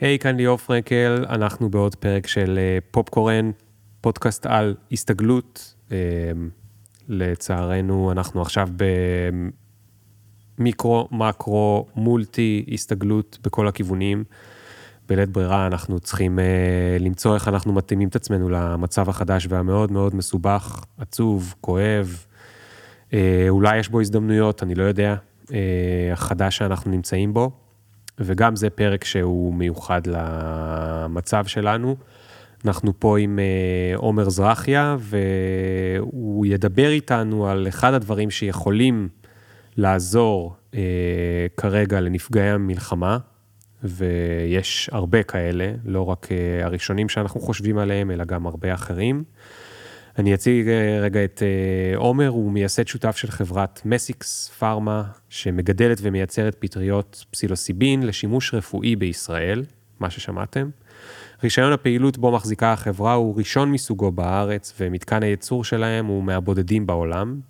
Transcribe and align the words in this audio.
היי, 0.00 0.18
כאן 0.18 0.36
ליאור 0.36 0.56
פרנקל, 0.56 1.24
אנחנו 1.28 1.70
בעוד 1.70 1.94
פרק 1.94 2.26
של 2.26 2.58
אה, 2.58 2.78
פופקורן, 2.90 3.50
פודקאסט 4.00 4.46
על 4.46 4.74
הסתגלות. 4.92 5.74
אה, 5.92 5.96
לצערנו, 7.08 8.12
אנחנו 8.12 8.42
עכשיו 8.42 8.68
במיקרו, 10.58 11.08
מקרו, 11.10 11.86
מולטי, 11.96 12.66
הסתגלות 12.72 13.38
בכל 13.44 13.68
הכיוונים. 13.68 14.24
בלית 15.08 15.28
ברירה 15.28 15.66
אנחנו 15.66 16.00
צריכים 16.00 16.38
uh, 16.38 16.42
למצוא 17.02 17.34
איך 17.34 17.48
אנחנו 17.48 17.72
מתאימים 17.72 18.08
את 18.08 18.16
עצמנו 18.16 18.48
למצב 18.48 19.08
החדש 19.08 19.46
והמאוד 19.50 19.92
מאוד 19.92 20.14
מסובך, 20.14 20.84
עצוב, 20.98 21.54
כואב. 21.60 22.26
Uh, 23.10 23.14
אולי 23.48 23.78
יש 23.78 23.88
בו 23.88 24.00
הזדמנויות, 24.00 24.62
אני 24.62 24.74
לא 24.74 24.84
יודע, 24.84 25.14
החדש 26.12 26.56
שאנחנו 26.56 26.90
נמצאים 26.90 27.34
בו. 27.34 27.65
וגם 28.20 28.56
זה 28.56 28.70
פרק 28.70 29.04
שהוא 29.04 29.54
מיוחד 29.54 30.00
למצב 30.06 31.46
שלנו. 31.46 31.96
אנחנו 32.64 32.92
פה 33.00 33.18
עם 33.18 33.38
עומר 33.94 34.28
זרחיה, 34.28 34.96
והוא 35.00 36.46
ידבר 36.46 36.88
איתנו 36.88 37.48
על 37.48 37.68
אחד 37.68 37.94
הדברים 37.94 38.30
שיכולים 38.30 39.08
לעזור 39.76 40.56
uh, 40.72 40.76
כרגע 41.56 42.00
לנפגעי 42.00 42.50
המלחמה, 42.50 43.18
ויש 43.82 44.90
הרבה 44.92 45.22
כאלה, 45.22 45.72
לא 45.84 46.08
רק 46.08 46.26
uh, 46.26 46.64
הראשונים 46.64 47.08
שאנחנו 47.08 47.40
חושבים 47.40 47.78
עליהם, 47.78 48.10
אלא 48.10 48.24
גם 48.24 48.46
הרבה 48.46 48.74
אחרים. 48.74 49.24
אני 50.18 50.34
אציג 50.34 50.66
uh, 50.66 51.02
רגע 51.02 51.24
את 51.24 51.42
uh, 51.42 51.98
עומר, 51.98 52.28
הוא 52.28 52.52
מייסד 52.52 52.86
שותף 52.86 53.16
של 53.16 53.30
חברת 53.30 53.82
מסיקס 53.84 54.48
פארמה, 54.58 55.04
שמגדלת 55.28 55.98
ומייצרת 56.02 56.56
פטריות 56.58 57.24
פסילוסיבין 57.30 58.02
לשימוש 58.02 58.54
רפואי 58.54 58.96
בישראל, 58.96 59.64
מה 60.00 60.10
ששמעתם. 60.10 60.70
רישיון 61.42 61.72
הפעילות 61.72 62.18
בו 62.18 62.32
מחזיקה 62.32 62.72
החברה 62.72 63.12
הוא 63.14 63.38
ראשון 63.38 63.72
מסוגו 63.72 64.12
בארץ, 64.12 64.74
ומתקן 64.80 65.22
הייצור 65.22 65.64
שלהם 65.64 66.06
הוא 66.06 66.24
מהבודדים 66.24 66.86
בעולם. 66.86 67.40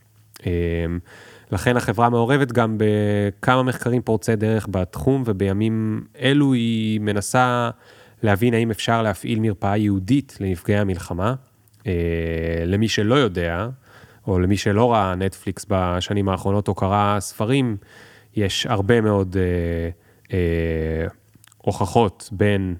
לכן 1.50 1.76
החברה 1.76 2.08
מעורבת 2.08 2.52
גם 2.52 2.78
בכמה 2.78 3.62
מחקרים 3.62 4.02
פורצי 4.02 4.36
דרך 4.36 4.66
בתחום, 4.70 5.22
ובימים 5.26 6.04
אלו 6.20 6.52
היא 6.52 7.00
מנסה 7.00 7.70
להבין 8.22 8.54
האם 8.54 8.70
אפשר 8.70 9.02
להפעיל 9.02 9.41
מרפאה 9.41 9.76
ייעודית 9.76 10.38
לנפגעי 10.41 10.78
המלחמה. 10.78 11.34
אה, 11.86 11.92
למי 12.66 12.88
שלא 12.88 13.14
יודע, 13.14 13.68
או 14.26 14.38
למי 14.38 14.56
שלא 14.56 14.92
ראה 14.92 15.14
נטפליקס 15.14 15.66
בשנים 15.68 16.28
האחרונות 16.28 16.68
או 16.68 16.74
קרא 16.74 17.16
ספרים, 17.20 17.76
יש 18.36 18.66
הרבה 18.66 19.00
מאוד 19.00 19.36
אה, 19.36 19.90
אה, 20.32 21.06
הוכחות 21.58 22.28
בין, 22.32 22.74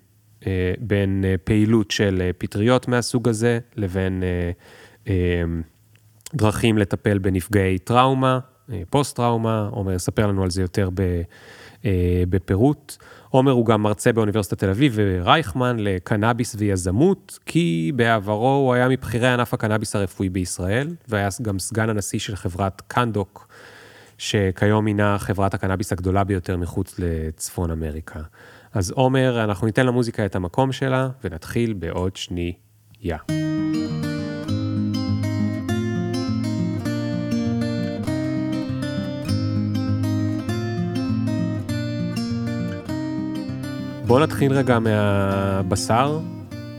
אה, 0.47 0.75
בין 0.81 1.25
אה, 1.25 1.35
פעילות 1.45 1.91
של 1.91 2.31
פטריות 2.39 2.89
מהסוג 2.89 3.29
הזה 3.29 3.59
לבין 3.77 4.23
אה, 4.23 4.51
אה, 5.09 5.43
דרכים 6.35 6.79
לטפל 6.79 7.19
בנפגעי 7.19 7.79
טראומה, 7.79 8.39
אה, 8.73 8.83
פוסט-טראומה, 8.91 9.69
עומר 9.71 9.93
יספר 9.93 10.27
לנו 10.27 10.43
על 10.43 10.51
זה 10.51 10.63
יותר 10.63 10.89
אה, 11.01 11.23
בפירוט. 12.29 12.97
עומר 13.29 13.53
הוא 13.53 13.67
גם 13.67 13.83
מרצה 13.83 14.13
באוניברסיטת 14.13 14.59
תל 14.59 14.71
אביב 14.71 14.93
ורייכמן 14.97 15.77
לקנאביס 15.79 16.57
ויזמות, 16.59 17.39
כי 17.47 17.93
בעברו 17.97 18.49
הוא 18.49 18.75
היה 18.75 18.89
מבכירי 18.89 19.29
ענף 19.29 19.55
הקנאביס 19.55 19.97
הרפואי 19.97 20.29
בישראל, 20.29 20.89
והיה 21.09 21.29
גם 21.43 21.59
סגן 21.59 21.89
הנשיא 21.91 22.19
של 22.19 22.37
חברת 22.37 22.83
קנדוק, 22.89 23.49
שכיום 24.19 24.87
הינה 24.87 25.19
חברת 25.19 25.55
הקנאביס 25.55 25.93
הגדולה 25.93 26.25
ביותר 26.25 26.57
מחוץ 26.57 26.95
לצפון 26.99 27.71
אמריקה. 27.71 28.21
אז 28.75 28.91
עומר, 28.91 29.45
אנחנו 29.45 29.67
ניתן 29.67 29.87
למוזיקה 29.87 30.27
את 30.27 30.37
המקום 30.37 30.73
שלה, 30.73 31.09
ונתחיל 31.25 31.73
בעוד 31.73 32.17
שנייה. 32.17 32.55
Yeah. 33.03 34.26
בואו 44.07 44.19
נתחיל 44.19 44.53
רגע 44.53 44.79
מהבשר. 44.79 46.21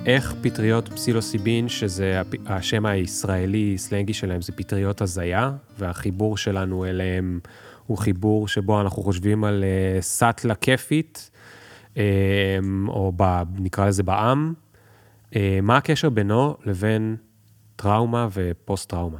איך 0.05 0.35
פטריות 0.41 0.89
פסילוסיבין, 0.89 1.69
שזה 1.69 2.21
השם 2.45 2.85
הישראלי, 2.85 3.77
סלנגי 3.77 4.13
שלהם, 4.13 4.41
זה 4.41 4.51
פטריות 4.51 5.01
הזיה, 5.01 5.51
והחיבור 5.79 6.37
שלנו 6.37 6.85
אליהם 6.85 7.39
הוא 7.85 7.97
חיבור 7.97 8.47
שבו 8.47 8.81
אנחנו 8.81 9.03
חושבים 9.03 9.43
על 9.43 9.63
uh, 9.63 10.01
סאטלה 10.01 10.55
כיפית, 10.55 11.31
um, 11.93 11.97
או 12.87 13.13
ב, 13.15 13.43
נקרא 13.59 13.87
לזה 13.87 14.03
בעם. 14.03 14.53
Uh, 15.31 15.35
מה 15.61 15.77
הקשר 15.77 16.09
בינו 16.09 16.55
לבין 16.65 17.15
טראומה 17.75 18.27
ופוסט-טראומה? 18.33 19.19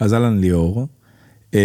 אז 0.00 0.14
אהלן 0.14 0.38
ליאור, 0.38 0.86
uh, 1.50 1.56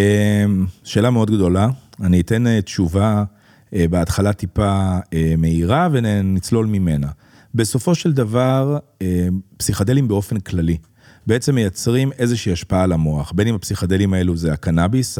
שאלה 0.83 1.09
מאוד 1.09 1.31
גדולה. 1.31 1.67
אני 2.01 2.21
אתן 2.21 2.43
uh, 2.47 2.61
תשובה 2.61 3.03
אה, 3.03 3.38
בהתחלה 3.73 4.33
טיפה 4.33 4.97
אה, 5.13 5.33
מהירה 5.37 5.87
ונצלול 5.91 6.65
ממנה. 6.65 7.07
בסופו 7.55 7.95
של 7.95 8.13
דבר, 8.13 8.77
אה, 9.01 9.27
פסיכדלים 9.57 10.07
באופן 10.07 10.39
כללי, 10.39 10.77
בעצם 11.27 11.55
מייצרים 11.55 12.11
איזושהי 12.11 12.51
השפעה 12.51 12.83
על 12.83 12.91
המוח, 12.91 13.31
בין 13.31 13.47
אם 13.47 13.55
הפסיכדלים 13.55 14.13
האלו 14.13 14.37
זה 14.37 14.53
הקנאביס, 14.53 15.19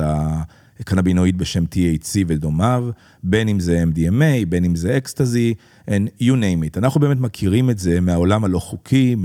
הקנבינואיד 0.80 1.38
בשם 1.38 1.64
THC 1.64 2.24
ודומיו, 2.28 2.90
בין 3.24 3.48
אם 3.48 3.60
זה 3.60 3.84
MDMA, 3.84 4.46
בין 4.50 4.66
אם 4.66 4.76
זה 4.76 4.98
אקסטזי, 4.98 5.54
and 5.88 6.22
you 6.22 6.34
name 6.34 6.76
it. 6.76 6.78
אנחנו 6.78 7.00
באמת 7.00 7.20
מכירים 7.20 7.70
את 7.70 7.80
זה 7.80 8.02
מהעולם 8.02 8.46
הלא 8.46 8.60
חוקי, 8.60 9.16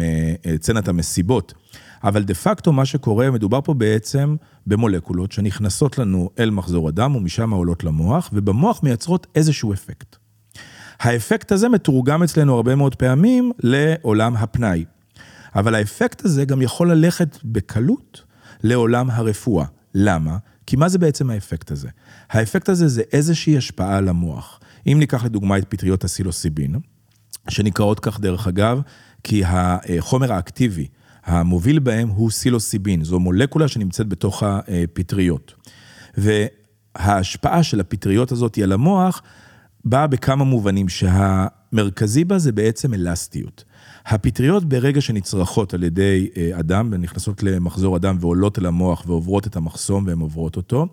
מצנת 0.47 0.89
המסיבות. 0.89 1.55
אבל 2.05 2.23
דה 2.23 2.35
פקטו 2.35 2.73
מה 2.73 2.85
שקורה, 2.85 3.31
מדובר 3.31 3.61
פה 3.61 3.75
בעצם 3.75 4.37
במולקולות 4.67 5.33
שנכנסות 5.33 5.99
לנו 5.99 6.31
אל 6.39 6.51
מחזור 6.51 6.89
הדם 6.89 7.17
ומשם 7.17 7.51
עולות 7.51 7.85
למוח, 7.85 8.31
ובמוח 8.33 8.83
מייצרות 8.83 9.27
איזשהו 9.35 9.73
אפקט. 9.73 10.17
האפקט 11.01 11.53
הזה 11.53 11.69
מתורגם 11.69 12.23
אצלנו 12.23 12.57
הרבה 12.57 12.75
מאוד 12.75 12.95
פעמים 12.95 13.53
לעולם 13.63 14.37
הפנאי. 14.37 14.85
אבל 15.55 15.75
האפקט 15.75 16.25
הזה 16.25 16.45
גם 16.45 16.63
יכול 16.63 16.93
ללכת 16.93 17.39
בקלות 17.45 18.23
לעולם 18.63 19.11
הרפואה. 19.11 19.67
למה? 19.95 20.37
כי 20.67 20.77
מה 20.77 20.89
זה 20.89 20.99
בעצם 20.99 21.31
האפקט 21.31 21.71
הזה? 21.71 21.89
האפקט 22.31 22.69
הזה 22.69 22.89
זה 22.89 23.03
איזושהי 23.13 23.57
השפעה 23.57 23.97
על 23.97 24.09
המוח. 24.09 24.61
אם 24.87 24.97
ניקח 24.99 25.25
לדוגמה 25.25 25.59
את 25.59 25.65
פטריות 25.69 26.05
הסילוסיבין, 26.05 26.75
שנקראות 27.49 28.01
כך 28.01 28.21
דרך 28.21 28.47
אגב, 28.47 28.81
כי 29.25 29.43
החומר 29.47 30.33
האקטיבי 30.33 30.87
המוביל 31.25 31.79
בהם 31.79 32.09
הוא 32.09 32.31
סילוסיבין, 32.31 33.05
זו 33.05 33.21
מולקולה 33.21 33.69
שנמצאת 33.69 34.09
בתוך 34.09 34.43
הפטריות. 34.43 35.55
וההשפעה 36.17 37.63
של 37.63 37.81
הפטריות 37.81 38.33
הזאת 38.33 38.59
על 38.59 38.73
המוח 38.73 39.23
באה 39.85 40.07
בכמה 40.07 40.45
מובנים, 40.45 40.89
שהמרכזי 40.89 42.25
בה 42.25 42.39
זה 42.39 42.53
בעצם 42.53 42.95
אלסטיות. 42.95 43.65
הפטריות 44.07 44.65
ברגע 44.65 45.01
שנצרכות 45.01 45.75
על 45.75 45.83
ידי 45.83 46.29
אה, 46.37 46.61
אדם, 46.61 46.95
נכנסות 46.95 47.43
למחזור 47.43 47.97
אדם 47.97 48.17
ועולות 48.21 48.59
אל 48.59 48.67
המוח 48.67 49.05
ועוברות 49.07 49.47
את 49.47 49.57
המחסום 49.57 50.07
והן 50.07 50.19
עוברות 50.19 50.57
אותו, 50.57 50.87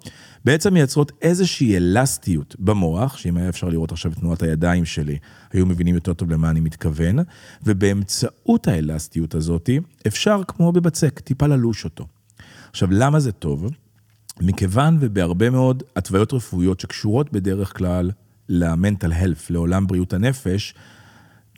בעצם 0.45 0.73
מייצרות 0.73 1.11
איזושהי 1.21 1.77
אלסטיות 1.77 2.55
במוח, 2.59 3.17
שאם 3.17 3.37
היה 3.37 3.49
אפשר 3.49 3.69
לראות 3.69 3.91
עכשיו 3.91 4.11
את 4.11 4.17
תנועת 4.17 4.43
הידיים 4.43 4.85
שלי, 4.85 5.17
היו 5.53 5.65
מבינים 5.65 5.95
יותר 5.95 6.13
טוב 6.13 6.31
למה 6.31 6.49
אני 6.49 6.59
מתכוון, 6.59 7.19
ובאמצעות 7.63 8.67
האלסטיות 8.67 9.35
הזאת 9.35 9.69
אפשר, 10.07 10.41
כמו 10.47 10.71
בבצק, 10.71 11.19
טיפה 11.19 11.47
ללוש 11.47 11.83
אותו. 11.83 12.07
עכשיו, 12.69 12.87
למה 12.91 13.19
זה 13.19 13.31
טוב? 13.31 13.69
מכיוון 14.41 14.97
ובהרבה 14.99 15.49
מאוד 15.49 15.83
התוויות 15.95 16.33
רפואיות 16.33 16.79
שקשורות 16.79 17.31
בדרך 17.31 17.77
כלל 17.77 18.11
למנטל 18.49 19.13
הלף, 19.13 19.49
לעולם 19.49 19.87
בריאות 19.87 20.13
הנפש, 20.13 20.73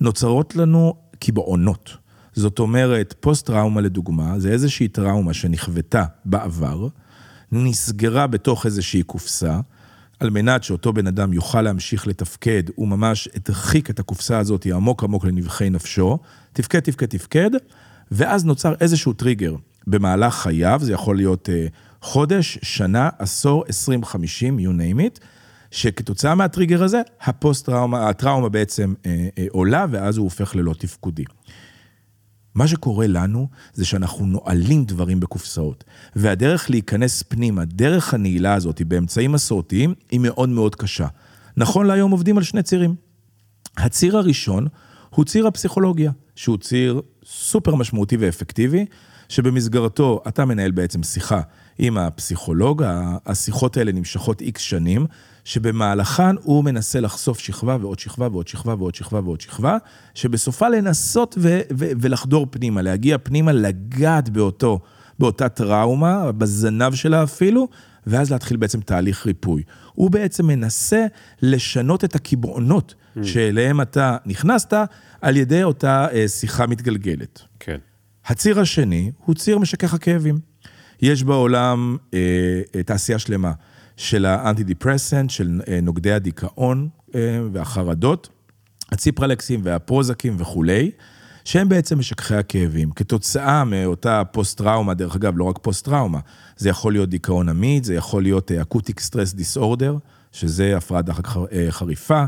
נוצרות 0.02 0.56
לנו 0.56 1.03
קיבעונות. 1.20 1.98
זאת 2.34 2.60
אומרת, 2.60 3.16
פוסט-טראומה 3.20 3.82
לדוגמה, 3.82 4.40
זה 4.40 4.52
איזושהי 4.52 4.88
טראומה 4.88 5.34
שנכוותה 5.34 6.04
בעבר, 6.26 6.88
נסגרה 7.52 8.28
בתוך 8.28 8.66
איזושהי 8.66 9.04
קופסה, 9.04 9.60
על 10.20 10.30
מנת 10.30 10.64
שאותו 10.64 10.94
בן 10.94 11.08
אדם 11.08 11.34
יוכל 11.34 11.62
להמשיך 11.62 12.08
לתפקד, 12.08 12.64
הוא 12.76 12.88
ממש 12.88 13.30
הרחיק 13.48 13.90
את 13.90 14.00
הקופסה 14.00 14.40
הזאת 14.40 14.66
עמוק 14.66 15.04
עמוק 15.04 15.26
לנבחי 15.26 15.70
נפשו, 15.70 16.18
תפקד, 16.54 16.80
תפקד, 16.80 17.06
תפקד, 17.06 17.50
ואז 18.12 18.46
נוצר 18.46 18.74
איזשהו 18.82 19.14
טריגר 19.14 19.56
במהלך 19.88 20.36
חייו, 20.36 20.80
זה 20.84 20.94
יכול 20.94 21.16
להיות 21.16 21.50
uh, 21.50 21.72
חודש, 22.02 22.60
שנה, 22.62 23.10
עשור, 23.20 23.64
עשרים, 23.68 24.06
חמישים, 24.06 24.60
you 24.60 24.62
name 24.62 25.00
it, 25.00 25.24
שכתוצאה 25.74 26.36
מהטריגר 26.36 26.84
הזה, 26.84 27.02
הפוסט-טראומה, 27.22 28.10
הטראומה 28.10 28.50
בעצם 28.50 28.94
אה, 29.06 29.28
אה, 29.38 29.46
עולה, 29.52 29.86
ואז 29.92 30.18
הוא 30.18 30.24
הופך 30.24 30.56
ללא 30.56 30.74
תפקודי. 30.74 31.24
מה 32.56 32.68
שקורה 32.68 33.08
לנו 33.08 33.48
זה 33.74 33.86
שאנחנו 33.86 34.26
נועלים 34.26 34.86
דברים 34.86 35.20
בקופסאות, 35.20 35.84
והדרך 36.16 36.70
להיכנס 36.70 37.24
פנימה, 37.24 37.66
דרך 37.66 38.14
הנעילה 38.14 38.54
הזאת 38.54 38.82
באמצעים 38.82 39.32
מסורתיים, 39.32 39.94
היא 40.12 40.20
מאוד 40.20 40.50
מאוד 40.50 40.76
קשה. 40.76 41.08
נכון 41.58 41.86
להיום 41.86 42.12
עובדים 42.12 42.38
על 42.38 42.44
שני 42.44 42.64
צירים. 42.64 42.96
הציר 43.78 44.18
הראשון 44.18 44.68
הוא 45.10 45.26
ציר 45.26 45.48
הפסיכולוגיה, 45.48 46.12
שהוא 46.36 46.58
ציר 46.58 47.02
סופר 47.26 47.76
משמעותי 47.76 48.18
ואפקטיבי, 48.18 48.86
שבמסגרתו 49.30 50.24
אתה 50.28 50.46
מנהל 50.46 50.72
בעצם 50.72 51.04
שיחה 51.04 51.42
עם 51.78 51.98
הפסיכולוג, 51.98 52.84
השיחות 53.26 53.78
האלה 53.78 53.92
נמשכות 53.92 54.42
איקס 54.42 54.62
שנים, 54.62 55.06
שבמהלכן 55.44 56.36
הוא 56.42 56.64
מנסה 56.64 57.00
לחשוף 57.00 57.40
שכבה 57.40 57.78
ועוד 57.82 58.00
שכבה 58.00 58.28
ועוד 58.32 58.48
שכבה 58.48 58.76
ועוד 58.78 58.96
שכבה 58.96 59.20
ועוד 59.20 59.42
שכבה, 59.42 59.78
שבסופה 60.14 60.70
לנסות 60.70 61.36
ו- 61.40 61.60
ו- 61.78 61.92
ולחדור 62.02 62.48
פנימה, 62.50 62.82
להגיע 62.82 63.18
פנימה, 63.24 63.52
לגעת 63.52 64.30
באותו, 64.30 64.80
באותה 65.20 65.50
טראומה, 65.50 66.32
בזנב 66.32 66.94
שלה 66.96 67.24
אפילו, 67.24 67.68
ואז 68.08 68.32
להתחיל 68.32 68.58
בעצם 68.58 68.82
תהליך 68.82 69.26
ריפוי. 69.26 69.64
הוא 69.94 70.12
בעצם 70.12 70.48
מנסה 70.48 71.06
לשנות 71.42 72.04
את 72.04 72.16
הקיבעונות 72.16 72.96
mm. 72.96 73.20
שאליהם 73.24 73.82
אתה 73.82 74.18
נכנסת 74.26 74.74
על 75.22 75.38
ידי 75.38 75.64
אותה 75.64 76.08
אה, 76.14 76.28
שיחה 76.28 76.68
מתגלגלת. 76.68 77.42
כן. 77.60 77.78
הציר 78.26 78.60
השני 78.60 79.12
הוא 79.26 79.36
ציר 79.36 79.60
משכך 79.60 79.94
הכאבים. 79.94 80.40
יש 81.02 81.24
בעולם 81.24 81.98
אה, 82.14 82.20
אה, 82.76 82.84
תעשייה 82.84 83.20
שלמה 83.20 83.52
של 83.98 84.26
האנטי-דיפרסנט, 84.26 85.30
של 85.30 85.62
אה, 85.68 85.80
נוגדי 85.82 86.12
הדיכאון 86.12 86.90
אה, 87.16 87.40
והחרדות, 87.52 88.30
הציפרלקסים 88.92 89.60
והפרוזקים 89.64 90.36
וכולי, 90.40 90.92
שהם 91.46 91.70
בעצם 91.70 92.00
משככי 92.00 92.36
הכאבים. 92.36 92.92
כתוצאה 92.92 93.64
מאותה 93.64 94.24
פוסט-טראומה, 94.32 94.94
דרך 94.94 95.16
אגב, 95.16 95.34
לא 95.38 95.44
רק 95.44 95.60
פוסט-טראומה, 95.62 96.20
זה 96.58 96.70
יכול 96.70 96.94
להיות 96.94 97.10
דיכאון 97.10 97.50
עמית, 97.50 97.84
זה 97.84 97.96
יכול 97.96 98.24
להיות 98.24 98.52
אקוטיק 98.52 99.00
סטרס 99.00 99.34
דיסאורדר, 99.34 99.98
שזה 100.32 100.78
הפרעת 100.78 101.06
דחק 101.06 101.28
אה, 101.52 101.68
חריפה, 101.70 102.26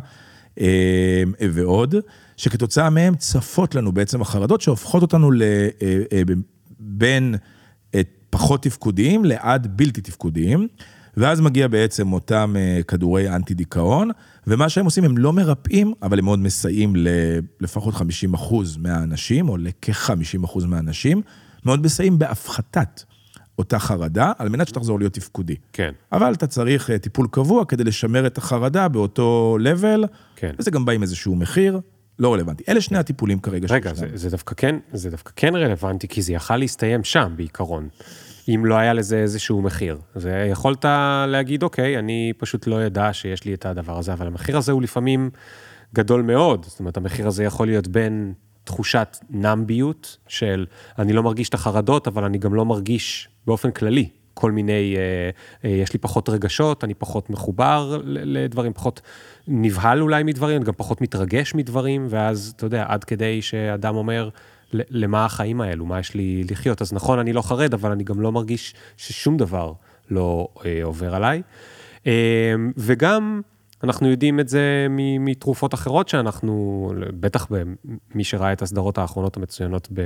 אה, 0.59 1.23
ועוד, 1.53 1.95
שכתוצאה 2.37 2.89
מהם 2.89 3.15
צפות 3.15 3.75
לנו 3.75 3.91
בעצם 3.91 4.21
החרדות 4.21 4.61
שהופכות 4.61 5.01
אותנו 5.01 5.31
לבין 6.79 7.35
פחות 8.29 8.63
תפקודיים 8.63 9.25
לעד 9.25 9.77
בלתי 9.77 10.01
תפקודיים. 10.01 10.67
ואז 11.17 11.41
מגיע 11.41 11.67
בעצם 11.67 12.13
אותם 12.13 12.55
כדורי 12.87 13.29
אנטי 13.29 13.53
דיכאון, 13.53 14.09
ומה 14.47 14.69
שהם 14.69 14.85
עושים, 14.85 15.03
הם 15.03 15.17
לא 15.17 15.33
מרפאים, 15.33 15.93
אבל 16.01 16.19
הם 16.19 16.25
מאוד 16.25 16.39
מסייעים 16.39 16.93
לפחות 17.59 17.93
50 17.93 18.33
אחוז 18.33 18.77
מהאנשים, 18.77 19.49
או 19.49 19.57
לכ-50 19.57 20.45
אחוז 20.45 20.65
מהאנשים, 20.65 21.21
מאוד 21.65 21.83
מסייעים 21.85 22.19
בהפחתת 22.19 23.03
אותה 23.59 23.79
חרדה, 23.79 24.31
על 24.37 24.49
מנת 24.49 24.67
שתחזור 24.67 24.99
להיות 24.99 25.13
תפקודי. 25.13 25.55
כן. 25.73 25.91
אבל 26.11 26.33
אתה 26.33 26.47
צריך 26.47 26.91
טיפול 26.91 27.27
קבוע 27.31 27.65
כדי 27.65 27.83
לשמר 27.83 28.27
את 28.27 28.37
החרדה 28.37 28.87
באותו 28.87 29.57
level, 29.61 30.07
כן. 30.35 30.51
וזה 30.59 30.71
גם 30.71 30.85
בא 30.85 30.91
עם 30.91 31.01
איזשהו 31.01 31.35
מחיר. 31.35 31.79
לא 32.19 32.33
רלוונטי. 32.33 32.63
אלה 32.69 32.81
שני 32.81 32.97
הטיפולים 32.97 33.39
כרגע. 33.39 33.67
רגע, 33.69 33.93
זה, 33.93 34.07
זה, 34.13 34.29
דווקא 34.29 34.55
כן, 34.55 34.75
זה 34.93 35.09
דווקא 35.09 35.31
כן 35.35 35.55
רלוונטי, 35.55 36.07
כי 36.07 36.21
זה 36.21 36.33
יכל 36.33 36.57
להסתיים 36.57 37.03
שם 37.03 37.33
בעיקרון. 37.35 37.87
אם 38.49 38.65
לא 38.65 38.75
היה 38.75 38.93
לזה 38.93 39.17
איזשהו 39.17 39.61
מחיר. 39.61 39.97
אז 40.15 40.29
יכולת 40.51 40.85
להגיד, 41.27 41.63
אוקיי, 41.63 41.99
אני 41.99 42.33
פשוט 42.37 42.67
לא 42.67 42.83
ידע 42.83 43.13
שיש 43.13 43.43
לי 43.43 43.53
את 43.53 43.65
הדבר 43.65 43.97
הזה, 43.99 44.13
אבל 44.13 44.27
המחיר 44.27 44.57
הזה 44.57 44.71
הוא 44.71 44.81
לפעמים 44.81 45.29
גדול 45.93 46.21
מאוד. 46.21 46.65
זאת 46.65 46.79
אומרת, 46.79 46.97
המחיר 46.97 47.27
הזה 47.27 47.43
יכול 47.43 47.67
להיות 47.67 47.87
בין 47.87 48.33
תחושת 48.63 49.17
נמביות, 49.29 50.17
של 50.27 50.65
אני 50.99 51.13
לא 51.13 51.23
מרגיש 51.23 51.49
את 51.49 51.53
החרדות, 51.53 52.07
אבל 52.07 52.23
אני 52.23 52.37
גם 52.37 52.53
לא 52.53 52.65
מרגיש 52.65 53.29
באופן 53.47 53.71
כללי 53.71 54.09
כל 54.35 54.51
מיני, 54.51 54.95
אה, 54.97 55.29
אה, 55.69 55.75
יש 55.75 55.93
לי 55.93 55.99
פחות 55.99 56.29
רגשות, 56.29 56.83
אני 56.83 56.93
פחות 56.93 57.29
מחובר 57.29 58.01
לדברים, 58.05 58.73
פחות 58.73 59.01
נבהל 59.47 60.01
אולי 60.01 60.23
מדברים, 60.23 60.61
גם 60.61 60.73
פחות 60.77 61.01
מתרגש 61.01 61.55
מדברים, 61.55 62.07
ואז, 62.09 62.53
אתה 62.55 62.65
יודע, 62.65 62.85
עד 62.87 63.03
כדי 63.03 63.41
שאדם 63.41 63.95
אומר, 63.95 64.29
למה 64.73 65.25
החיים 65.25 65.61
האלו, 65.61 65.85
מה 65.85 65.99
יש 65.99 66.13
לי 66.13 66.43
לחיות. 66.49 66.81
אז 66.81 66.93
נכון, 66.93 67.19
אני 67.19 67.33
לא 67.33 67.41
חרד, 67.41 67.73
אבל 67.73 67.91
אני 67.91 68.03
גם 68.03 68.21
לא 68.21 68.31
מרגיש 68.31 68.73
ששום 68.97 69.37
דבר 69.37 69.73
לא 70.09 70.47
אה, 70.65 70.79
עובר 70.83 71.15
עליי. 71.15 71.41
אה, 72.07 72.53
וגם, 72.77 73.41
אנחנו 73.83 74.09
יודעים 74.09 74.39
את 74.39 74.49
זה 74.49 74.87
מתרופות 75.19 75.73
אחרות 75.73 76.09
שאנחנו, 76.09 76.91
בטח 77.19 77.47
במי 77.49 78.23
שראה 78.23 78.53
את 78.53 78.61
הסדרות 78.61 78.97
האחרונות 78.97 79.37
המצוינות 79.37 79.87
ב... 79.93 79.99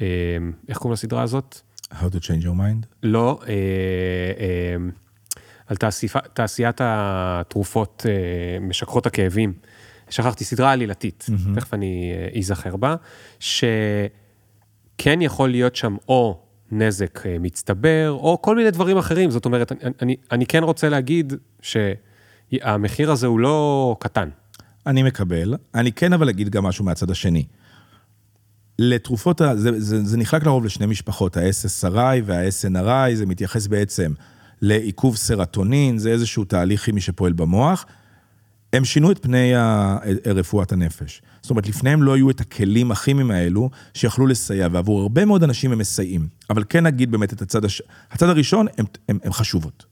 אה, 0.00 0.06
איך 0.68 0.78
קוראים 0.78 0.92
לסדרה 0.92 1.22
הזאת? 1.22 1.60
How 1.92 2.08
to 2.10 2.18
change 2.20 2.44
your 2.44 2.56
mind? 2.58 2.86
לא, 3.02 3.40
אה, 3.48 3.52
אה, 4.40 4.76
על 5.66 5.76
תעשיפ, 5.76 6.16
תעשיית 6.34 6.80
התרופות 6.84 8.06
אה, 8.08 8.60
משככות 8.60 9.06
הכאבים. 9.06 9.52
שכחתי, 10.10 10.44
סדרה 10.44 10.72
עלילתית, 10.72 11.26
mm-hmm. 11.28 11.54
תכף 11.54 11.74
אני 11.74 12.12
אה, 12.14 12.38
אזכר 12.38 12.76
בה, 12.76 12.96
שכן 13.40 15.22
יכול 15.22 15.50
להיות 15.50 15.76
שם 15.76 15.96
או 16.08 16.40
נזק 16.72 17.26
אה, 17.26 17.36
מצטבר, 17.40 18.10
או 18.10 18.42
כל 18.42 18.56
מיני 18.56 18.70
דברים 18.70 18.98
אחרים. 18.98 19.30
זאת 19.30 19.44
אומרת, 19.44 19.72
אני, 19.72 19.90
אני, 20.02 20.16
אני 20.32 20.46
כן 20.46 20.62
רוצה 20.62 20.88
להגיד 20.88 21.32
שהמחיר 21.62 23.10
הזה 23.10 23.26
הוא 23.26 23.40
לא 23.40 23.96
קטן. 24.00 24.28
אני 24.86 25.02
מקבל. 25.02 25.54
אני 25.74 25.92
כן 25.92 26.12
אבל 26.12 26.28
אגיד 26.28 26.48
גם 26.48 26.64
משהו 26.64 26.84
מהצד 26.84 27.10
השני. 27.10 27.44
לתרופות, 28.78 29.40
זה, 29.54 29.80
זה, 29.80 30.04
זה 30.04 30.16
נחלק 30.16 30.46
לרוב 30.46 30.64
לשני 30.64 30.86
משפחות, 30.86 31.36
ה-SSRI 31.36 32.22
וה-SNRI, 32.24 33.14
זה 33.14 33.26
מתייחס 33.26 33.66
בעצם 33.66 34.12
לעיכוב 34.62 35.16
סרטונין, 35.16 35.98
זה 35.98 36.10
איזשהו 36.10 36.44
תהליך 36.44 36.84
כימי 36.84 37.00
שפועל 37.00 37.32
במוח. 37.32 37.86
הם 38.72 38.84
שינו 38.84 39.10
את 39.10 39.22
פני 39.22 39.52
רפואת 40.26 40.72
הנפש. 40.72 41.22
זאת 41.42 41.50
אומרת, 41.50 41.68
לפניהם 41.68 42.02
לא 42.02 42.14
היו 42.14 42.30
את 42.30 42.40
הכלים 42.40 42.90
הכימיים 42.92 43.30
האלו 43.30 43.70
שיכלו 43.94 44.26
לסייע, 44.26 44.68
ועבור 44.72 45.00
הרבה 45.00 45.24
מאוד 45.24 45.42
אנשים 45.42 45.72
הם 45.72 45.78
מסייעים. 45.78 46.28
אבל 46.50 46.64
כן 46.68 46.86
נגיד 46.86 47.10
באמת 47.10 47.32
את 47.32 47.42
הצד 47.42 47.64
הש... 47.64 47.82
הצד 48.10 48.28
הראשון, 48.28 48.66
הם 49.08 49.32
חשובות. 49.32 49.86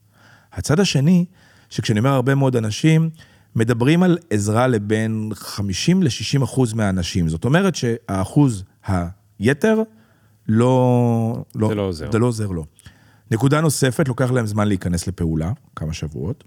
הצד 0.52 0.80
השני, 0.80 1.24
שכשאני 1.70 1.98
אומר 1.98 2.10
הרבה 2.10 2.34
מאוד 2.34 2.56
אנשים, 2.56 3.10
מדברים 3.56 4.02
על 4.02 4.18
עזרה 4.30 4.66
לבין 4.66 5.30
50 5.34 6.02
ל-60 6.02 6.44
אחוז 6.44 6.72
מהאנשים. 6.72 7.28
זאת 7.28 7.44
אומרת 7.44 7.74
שהאחוז 7.74 8.64
היתר 9.38 9.82
לא... 10.48 11.44
לא, 11.54 11.68
זה 11.68 11.74
לא 11.74 11.82
עוזר. 11.82 12.12
זה 12.12 12.18
לא 12.18 12.26
עוזר 12.26 12.46
לו. 12.46 12.64
נקודה 13.30 13.60
נוספת, 13.60 14.08
לוקח 14.08 14.30
להם 14.30 14.46
זמן 14.46 14.68
להיכנס 14.68 15.06
לפעולה, 15.06 15.52
כמה 15.76 15.92
שבועות. 15.92 16.44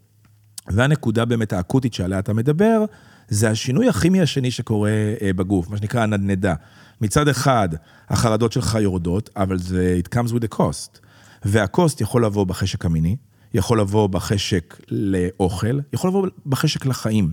והנקודה 0.69 1.25
באמת 1.25 1.53
האקוטית 1.53 1.93
שעליה 1.93 2.19
אתה 2.19 2.33
מדבר, 2.33 2.85
זה 3.29 3.49
השינוי 3.49 3.89
הכימי 3.89 4.21
השני 4.21 4.51
שקורה 4.51 4.91
אה, 5.21 5.33
בגוף, 5.33 5.69
מה 5.69 5.77
שנקרא 5.77 6.01
הנדנדה. 6.01 6.53
מצד 7.01 7.27
אחד, 7.27 7.69
החרדות 8.09 8.51
שלך 8.51 8.77
יורדות, 8.81 9.29
אבל 9.35 9.57
זה, 9.59 9.99
it 10.03 10.15
comes 10.15 10.29
with 10.31 10.53
a 10.53 10.57
cost. 10.57 10.99
והקוסט 11.45 12.01
יכול 12.01 12.25
לבוא 12.25 12.45
בחשק 12.45 12.85
המיני, 12.85 13.15
יכול 13.53 13.81
לבוא 13.81 14.07
בחשק 14.07 14.81
לאוכל, 14.91 15.79
יכול 15.93 16.09
לבוא 16.09 16.27
בחשק 16.45 16.85
לחיים. 16.85 17.31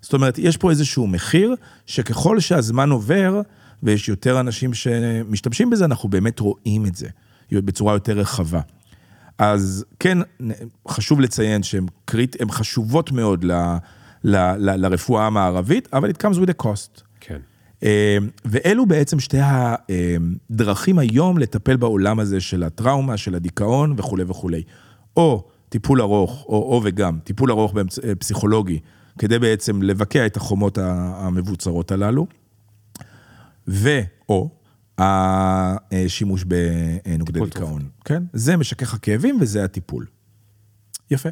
זאת 0.00 0.12
אומרת, 0.12 0.38
יש 0.38 0.56
פה 0.56 0.70
איזשהו 0.70 1.06
מחיר, 1.06 1.54
שככל 1.86 2.40
שהזמן 2.40 2.90
עובר, 2.90 3.40
ויש 3.82 4.08
יותר 4.08 4.40
אנשים 4.40 4.74
שמשתמשים 4.74 5.70
בזה, 5.70 5.84
אנחנו 5.84 6.08
באמת 6.08 6.40
רואים 6.40 6.86
את 6.86 6.96
זה 6.96 7.08
בצורה 7.52 7.94
יותר 7.94 8.18
רחבה. 8.18 8.60
אז 9.38 9.84
כן, 10.00 10.18
חשוב 10.88 11.20
לציין 11.20 11.62
שהן 11.62 11.86
קריט, 12.04 12.36
חשובות 12.50 13.12
מאוד 13.12 13.44
ל, 13.44 13.52
ל, 14.24 14.36
ל, 14.36 14.86
לרפואה 14.86 15.26
המערבית, 15.26 15.88
אבל 15.92 16.10
it 16.10 16.14
comes 16.14 16.36
with 16.36 16.50
a 16.50 16.64
cost. 16.64 17.02
כן. 17.20 17.38
אה, 17.82 18.18
ואלו 18.44 18.86
בעצם 18.86 19.20
שתי 19.20 19.38
הדרכים 19.40 20.98
היום 20.98 21.38
לטפל 21.38 21.76
בעולם 21.76 22.20
הזה 22.20 22.40
של 22.40 22.62
הטראומה, 22.62 23.16
של 23.16 23.34
הדיכאון 23.34 23.94
וכולי 23.96 24.24
וכולי. 24.26 24.62
או 25.16 25.44
טיפול 25.68 26.00
ארוך, 26.02 26.44
או, 26.48 26.54
או 26.54 26.80
וגם, 26.84 27.18
טיפול 27.24 27.50
ארוך 27.50 27.72
באמצ... 27.72 27.98
אה, 27.98 28.14
פסיכולוגי, 28.14 28.78
כדי 29.18 29.38
בעצם 29.38 29.82
לבקע 29.82 30.26
את 30.26 30.36
החומות 30.36 30.78
המבוצרות 30.78 31.92
הללו, 31.92 32.26
ו/או 33.68 34.61
השימוש 34.98 36.44
בנוגדי 36.44 37.40
דיכאון. 37.44 37.88
כן? 38.04 38.22
זה 38.32 38.56
משכך 38.56 38.94
הכאבים 38.94 39.38
וזה 39.40 39.64
הטיפול. 39.64 40.06
יפה. 41.10 41.28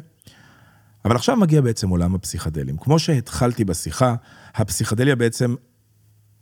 אבל 1.05 1.15
עכשיו 1.15 1.37
מגיע 1.37 1.61
בעצם 1.61 1.89
עולם 1.89 2.15
הפסיכדלים. 2.15 2.77
כמו 2.77 2.99
שהתחלתי 2.99 3.65
בשיחה, 3.65 4.15
הפסיכדליה 4.55 5.15
בעצם 5.15 5.55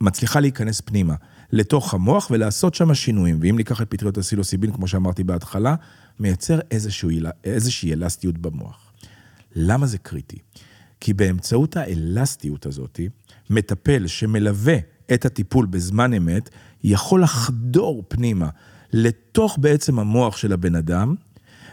מצליחה 0.01 0.39
להיכנס 0.39 0.81
פנימה, 0.81 1.15
לתוך 1.51 1.93
המוח 1.93 2.27
ולעשות 2.31 2.75
שם 2.75 2.93
שינויים. 2.93 3.39
ואם 3.41 3.57
ניקח 3.57 3.81
את 3.81 3.89
פטריות 3.89 4.17
הסילוסיבין, 4.17 4.71
כמו 4.71 4.87
שאמרתי 4.87 5.23
בהתחלה, 5.23 5.75
מייצר 6.19 6.59
איזשהו, 6.71 7.09
איזושהי 7.43 7.93
אלסטיות 7.93 8.37
במוח. 8.37 8.93
למה 9.55 9.85
זה 9.85 9.97
קריטי? 9.97 10.37
כי 10.99 11.13
באמצעות 11.13 11.77
האלסטיות 11.77 12.65
הזאת, 12.65 12.99
מטפל 13.49 14.07
שמלווה 14.07 14.77
את 15.13 15.25
הטיפול 15.25 15.65
בזמן 15.65 16.13
אמת, 16.13 16.49
יכול 16.83 17.23
לחדור 17.23 18.03
פנימה 18.07 18.49
לתוך 18.93 19.57
בעצם 19.61 19.99
המוח 19.99 20.37
של 20.37 20.53
הבן 20.53 20.75
אדם, 20.75 21.15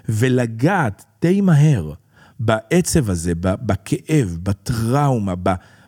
ולגעת 0.09 1.05
די 1.23 1.41
מהר 1.41 1.93
בעצב 2.41 3.11
הזה, 3.11 3.33
בכאב, 3.35 4.39
בטראומה, 4.43 5.35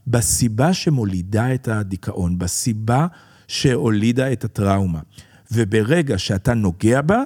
בסיבה 0.07 0.73
שמולידה 0.73 1.55
את 1.55 1.69
הדיכאון, 1.69 2.39
בסיבה 2.39 3.07
שהולידה 3.49 4.33
את 4.33 4.45
הטראומה. 4.45 5.01
וברגע 5.53 6.19
שאתה 6.19 6.55
נוגע 6.55 7.03
בה, 7.03 7.23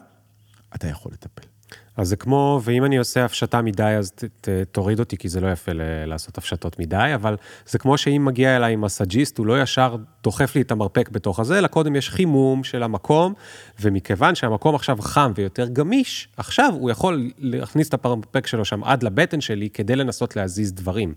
אתה 0.75 0.89
יכול 0.89 1.13
לטפל. 1.13 1.52
אז 1.97 2.09
זה 2.09 2.17
כמו, 2.17 2.61
ואם 2.65 2.85
אני 2.85 2.97
עושה 2.97 3.25
הפשטה 3.25 3.63
מדי, 3.63 3.83
אז 3.99 4.11
ת, 4.11 4.25
ת, 4.25 4.49
תוריד 4.73 5.01
אותי, 5.01 5.17
כי 5.17 5.29
זה 5.29 5.41
לא 5.41 5.53
יפה 5.53 5.73
ל- 5.73 6.05
לעשות 6.05 6.39
הפשטות 6.39 6.79
מדי, 6.79 7.11
אבל 7.15 7.37
זה 7.67 7.79
כמו 7.79 7.99
שאם 7.99 8.25
מגיע 8.25 8.57
אליי 8.57 8.77
מסאג'יסט, 8.77 9.39
הוא 9.39 9.47
לא 9.47 9.63
ישר 9.63 9.97
דוחף 10.23 10.55
לי 10.55 10.61
את 10.61 10.71
המרפק 10.71 11.09
בתוך 11.09 11.41
הזה, 11.41 11.59
אלא 11.59 11.67
קודם 11.67 11.97
יש 11.97 12.11
חימום 12.11 12.65
של 12.65 12.83
המקום, 12.83 13.35
ומכיוון 13.81 14.35
שהמקום 14.35 14.75
עכשיו 14.75 14.99
חם 15.01 15.33
ויותר 15.35 15.69
גמיש, 15.69 16.29
עכשיו 16.37 16.73
הוא 16.75 16.91
יכול 16.91 17.31
להכניס 17.39 17.89
את 17.89 18.05
המרפק 18.05 18.47
שלו 18.47 18.65
שם 18.65 18.85
עד 18.85 19.03
לבטן 19.03 19.41
שלי, 19.41 19.71
כדי 19.71 19.97
לנסות 19.97 20.37
להזיז 20.37 20.73
דברים. 20.73 21.15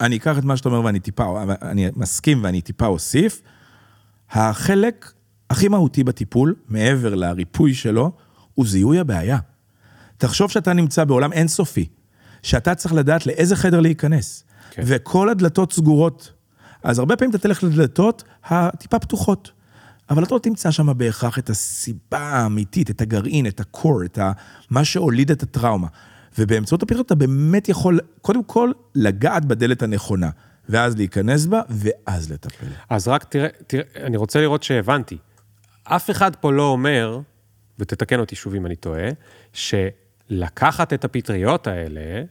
אני 0.00 0.16
אקח 0.16 0.38
את 0.38 0.44
מה 0.44 0.56
שאתה 0.56 0.68
אומר 0.68 0.84
ואני 0.84 1.00
טיפה, 1.00 1.42
אני 1.62 1.88
מסכים 1.96 2.44
ואני 2.44 2.60
טיפה 2.60 2.86
אוסיף. 2.86 3.42
החלק 4.30 5.12
הכי 5.50 5.68
מהותי 5.68 6.04
בטיפול, 6.04 6.54
מעבר 6.68 7.14
לריפוי 7.14 7.74
שלו, 7.74 8.12
הוא 8.54 8.66
זיהוי 8.66 8.98
הבעיה. 8.98 9.38
תחשוב 10.20 10.50
שאתה 10.50 10.72
נמצא 10.72 11.04
בעולם 11.04 11.32
אינסופי, 11.32 11.88
שאתה 12.42 12.74
צריך 12.74 12.94
לדעת 12.94 13.26
לאיזה 13.26 13.56
חדר 13.56 13.80
להיכנס, 13.80 14.44
כן. 14.70 14.82
וכל 14.86 15.28
הדלתות 15.28 15.72
סגורות. 15.72 16.32
אז 16.82 16.98
הרבה 16.98 17.16
פעמים 17.16 17.30
אתה 17.30 17.38
תלך 17.38 17.64
לדלתות 17.64 18.24
הטיפה 18.44 18.98
פתוחות, 18.98 19.50
אבל 20.10 20.24
אתה 20.24 20.34
לא 20.34 20.40
תמצא 20.40 20.70
שם 20.70 20.98
בהכרח 20.98 21.38
את 21.38 21.50
הסיבה 21.50 22.18
האמיתית, 22.18 22.90
את 22.90 23.00
הגרעין, 23.00 23.46
את 23.46 23.60
הקור, 23.60 24.04
את 24.04 24.18
ה... 24.18 24.32
מה 24.70 24.84
שהוליד 24.84 25.30
את 25.30 25.42
הטראומה. 25.42 25.86
ובאמצעות 26.38 26.82
הפתרון 26.82 27.02
אתה 27.06 27.14
באמת 27.14 27.68
יכול, 27.68 28.00
קודם 28.22 28.44
כל, 28.44 28.72
לגעת 28.94 29.44
בדלת 29.44 29.82
הנכונה, 29.82 30.30
ואז 30.68 30.96
להיכנס 30.96 31.46
בה, 31.46 31.60
ואז 31.68 32.32
לטפל. 32.32 32.66
אז 32.90 33.08
רק 33.08 33.24
תראה, 33.24 33.48
תראה, 33.66 33.84
אני 33.96 34.16
רוצה 34.16 34.40
לראות 34.40 34.62
שהבנתי. 34.62 35.18
אף 35.84 36.10
אחד 36.10 36.36
פה 36.36 36.52
לא 36.52 36.62
אומר, 36.62 37.20
ותתקן 37.78 38.20
אותי 38.20 38.36
שוב 38.36 38.54
אם 38.54 38.66
אני 38.66 38.76
טועה, 38.76 39.08
ש... 39.52 39.74
לקחת 40.30 40.92
את 40.92 41.04
הפטריות 41.04 41.66
האלה, 41.66 42.22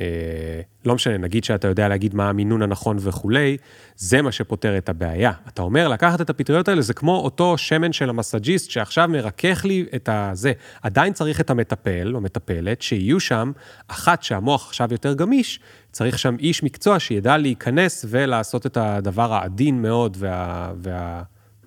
אה, 0.00 0.60
לא 0.84 0.94
משנה, 0.94 1.18
נגיד 1.18 1.44
שאתה 1.44 1.68
יודע 1.68 1.88
להגיד 1.88 2.14
מה 2.14 2.28
המינון 2.28 2.62
הנכון 2.62 2.96
וכולי, 3.00 3.56
זה 3.96 4.22
מה 4.22 4.32
שפותר 4.32 4.78
את 4.78 4.88
הבעיה. 4.88 5.32
אתה 5.48 5.62
אומר, 5.62 5.88
לקחת 5.88 6.20
את 6.20 6.30
הפטריות 6.30 6.68
האלה 6.68 6.82
זה 6.82 6.94
כמו 6.94 7.16
אותו 7.16 7.58
שמן 7.58 7.92
של 7.92 8.10
המסאג'יסט 8.10 8.70
שעכשיו 8.70 9.08
מרכך 9.08 9.64
לי 9.64 9.86
את 9.94 10.08
הזה. 10.12 10.52
עדיין 10.82 11.12
צריך 11.12 11.40
את 11.40 11.50
המטפל 11.50 12.14
או 12.14 12.20
מטפלת, 12.20 12.82
שיהיו 12.82 13.20
שם, 13.20 13.52
אחת 13.88 14.22
שהמוח 14.22 14.66
עכשיו 14.66 14.88
יותר 14.90 15.14
גמיש, 15.14 15.60
צריך 15.92 16.18
שם 16.18 16.36
איש 16.38 16.62
מקצוע 16.62 17.00
שידע 17.00 17.36
להיכנס 17.36 18.04
ולעשות 18.08 18.66
את 18.66 18.76
הדבר 18.76 19.32
העדין 19.32 19.82
מאוד 19.82 20.16
וה... 20.20 20.72
וה... 20.82 21.22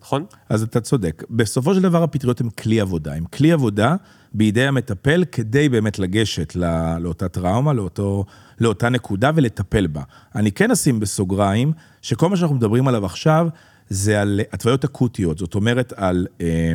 נכון? 0.08 0.26
אז 0.50 0.64
אתה 0.64 0.82
צודק. 0.82 1.24
בסופו 1.30 1.76
של 1.76 1.82
דבר 1.82 2.04
הפטריות 2.04 2.42
הן 2.42 2.50
כלי 2.50 2.80
עבודה. 2.80 3.14
הן 3.14 3.24
כלי 3.24 3.52
עבודה 3.52 3.96
בידי 4.34 4.68
המטפל 4.68 5.24
כדי 5.32 5.70
באמת 5.70 6.00
לגשת 6.00 6.56
לא, 6.56 6.98
לאותה 7.00 7.30
טראומה, 7.30 7.74
לאותו, 7.74 8.26
לאותה 8.60 8.90
נקודה 8.90 9.32
ולטפל 9.36 9.88
בה. 9.88 10.02
אני 10.36 10.52
כן 10.52 10.72
אשים 10.72 11.00
בסוגריים, 11.00 11.72
שכל 12.02 12.30
מה 12.30 12.38
שאנחנו 12.38 12.56
מדברים 12.56 12.88
עליו 12.88 13.06
עכשיו, 13.06 13.48
זה 13.90 14.22
על 14.22 14.42
התוויות 14.52 14.84
אקוטיות, 14.84 15.38
זאת 15.38 15.56
אומרת 15.56 15.94
על 15.96 16.28
אה, 16.42 16.74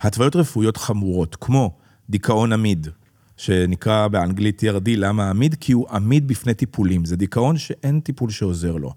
התוויות 0.00 0.36
רפואיות 0.36 0.76
חמורות, 0.76 1.36
כמו 1.40 1.76
דיכאון 2.10 2.52
עמיד, 2.52 2.88
שנקרא 3.36 4.08
באנגלית 4.08 4.62
TRD, 4.62 4.90
למה 4.96 5.30
עמיד? 5.30 5.56
כי 5.60 5.72
הוא 5.72 5.86
עמיד 5.90 6.28
בפני 6.28 6.54
טיפולים, 6.54 7.04
זה 7.04 7.16
דיכאון 7.16 7.58
שאין 7.58 8.00
טיפול 8.00 8.30
שעוזר 8.30 8.76
לו. 8.76 8.92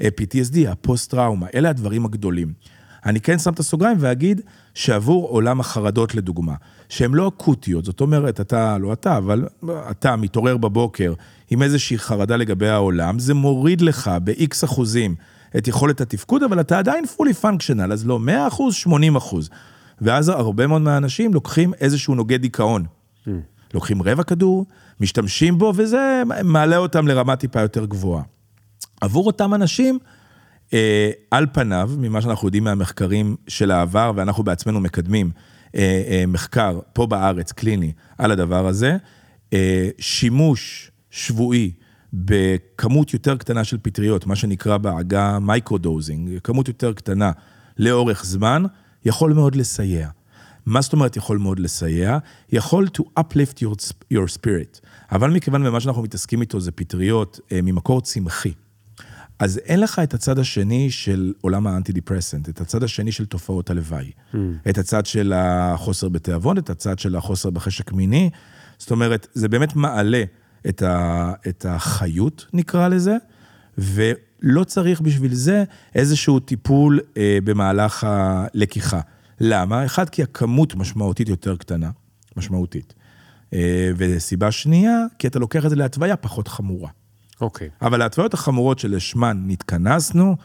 אה, 0.00 0.08
PTSD, 0.20 0.68
הפוסט-טראומה, 0.68 1.46
אלה 1.54 1.70
הדברים 1.70 2.04
הגדולים. 2.04 2.52
אני 3.06 3.20
כן 3.20 3.38
שם 3.38 3.52
את 3.52 3.58
הסוגריים 3.58 3.96
ואגיד 4.00 4.40
שעבור 4.74 5.28
עולם 5.28 5.60
החרדות 5.60 6.14
לדוגמה, 6.14 6.54
שהן 6.88 7.14
לא 7.14 7.28
אקוטיות, 7.28 7.84
זאת 7.84 8.00
אומרת, 8.00 8.40
אתה, 8.40 8.78
לא 8.78 8.92
אתה, 8.92 9.16
אבל 9.16 9.48
אתה 9.90 10.16
מתעורר 10.16 10.56
בבוקר 10.56 11.14
עם 11.50 11.62
איזושהי 11.62 11.98
חרדה 11.98 12.36
לגבי 12.36 12.68
העולם, 12.68 13.18
זה 13.18 13.34
מוריד 13.34 13.80
לך 13.80 14.10
ב-X 14.24 14.64
אחוזים 14.64 15.14
את 15.56 15.68
יכולת 15.68 16.00
התפקוד, 16.00 16.42
אבל 16.42 16.60
אתה 16.60 16.78
עדיין 16.78 17.04
fully 17.04 17.44
functional, 17.44 17.92
אז 17.92 18.06
לא 18.06 18.18
100 18.18 18.48
אחוז, 18.48 18.74
80 18.74 19.16
אחוז. 19.16 19.50
ואז 20.00 20.28
הרבה 20.28 20.66
מאוד 20.66 20.82
מהאנשים 20.82 21.34
לוקחים 21.34 21.74
איזשהו 21.80 22.14
נוגד 22.14 22.42
דיכאון. 22.42 22.84
Mm. 22.84 23.30
לוקחים 23.74 24.02
רבע 24.02 24.22
כדור, 24.22 24.66
משתמשים 25.00 25.58
בו, 25.58 25.72
וזה 25.76 26.22
מעלה 26.44 26.76
אותם 26.76 27.08
לרמה 27.08 27.36
טיפה 27.36 27.60
יותר 27.60 27.84
גבוהה. 27.84 28.22
עבור 29.00 29.26
אותם 29.26 29.54
אנשים, 29.54 29.98
על 31.30 31.46
פניו, 31.52 31.90
ממה 31.98 32.20
שאנחנו 32.20 32.48
יודעים 32.48 32.64
מהמחקרים 32.64 33.36
של 33.48 33.70
העבר, 33.70 34.12
ואנחנו 34.16 34.44
בעצמנו 34.44 34.80
מקדמים 34.80 35.30
אה, 35.74 36.02
אה, 36.08 36.24
מחקר 36.28 36.78
פה 36.92 37.06
בארץ, 37.06 37.52
קליני, 37.52 37.92
על 38.18 38.30
הדבר 38.30 38.66
הזה, 38.66 38.96
שימוש 39.98 40.90
שבועי 41.10 41.72
בכמות 42.12 43.12
יותר 43.12 43.36
קטנה 43.36 43.64
של 43.64 43.78
פטריות, 43.82 44.26
מה 44.26 44.36
שנקרא 44.36 44.76
בעגה 44.76 45.38
microdosing, 45.38 46.38
כמות 46.44 46.68
יותר 46.68 46.92
קטנה 46.92 47.32
לאורך 47.78 48.24
זמן, 48.24 48.62
יכול 49.04 49.32
מאוד 49.32 49.54
לסייע. 49.56 50.08
מה 50.66 50.80
זאת 50.80 50.92
אומרת 50.92 51.16
יכול 51.16 51.38
מאוד 51.38 51.58
לסייע? 51.58 52.18
יכול 52.52 52.88
to 52.98 53.02
uplift 53.20 53.58
your, 53.64 53.92
your 54.14 54.36
spirit. 54.36 54.80
אבל 55.12 55.30
מכיוון 55.30 55.66
ומה 55.66 55.80
שאנחנו 55.80 56.02
מתעסקים 56.02 56.40
איתו 56.40 56.60
זה 56.60 56.72
פטריות 56.72 57.40
ממקור 57.62 58.00
צמחי. 58.00 58.52
אז 59.42 59.58
אין 59.64 59.80
לך 59.80 59.98
את 59.98 60.14
הצד 60.14 60.38
השני 60.38 60.90
של 60.90 61.32
עולם 61.40 61.66
האנטי-דיפרסנט, 61.66 62.48
את 62.48 62.60
הצד 62.60 62.82
השני 62.82 63.12
של 63.12 63.26
תופעות 63.26 63.70
הלוואי. 63.70 64.10
Mm. 64.10 64.36
את 64.68 64.78
הצד 64.78 65.06
של 65.06 65.32
החוסר 65.36 66.08
בתיאבון, 66.08 66.58
את 66.58 66.70
הצד 66.70 66.98
של 66.98 67.16
החוסר 67.16 67.50
בחשק 67.50 67.92
מיני. 67.92 68.30
זאת 68.78 68.90
אומרת, 68.90 69.26
זה 69.34 69.48
באמת 69.48 69.76
מעלה 69.76 70.24
את, 70.68 70.82
ה, 70.82 71.32
את 71.48 71.66
החיות, 71.68 72.46
נקרא 72.52 72.88
לזה, 72.88 73.16
ולא 73.78 74.64
צריך 74.64 75.00
בשביל 75.00 75.34
זה 75.34 75.64
איזשהו 75.94 76.40
טיפול 76.40 77.00
אה, 77.16 77.38
במהלך 77.44 78.04
הלקיחה. 78.04 79.00
למה? 79.40 79.84
אחד, 79.84 80.08
כי 80.08 80.22
הכמות 80.22 80.74
משמעותית 80.74 81.28
יותר 81.28 81.56
קטנה, 81.56 81.90
משמעותית. 82.36 82.94
אה, 83.52 83.90
וסיבה 83.96 84.50
שנייה, 84.50 84.98
כי 85.18 85.26
אתה 85.26 85.38
לוקח 85.38 85.64
את 85.64 85.70
זה 85.70 85.76
להתוויה 85.76 86.16
פחות 86.16 86.48
חמורה. 86.48 86.88
אוקיי. 87.42 87.68
Okay. 87.68 87.86
אבל 87.86 88.02
ההתוויות 88.02 88.34
החמורות 88.34 88.78
שלשמן 88.78 89.42
נתכנסנו, 89.46 90.36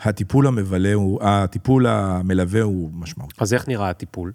הטיפול 0.00 0.46
המבלה 0.46 0.94
הוא, 0.94 1.18
הטיפול 1.22 1.86
המלווה 1.86 2.62
הוא 2.62 2.90
משמעותי. 2.92 3.34
אז 3.38 3.54
איך 3.54 3.68
נראה 3.68 3.90
הטיפול? 3.90 4.32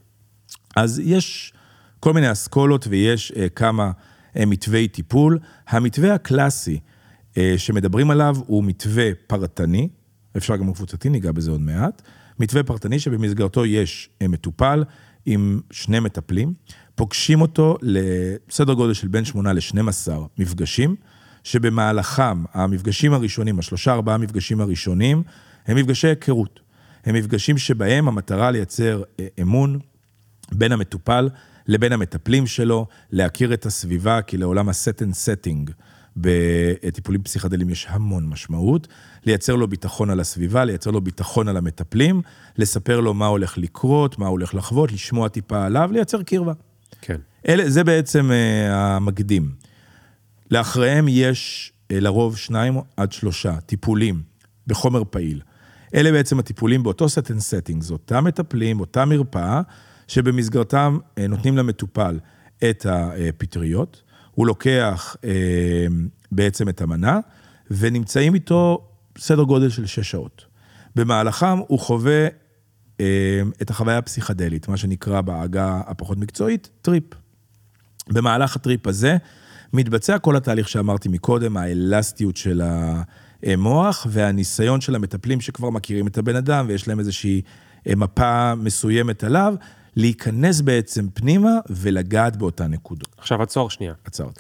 אז 0.75 1.01
יש 1.03 1.53
כל 1.99 2.13
מיני 2.13 2.31
אסכולות 2.31 2.87
ויש 2.89 3.31
אה, 3.31 3.49
כמה 3.49 3.91
אה, 4.37 4.45
מתווי 4.45 4.87
טיפול. 4.87 5.39
המתווה 5.67 6.13
הקלאסי 6.13 6.79
אה, 7.37 7.53
שמדברים 7.57 8.11
עליו 8.11 8.35
הוא 8.45 8.63
מתווה 8.63 9.09
פרטני, 9.27 9.89
אפשר 10.37 10.55
גם 10.55 10.73
קבוצתי, 10.73 11.09
ניגע 11.09 11.31
בזה 11.31 11.51
עוד 11.51 11.61
מעט. 11.61 12.01
מתווה 12.39 12.63
פרטני 12.63 12.99
שבמסגרתו 12.99 13.65
יש 13.65 14.09
אה, 14.21 14.27
מטופל 14.27 14.83
עם 15.25 15.61
שני 15.71 15.99
מטפלים, 15.99 16.53
פוגשים 16.95 17.41
אותו 17.41 17.77
לסדר 17.81 18.73
גודל 18.73 18.93
של 18.93 19.07
בין 19.07 19.25
8 19.25 19.53
ל-12 19.53 20.11
מפגשים. 20.37 20.95
שבמהלכם, 21.43 22.43
המפגשים 22.53 23.13
הראשונים, 23.13 23.60
השלושה 23.60 23.93
ארבעה 23.93 24.17
מפגשים 24.17 24.62
הראשונים, 24.62 25.24
הם 25.67 25.77
מפגשי 25.77 26.07
היכרות. 26.07 26.60
הם 27.05 27.15
מפגשים 27.15 27.57
שבהם 27.57 28.07
המטרה 28.07 28.51
לייצר 28.51 29.03
אה, 29.19 29.27
אמון 29.41 29.79
בין 30.51 30.71
המטופל 30.71 31.29
לבין 31.67 31.91
המטפלים 31.91 32.48
שלו, 32.48 32.88
להכיר 33.12 33.53
את 33.53 33.65
הסביבה, 33.65 34.21
כי 34.21 34.38
לעולם 34.38 34.69
ה-set 34.69 35.01
and 35.01 35.13
setting 35.13 35.71
בטיפולים 36.17 37.24
פסיכדליים 37.24 37.69
יש 37.69 37.88
המון 37.89 38.27
משמעות, 38.27 38.88
לייצר 39.25 39.55
לו 39.55 39.67
ביטחון 39.67 40.10
על 40.10 40.19
הסביבה, 40.19 40.65
לייצר 40.65 40.91
לו 40.91 41.01
ביטחון 41.01 41.48
על 41.48 41.57
המטפלים, 41.57 42.21
לספר 42.57 43.00
לו 43.00 43.13
מה 43.13 43.27
הולך 43.27 43.57
לקרות, 43.57 44.19
מה 44.19 44.27
הולך 44.27 44.55
לחוות, 44.55 44.91
לשמוע 44.91 45.27
טיפה 45.27 45.65
עליו, 45.65 45.89
לייצר 45.93 46.24
קרבה. 46.24 46.53
כן. 47.01 47.17
אלה, 47.48 47.69
זה 47.69 47.83
בעצם 47.83 48.29
uh, 48.29 48.33
המקדים. 48.71 49.51
לאחריהם 50.51 51.05
יש 51.10 51.74
אה, 51.91 52.00
לרוב 52.00 52.38
שניים 52.38 52.77
עד 52.98 53.12
שלושה 53.12 53.60
טיפולים 53.60 54.22
בחומר 54.67 55.03
פעיל. 55.10 55.41
אלה 55.96 56.12
בעצם 56.12 56.39
הטיפולים 56.39 56.84
באותו 56.84 57.05
set 57.05 57.27
and 57.27 57.39
setting, 57.39 57.81
זה 57.81 57.93
אותם 57.93 58.24
מטפלים, 58.24 58.79
אותה 58.79 59.05
מרפאה, 59.05 59.62
שבמסגרתם 60.08 60.98
אה, 61.17 61.27
נותנים 61.27 61.58
למטופל 61.58 62.20
את 62.70 62.86
הפטריות. 62.89 64.03
הוא 64.31 64.48
לוקח 64.48 65.15
אה, 65.24 65.31
בעצם 66.31 66.70
את 66.70 66.81
המנה, 66.81 67.20
ונמצאים 67.72 68.34
איתו 68.34 68.88
סדר 69.17 69.43
גודל 69.43 69.70
של 69.70 69.86
שש 69.86 70.12
שעות. 70.12 70.46
במהלכם 70.96 71.58
הוא 71.67 71.79
חווה 71.79 72.27
את 73.62 73.70
החוויה 73.70 73.98
הפסיכדלית, 73.98 74.67
מה 74.67 74.77
שנקרא 74.77 75.22
בעגה 75.22 75.81
הפחות 75.88 76.17
מקצועית, 76.17 76.70
trip. 76.81 77.03
במהלך 78.10 78.55
ה 78.55 78.62
trip 78.62 78.88
הזה, 78.88 79.17
מתבצע 79.73 80.19
כל 80.19 80.35
התהליך 80.35 80.69
שאמרתי 80.69 81.09
מקודם, 81.09 81.57
האלסטיות 81.57 82.37
של 82.37 82.61
אה, 82.61 83.55
מוח, 83.57 84.07
והניסיון 84.09 84.81
של 84.81 84.95
המטפלים 84.95 85.41
שכבר 85.41 85.69
מכירים 85.69 86.07
את 86.07 86.17
הבן 86.17 86.35
אדם 86.35 86.65
ויש 86.67 86.87
להם 86.87 86.99
איזושהי 86.99 87.41
אה, 87.87 87.95
מפה 87.95 88.55
מסוימת 88.55 89.23
עליו, 89.23 89.55
להיכנס 89.95 90.61
בעצם 90.61 91.09
פנימה 91.13 91.59
ולגעת 91.69 92.35
באותה 92.35 92.67
נקודות. 92.67 93.15
עכשיו 93.17 93.41
עצור 93.41 93.69
שנייה. 93.69 93.93
עצרת. 94.03 94.39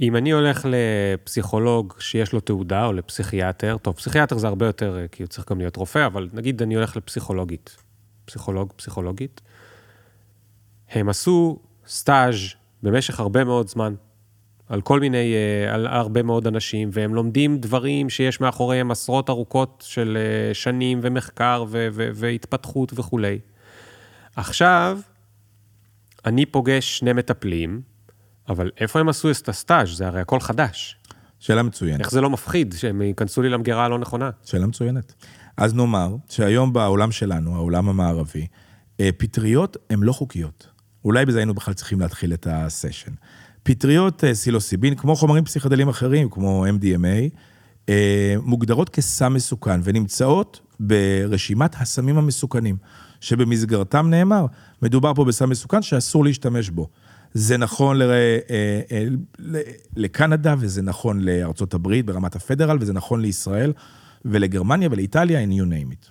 אם 0.00 0.16
אני 0.16 0.30
הולך 0.30 0.66
לפסיכולוג 0.70 1.94
שיש 1.98 2.32
לו 2.32 2.40
תעודה, 2.40 2.86
או 2.86 2.92
לפסיכיאטר, 2.92 3.76
טוב, 3.82 3.94
פסיכיאטר 3.94 4.38
זה 4.38 4.46
הרבה 4.46 4.66
יותר, 4.66 4.98
אה, 4.98 5.08
כי 5.08 5.22
הוא 5.22 5.28
צריך 5.28 5.50
גם 5.50 5.58
להיות 5.58 5.76
רופא, 5.76 6.06
אבל 6.06 6.28
נגיד 6.32 6.62
אני 6.62 6.74
הולך 6.74 6.96
לפסיכולוגית, 6.96 7.76
פסיכולוג, 8.24 8.72
פסיכולוגית, 8.76 9.40
הם 10.90 11.08
עשו 11.08 11.58
סטאז' 11.86 12.36
במשך 12.82 13.20
הרבה 13.20 13.44
מאוד 13.44 13.68
זמן, 13.68 13.94
על 14.72 14.80
כל 14.80 15.00
מיני, 15.00 15.34
אה, 15.34 15.74
על 15.74 15.86
הרבה 15.86 16.22
מאוד 16.22 16.46
אנשים, 16.46 16.90
והם 16.92 17.14
לומדים 17.14 17.58
דברים 17.58 18.10
שיש 18.10 18.40
מאחוריהם 18.40 18.90
עשרות 18.90 19.30
ארוכות 19.30 19.84
של 19.86 20.18
אה, 20.20 20.54
שנים 20.54 21.00
ומחקר 21.02 21.64
ו- 21.68 21.88
ו- 21.92 22.10
והתפתחות 22.14 22.92
וכולי. 22.96 23.38
עכשיו, 24.36 24.98
אני 26.24 26.46
פוגש 26.46 26.98
שני 26.98 27.12
מטפלים, 27.12 27.80
אבל 28.48 28.70
איפה 28.80 29.00
הם 29.00 29.08
עשו 29.08 29.30
את 29.30 29.48
הסטאז'? 29.48 29.96
זה 29.96 30.06
הרי 30.06 30.20
הכל 30.20 30.40
חדש. 30.40 30.96
שאלה 31.38 31.62
מצוינת. 31.62 32.00
איך 32.00 32.10
זה 32.10 32.20
לא 32.20 32.30
מפחיד 32.30 32.74
שהם 32.78 33.02
ייכנסו 33.02 33.42
לי 33.42 33.48
למגירה 33.48 33.84
הלא 33.84 33.98
נכונה? 33.98 34.30
שאלה 34.44 34.66
מצוינת. 34.66 35.14
אז 35.56 35.74
נאמר 35.74 36.16
שהיום 36.28 36.72
בעולם 36.72 37.12
שלנו, 37.12 37.54
העולם 37.54 37.88
המערבי, 37.88 38.46
אה, 39.00 39.10
פטריות 39.16 39.76
הן 39.90 40.00
לא 40.00 40.12
חוקיות. 40.12 40.68
אולי 41.04 41.26
בזה 41.26 41.38
היינו 41.38 41.54
בכלל 41.54 41.74
צריכים 41.74 42.00
להתחיל 42.00 42.34
את 42.34 42.46
הסשן. 42.50 43.12
פטריות 43.62 44.24
אה, 44.24 44.34
סילוסיבין, 44.34 44.94
כמו 44.94 45.16
חומרים 45.16 45.44
פסיכדליים 45.44 45.88
אחרים, 45.88 46.28
כמו 46.30 46.66
MDMA, 46.66 47.36
אה, 47.88 48.34
מוגדרות 48.42 48.88
כסם 48.88 49.34
מסוכן 49.34 49.80
ונמצאות 49.84 50.60
ברשימת 50.80 51.74
הסמים 51.78 52.18
המסוכנים, 52.18 52.76
שבמסגרתם 53.20 54.10
נאמר, 54.10 54.46
מדובר 54.82 55.14
פה 55.14 55.24
בסם 55.24 55.50
מסוכן 55.50 55.82
שאסור 55.82 56.24
להשתמש 56.24 56.70
בו. 56.70 56.88
זה 57.34 57.56
נכון 57.56 57.98
ל, 57.98 58.12
לקנדה 59.96 60.54
וזה 60.58 60.82
נכון 60.82 61.20
לארצות 61.20 61.74
הברית 61.74 62.06
ברמת 62.06 62.36
הפדרל 62.36 62.78
וזה 62.80 62.92
נכון 62.92 63.20
לישראל 63.20 63.72
ולגרמניה 64.24 64.88
ולאיטליה, 64.92 65.44
and 65.44 65.48
you 65.48 65.64
name 65.64 65.92
it. 65.92 66.10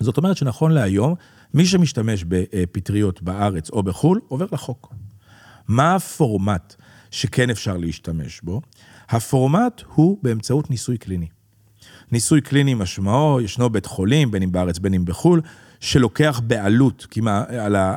זאת 0.00 0.16
אומרת 0.16 0.36
שנכון 0.36 0.72
להיום, 0.72 1.14
מי 1.54 1.66
שמשתמש 1.66 2.24
בפטריות 2.28 3.22
בארץ 3.22 3.70
או 3.70 3.82
בחו"ל, 3.82 4.20
עובר 4.28 4.46
לחוק. 4.52 4.94
מה 5.68 5.94
הפורמט 5.94 6.74
שכן 7.10 7.50
אפשר 7.50 7.76
להשתמש 7.76 8.40
בו? 8.42 8.60
הפורמט 9.08 9.82
הוא 9.94 10.18
באמצעות 10.22 10.70
ניסוי 10.70 10.98
קליני. 10.98 11.28
ניסוי 12.12 12.40
קליני 12.40 12.74
משמעו, 12.74 13.40
ישנו 13.40 13.70
בית 13.70 13.86
חולים, 13.86 14.30
בין 14.30 14.42
אם 14.42 14.52
בארץ 14.52 14.78
בין 14.78 14.94
אם 14.94 15.04
בחו"ל, 15.04 15.40
שלוקח 15.80 16.40
בעלות 16.44 17.06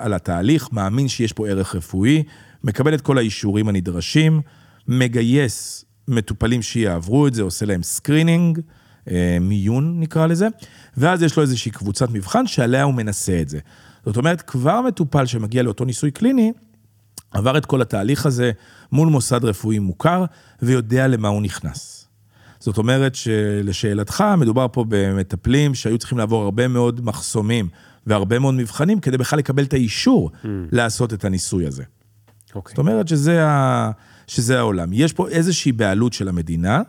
על, 0.01 0.13
התהליך, 0.13 0.69
מאמין 0.71 1.07
שיש 1.07 1.33
פה 1.33 1.47
ערך 1.47 1.75
רפואי, 1.75 2.23
מקבל 2.63 2.93
את 2.93 3.01
כל 3.01 3.17
האישורים 3.17 3.67
הנדרשים, 3.67 4.41
מגייס 4.87 5.85
מטופלים 6.07 6.61
שיעברו 6.61 7.27
את 7.27 7.33
זה, 7.33 7.41
עושה 7.41 7.65
להם 7.65 7.83
screening, 7.83 8.59
אה, 9.11 9.37
מיון 9.41 9.99
נקרא 9.99 10.27
לזה, 10.27 10.47
ואז 10.97 11.23
יש 11.23 11.37
לו 11.37 11.43
איזושהי 11.43 11.71
קבוצת 11.71 12.09
מבחן 12.09 12.47
שעליה 12.47 12.83
הוא 12.83 12.93
מנסה 12.93 13.41
את 13.41 13.49
זה. 13.49 13.59
זאת 14.05 14.17
אומרת, 14.17 14.41
כבר 14.41 14.81
מטופל 14.81 15.25
שמגיע 15.25 15.63
לאותו 15.63 15.85
ניסוי 15.85 16.11
קליני, 16.11 16.51
עבר 17.33 17.57
את 17.57 17.65
כל 17.65 17.81
התהליך 17.81 18.25
הזה 18.25 18.51
מול 18.91 19.07
מוסד 19.07 19.45
רפואי 19.45 19.79
מוכר, 19.79 20.25
ויודע 20.61 21.07
למה 21.07 21.27
הוא 21.27 21.41
נכנס. 21.41 22.07
זאת 22.59 22.77
אומרת 22.77 23.15
שלשאלתך, 23.15 24.23
מדובר 24.37 24.67
פה 24.71 24.85
במטפלים 24.87 25.75
שהיו 25.75 25.97
צריכים 25.97 26.17
לעבור 26.17 26.43
הרבה 26.43 26.67
מאוד 26.67 27.05
מחסומים 27.05 27.67
והרבה 28.07 28.39
מאוד 28.39 28.53
מבחנים 28.53 28.99
כדי 28.99 29.17
בכלל 29.17 29.39
לקבל 29.39 29.63
את 29.63 29.73
האישור 29.73 30.31
mm. 30.31 30.47
לעשות 30.71 31.13
את 31.13 31.25
הניסוי 31.25 31.67
הזה. 31.67 31.83
Okay. 31.83 32.55
אוקיי. 32.55 32.71
זאת 32.71 32.77
אומרת 32.77 33.07
שזה, 33.07 33.47
ה... 33.47 33.91
שזה 34.27 34.59
העולם. 34.59 34.89
יש 34.93 35.13
פה 35.13 35.27
איזושהי 35.27 35.71
בעלות 35.71 36.13
של 36.13 36.29
המדינה, 36.29 36.81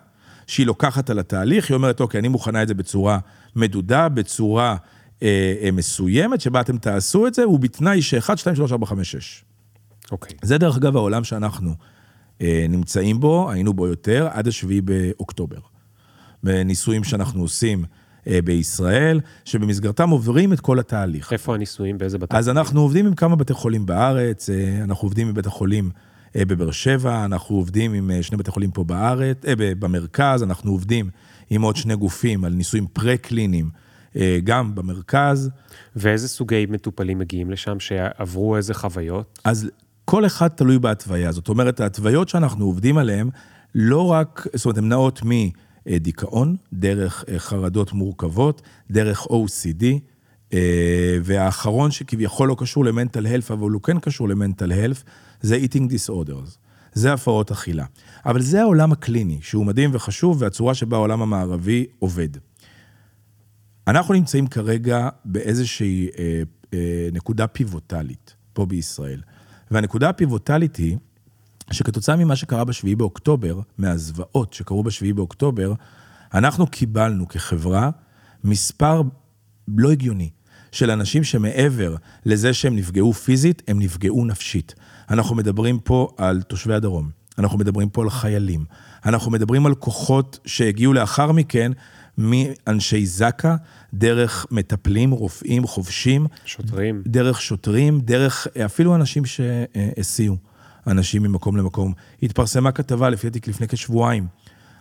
שהיא 0.46 0.66
לוקחת 0.66 1.10
על 1.10 1.18
התהליך, 1.18 1.70
היא 1.70 1.74
אומרת, 1.74 2.00
אוקיי, 2.00 2.20
אני 2.20 2.28
מוכנה 2.28 2.62
את 2.62 2.68
זה 2.68 2.74
בצורה 2.74 3.18
מדודה, 3.56 4.08
בצורה 4.08 4.76
אה, 5.22 5.54
אה, 5.62 5.70
מסוימת, 5.72 6.40
שבה 6.40 6.60
אתם 6.60 6.78
תעשו 6.78 7.26
את 7.26 7.34
זה, 7.34 7.48
ובתנאי 7.48 8.02
ש-1, 8.02 8.36
2, 8.36 8.56
3, 8.56 8.72
4, 8.72 8.86
5, 8.86 9.10
6. 9.10 9.44
אוקיי. 10.12 10.36
זה 10.42 10.58
דרך 10.58 10.76
אגב 10.76 10.96
העולם 10.96 11.24
שאנחנו 11.24 11.74
אה, 12.40 12.66
נמצאים 12.68 13.20
בו, 13.20 13.50
היינו 13.50 13.74
בו 13.74 13.86
יותר, 13.86 14.28
עד 14.30 14.48
השביעי 14.48 14.80
באוקטובר. 14.80 15.58
בניסויים 16.42 17.04
שאנחנו 17.04 17.42
עושים 17.42 17.84
אה, 18.26 18.42
בישראל, 18.44 19.20
שבמסגרתם 19.44 20.10
עוברים 20.10 20.52
את 20.52 20.60
כל 20.60 20.78
התהליך. 20.78 21.32
איפה 21.32 21.54
הניסויים? 21.54 21.98
באיזה 21.98 22.18
בתי 22.18 22.26
חולים? 22.26 22.38
אז 22.38 22.48
אנחנו 22.48 22.80
עובדים 22.80 23.06
עם 23.06 23.14
כמה 23.14 23.36
בתי 23.36 23.52
חולים 23.52 23.86
בארץ, 23.86 24.50
אה, 24.50 24.80
אנחנו 24.84 25.06
עובדים 25.06 25.28
עם 25.28 25.34
בית 25.34 25.46
החולים 25.46 25.90
אה, 26.36 26.44
בבאר 26.44 26.70
שבע, 26.70 27.24
אנחנו 27.24 27.56
עובדים 27.56 27.92
עם 27.92 28.10
אה, 28.10 28.22
שני 28.22 28.36
בתי 28.36 28.50
חולים 28.50 28.70
פה 28.70 28.84
בארץ, 28.84 29.36
אה, 29.46 29.54
במרכז, 29.56 30.42
אנחנו 30.42 30.70
עובדים 30.70 31.10
עם 31.50 31.62
עוד 31.62 31.76
שני 31.76 31.96
גופים 31.96 32.44
על 32.44 32.52
ניסויים 32.52 32.86
פרה-קליניים. 32.86 33.70
אה, 34.16 34.38
גם 34.44 34.74
במרכז. 34.74 35.50
ואיזה 35.96 36.28
סוגי 36.28 36.66
מטופלים 36.68 37.18
מגיעים 37.18 37.50
לשם 37.50 37.80
שעברו 37.80 38.56
איזה 38.56 38.74
חוויות? 38.74 39.38
אז 39.44 39.70
כל 40.04 40.26
אחד 40.26 40.48
תלוי 40.48 40.78
בהתוויה. 40.78 41.32
זאת 41.32 41.48
אומרת, 41.48 41.80
ההתוויות 41.80 42.28
שאנחנו 42.28 42.64
עובדים 42.64 42.98
עליהן, 42.98 43.30
לא 43.74 44.10
רק, 44.10 44.46
זאת 44.54 44.64
אומרת, 44.64 44.78
הן 44.78 44.88
נעות 44.88 45.20
מדיכאון, 45.86 46.56
דרך 46.72 47.24
אה, 47.28 47.38
חרדות 47.38 47.92
מורכבות, 47.92 48.62
דרך 48.90 49.22
OCD, 49.22 49.84
אה, 50.52 51.18
והאחרון 51.22 51.90
שכביכול 51.90 52.48
לא 52.48 52.56
קשור 52.58 52.84
למנטל 52.84 53.26
הלף, 53.26 53.50
אבל 53.50 53.70
הוא 53.70 53.82
כן 53.82 53.98
קשור 53.98 54.28
למנטל 54.28 54.72
הלף, 54.72 55.04
זה 55.40 55.56
eating 55.56 55.90
disorders. 55.90 56.58
זה 56.92 57.12
הפרעות 57.12 57.50
אכילה. 57.50 57.84
אבל 58.26 58.42
זה 58.42 58.60
העולם 58.60 58.92
הקליני, 58.92 59.38
שהוא 59.42 59.66
מדהים 59.66 59.90
וחשוב, 59.92 60.42
והצורה 60.42 60.74
שבה 60.74 60.96
העולם 60.96 61.22
המערבי 61.22 61.86
עובד. 61.98 62.28
אנחנו 63.86 64.14
נמצאים 64.14 64.46
כרגע 64.46 65.08
באיזושהי 65.24 66.08
אה, 66.18 66.42
אה, 66.74 67.08
נקודה 67.12 67.46
פיבוטלית 67.46 68.34
פה 68.52 68.66
בישראל. 68.66 69.20
והנקודה 69.74 70.08
הפיבוטלית 70.08 70.76
היא 70.76 70.96
שכתוצאה 71.70 72.16
ממה 72.16 72.36
שקרה 72.36 72.64
בשביעי 72.64 72.94
באוקטובר, 72.94 73.60
מהזוועות 73.78 74.52
שקרו 74.52 74.82
בשביעי 74.82 75.12
באוקטובר, 75.12 75.72
אנחנו 76.34 76.66
קיבלנו 76.66 77.28
כחברה 77.28 77.90
מספר 78.44 79.02
לא 79.68 79.90
הגיוני 79.90 80.30
של 80.72 80.90
אנשים 80.90 81.24
שמעבר 81.24 81.96
לזה 82.26 82.54
שהם 82.54 82.76
נפגעו 82.76 83.12
פיזית, 83.12 83.62
הם 83.68 83.78
נפגעו 83.78 84.24
נפשית. 84.24 84.74
אנחנו 85.10 85.36
מדברים 85.36 85.78
פה 85.78 86.08
על 86.16 86.42
תושבי 86.42 86.74
הדרום, 86.74 87.10
אנחנו 87.38 87.58
מדברים 87.58 87.88
פה 87.88 88.02
על 88.02 88.10
חיילים, 88.10 88.64
אנחנו 89.06 89.30
מדברים 89.30 89.66
על 89.66 89.74
כוחות 89.74 90.38
שהגיעו 90.46 90.92
לאחר 90.92 91.32
מכן 91.32 91.72
מאנשי 92.18 93.06
זק"א, 93.06 93.54
דרך 93.94 94.46
מטפלים, 94.50 95.10
רופאים, 95.10 95.66
חובשים. 95.66 96.26
שוטרים. 96.44 97.02
דרך 97.06 97.40
שוטרים, 97.40 98.00
דרך 98.00 98.46
אפילו 98.64 98.94
אנשים 98.94 99.24
שהסיעו, 99.24 100.36
אנשים 100.86 101.22
ממקום 101.22 101.56
למקום. 101.56 101.92
התפרסמה 102.22 102.72
כתבה, 102.72 103.10
לפי 103.10 103.30
דעתי 103.30 103.50
לפני 103.50 103.68
כשבועיים, 103.68 104.26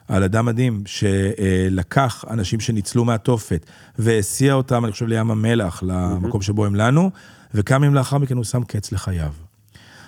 על 0.08 0.24
אדם 0.24 0.46
מדהים 0.46 0.84
שלקח 0.86 2.26
אנשים 2.30 2.60
שניצלו 2.60 3.06
מהתופת 3.06 3.66
והסיע 3.98 4.54
אותם, 4.54 4.86
אני 4.86 4.92
חושב, 4.92 5.08
לים 5.08 5.32
המלח, 5.32 5.84
למקום 5.84 6.42
שבו 6.42 6.66
הם 6.66 6.76
לנו, 6.76 7.12
וכמה 7.54 7.86
ימים 7.86 7.96
לאחר 7.96 8.18
מכן 8.18 8.36
הוא 8.36 8.44
שם 8.44 8.64
קץ 8.64 8.92
לחייו. 8.92 9.32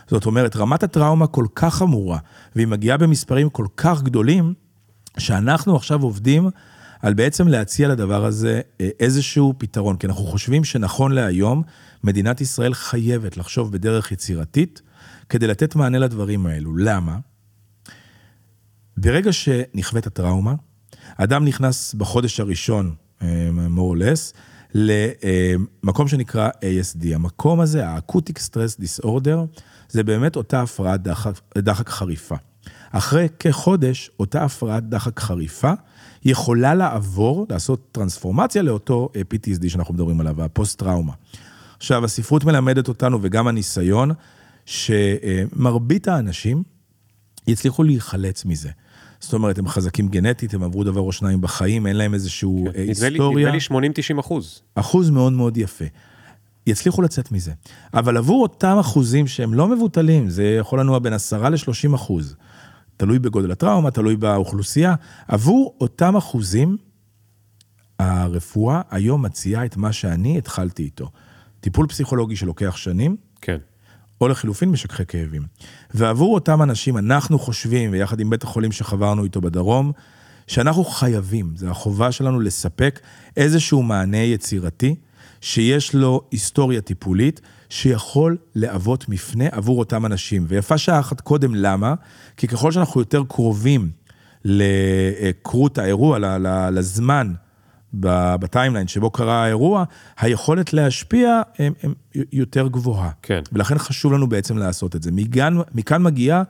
זאת 0.08 0.26
אומרת, 0.26 0.56
רמת 0.56 0.84
הטראומה 0.84 1.28
כל 1.28 1.46
כך 1.56 1.76
חמורה, 1.76 2.18
והיא 2.56 2.68
מגיעה 2.68 2.98
במספרים 2.98 3.50
כל 3.50 3.66
כך 3.78 4.04
גדולים, 4.04 4.54
שאנחנו 5.18 5.76
עכשיו 5.76 6.02
עובדים 6.04 6.50
על 7.06 7.14
בעצם 7.14 7.48
להציע 7.48 7.88
לדבר 7.88 8.26
הזה 8.26 8.62
אה, 8.82 8.90
איזשהו 9.00 9.54
פתרון, 9.58 9.98
כי 9.98 10.08
אנחנו 10.08 10.24
חושבים 10.24 10.64
שנכון 10.64 11.12
להיום, 11.12 11.64
מדינת 12.04 12.42
ישראל 12.42 12.74
חייבת 12.74 13.38
לחשוב 13.38 13.72
בדרך 13.72 14.12
יצירתית 14.12 14.82
כדי 15.30 15.48
לתת 15.48 15.76
מענה 15.76 15.98
לדברים 16.00 16.46
האלו. 16.46 16.78
למה? 16.78 17.18
ברגע 18.98 19.34
שנכווית 19.34 20.08
הטראומה, 20.08 20.54
אדם 21.18 21.46
נכנס 21.46 21.94
בחודש 21.94 22.40
הראשון, 22.40 22.96
אה, 23.22 23.50
more 23.76 23.98
or 23.98 24.02
less, 24.02 24.38
למקום 24.74 26.08
שנקרא 26.08 26.50
ASD. 26.50 27.16
המקום 27.16 27.60
הזה, 27.60 27.88
ה-Acoustic 27.88 28.40
Stress 28.50 28.82
Disorder, 28.82 29.60
זה 29.90 30.04
באמת 30.04 30.36
אותה 30.36 30.62
הפרעת 30.62 31.04
דחק, 31.04 31.34
דחק 31.58 31.90
חריפה. 31.90 32.36
אחרי 32.92 33.28
כחודש, 33.40 34.12
אותה 34.20 34.44
הפרעת 34.44 34.90
דחק 34.90 35.20
חריפה 35.20 35.72
יכולה 36.26 36.76
לעבור, 36.76 37.48
לעשות 37.50 37.88
טרנספורמציה 37.92 38.62
לאותו 38.62 39.10
אה, 39.16 39.22
PTSD 39.34 39.70
שאנחנו 39.70 39.94
מדברים 39.94 40.20
עליו, 40.20 40.44
הפוסט-טראומה. 40.44 41.14
עכשיו, 41.78 42.06
הספרות 42.06 42.44
מלמדת 42.46 42.88
אותנו, 42.88 43.20
וגם 43.22 43.48
הניסיון, 43.48 44.12
שמרבית 44.66 46.08
האנשים 46.08 46.64
יצליחו 47.48 47.84
להיחלץ 47.84 48.46
מזה. 48.46 48.70
זאת 49.20 49.34
אומרת, 49.34 49.58
הם 49.58 49.68
חזקים 49.68 50.08
גנטית, 50.08 50.54
הם 50.54 50.64
עברו 50.64 50.84
דבר 50.84 51.02
או 51.02 51.12
שניים 51.12 51.42
בחיים, 51.42 51.88
אין 51.88 51.96
להם 51.96 52.14
איזשהו 52.14 52.66
כן. 52.74 52.80
אה, 52.80 52.84
לי- 52.84 52.90
היסטוריה. 52.90 53.46
נדמה 53.48 53.52
לי 53.52 53.90
80-90 54.18 54.20
אחוז. 54.20 54.62
אחוז 54.76 55.10
מאוד 55.10 55.34
מאוד 55.34 55.58
יפה. 55.58 55.86
יצליחו 56.68 57.02
לצאת 57.02 57.32
מזה. 57.32 57.52
אבל 57.94 58.18
עבור 58.18 58.42
אותם 58.44 58.78
אחוזים 58.80 59.28
שהם 59.28 59.54
לא 59.54 59.68
מבוטלים, 59.68 60.30
זה 60.30 60.44
יכול 60.60 60.80
לנוע 60.80 61.00
בין 61.00 61.14
10 61.14 61.50
ל-30 61.50 61.96
אחוז, 61.96 62.36
תלוי 62.98 63.20
בגודל 63.20 63.52
הטראומה, 63.52 63.92
תלוי 63.92 64.16
באוכלוסייה, 64.16 64.96
עבור 65.28 65.78
אותם 65.82 66.16
אחוזים, 66.16 66.78
הרפואה 68.00 68.82
היום 68.90 69.26
מציעה 69.26 69.66
את 69.66 69.78
מה 69.78 69.94
שאני 69.94 70.38
התחלתי 70.38 70.84
איתו. 70.84 71.12
טיפול 71.60 71.88
פסיכולוגי 71.88 72.36
שלוקח 72.36 72.76
שנים, 72.76 73.16
כן. 73.42 73.58
או 74.22 74.28
לחילופין 74.28 74.70
משככי 74.70 75.06
כאבים. 75.06 75.42
ועבור 75.94 76.34
אותם 76.34 76.62
אנשים, 76.62 76.98
אנחנו 76.98 77.40
חושבים, 77.40 77.92
ויחד 77.92 78.20
עם 78.20 78.30
בית 78.30 78.44
החולים 78.44 78.72
שחברנו 78.72 79.24
איתו 79.24 79.42
בדרום, 79.42 79.92
שאנחנו 80.48 80.84
חייבים, 80.84 81.54
זו 81.56 81.68
החובה 81.68 82.12
שלנו 82.12 82.40
לספק 82.40 83.00
איזשהו 83.38 83.84
מענה 83.84 84.18
יצירתי, 84.18 84.96
שיש 85.46 85.94
לו 85.94 86.22
היסטוריה 86.32 86.82
טיפולית, 86.82 87.42
שיכול 87.70 88.38
להוות 88.56 89.10
מפנה 89.10 89.46
עבור 89.52 89.80
אותם 89.80 90.06
אנשים. 90.06 90.46
ויפה 90.48 90.78
שעה 90.78 91.00
אחת 91.00 91.22
קודם, 91.22 91.56
למה? 91.56 91.94
כי 92.38 92.48
ככל 92.48 92.72
שאנחנו 92.72 93.02
יותר 93.02 93.24
קרובים 93.30 93.90
לקרות 94.46 95.78
האירוע, 95.78 96.18
לזמן, 96.72 97.34
בטיימליין 97.94 98.88
שבו 98.88 99.10
קרה 99.10 99.44
האירוע, 99.44 99.84
היכולת 100.20 100.74
להשפיע 100.74 101.42
הם, 101.60 101.74
הם 101.84 101.94
יותר 102.34 102.68
גבוהה. 102.68 103.10
כן. 103.22 103.42
ולכן 103.52 103.78
חשוב 103.78 104.14
לנו 104.14 104.28
בעצם 104.28 104.58
לעשות 104.58 104.96
את 104.96 105.04
זה. 105.04 105.12
מכאן, 105.12 105.58
מכאן 105.76 106.04
מגיעה 106.04 106.44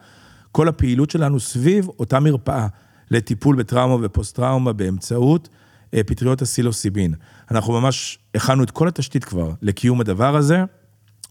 כל 0.51 0.67
הפעילות 0.67 1.09
שלנו 1.09 1.39
סביב 1.39 1.87
אותה 1.99 2.19
מרפאה 2.19 2.67
לטיפול 3.11 3.55
בטראומה 3.55 4.05
ופוסט-טראומה 4.05 4.73
באמצעות 4.73 5.49
אה, 5.93 6.03
פטריות 6.03 6.41
הסילוסיבין. 6.41 7.13
אנחנו 7.51 7.81
ממש 7.81 8.19
הכנו 8.35 8.63
את 8.63 8.71
כל 8.71 8.87
התשתית 8.87 9.23
כבר 9.23 9.51
לקיום 9.61 10.01
הדבר 10.01 10.35
הזה, 10.35 10.63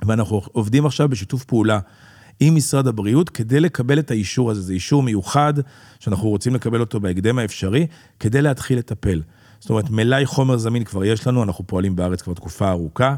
ואנחנו 0.07 0.43
עובדים 0.53 0.87
עכשיו 0.87 1.09
בשיתוף 1.09 1.45
פעולה 1.45 1.79
עם 2.41 2.55
משרד 2.55 2.87
הבריאות 2.87 3.31
כדי 3.31 3.61
לקבל 3.61 3.99
את 3.99 4.11
האישור 4.11 4.51
הזה. 4.51 4.63
זה 4.63 4.73
אישור 4.73 5.03
מיוחד 5.03 5.55
שאנחנו 6.01 6.29
רוצים 6.29 6.55
לקבל 6.55 6.81
אותו 6.81 7.01
בהקדם 7.01 7.39
האפשרי, 7.39 7.87
כדי 8.21 8.43
להתחיל 8.43 8.79
לטפל. 8.79 9.23
זאת 9.61 9.71
אומרת, 9.71 9.91
מלאי 9.91 10.27
חומר 10.27 10.57
זמין 10.57 10.85
כבר 10.85 11.05
יש 11.05 11.27
לנו, 11.27 11.43
אנחנו 11.43 11.67
פועלים 11.67 11.97
בארץ 11.97 12.23
כבר 12.23 12.35
תקופה 12.35 12.71
ארוכה. 12.71 13.15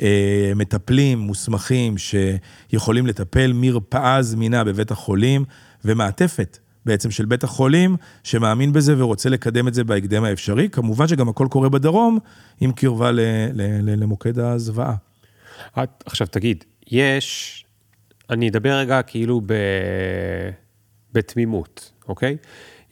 אה, 0.00 0.52
מטפלים 0.56 1.18
מוסמכים 1.18 1.94
שיכולים 1.98 3.06
לטפל, 3.06 3.52
מרפאה 3.54 4.22
זמינה 4.22 4.64
בבית 4.64 4.90
החולים 4.90 5.44
ומעטפת 5.84 6.58
בעצם 6.86 7.10
של 7.10 7.24
בית 7.24 7.44
החולים 7.44 7.96
שמאמין 8.22 8.72
בזה 8.72 8.94
ורוצה 9.02 9.28
לקדם 9.28 9.68
את 9.68 9.74
זה 9.74 9.84
בהקדם 9.84 10.24
האפשרי. 10.24 10.68
כמובן 10.68 11.08
שגם 11.08 11.28
הכל 11.28 11.46
קורה 11.50 11.68
בדרום 11.68 12.18
עם 12.60 12.72
קרבה 12.72 13.10
ל- 13.10 13.20
ל- 13.20 13.90
ל- 13.90 14.02
למוקד 14.02 14.38
הזוועה. 14.38 14.94
את- 15.82 16.04
עכשיו 16.06 16.26
תגיד, 16.26 16.64
יש, 16.90 17.64
אני 18.30 18.48
אדבר 18.48 18.74
רגע 18.78 19.02
כאילו 19.02 19.40
ב... 19.46 19.52
בתמימות, 21.12 21.92
אוקיי? 22.08 22.36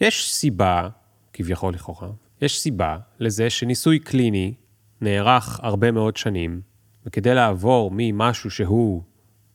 יש 0.01 0.33
סיבה, 0.33 0.89
כביכול 1.33 1.75
לכאורה, 1.75 2.09
יש 2.43 2.61
סיבה 2.61 2.97
לזה 3.21 3.51
שניסוי 3.51 3.99
קליני 3.99 4.55
נערך 5.01 5.61
הרבה 5.63 5.91
מאוד 5.91 6.17
שנים, 6.17 6.61
וכדי 7.07 7.35
לעבור 7.35 7.91
ממשהו 7.95 8.51
שהוא 8.51 9.03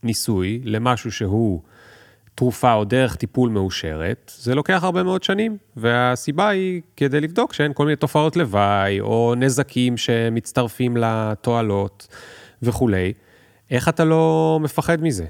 ניסוי 0.03 0.61
למשהו 0.63 1.11
שהוא 1.11 1.61
תרופה 2.39 2.73
או 2.73 2.83
דרך 2.83 3.15
טיפול 3.15 3.49
מאושרת, 3.49 4.31
זה 4.37 4.55
לוקח 4.55 4.79
הרבה 4.83 5.03
מאוד 5.03 5.23
שנים, 5.23 5.57
והסיבה 5.77 6.49
היא 6.49 6.81
כדי 6.97 7.21
לבדוק 7.21 7.53
שאין 7.53 7.73
כל 7.73 7.85
מיני 7.85 7.95
תופעות 7.95 8.37
לוואי, 8.37 8.99
או 8.99 9.33
נזקים 9.37 9.97
שמצטרפים 9.97 10.97
לתועלות 10.97 12.07
וכולי. 12.61 13.13
איך 13.71 13.89
אתה 13.89 14.05
לא 14.05 14.59
מפחד 14.61 15.01
מזה? 15.01 15.25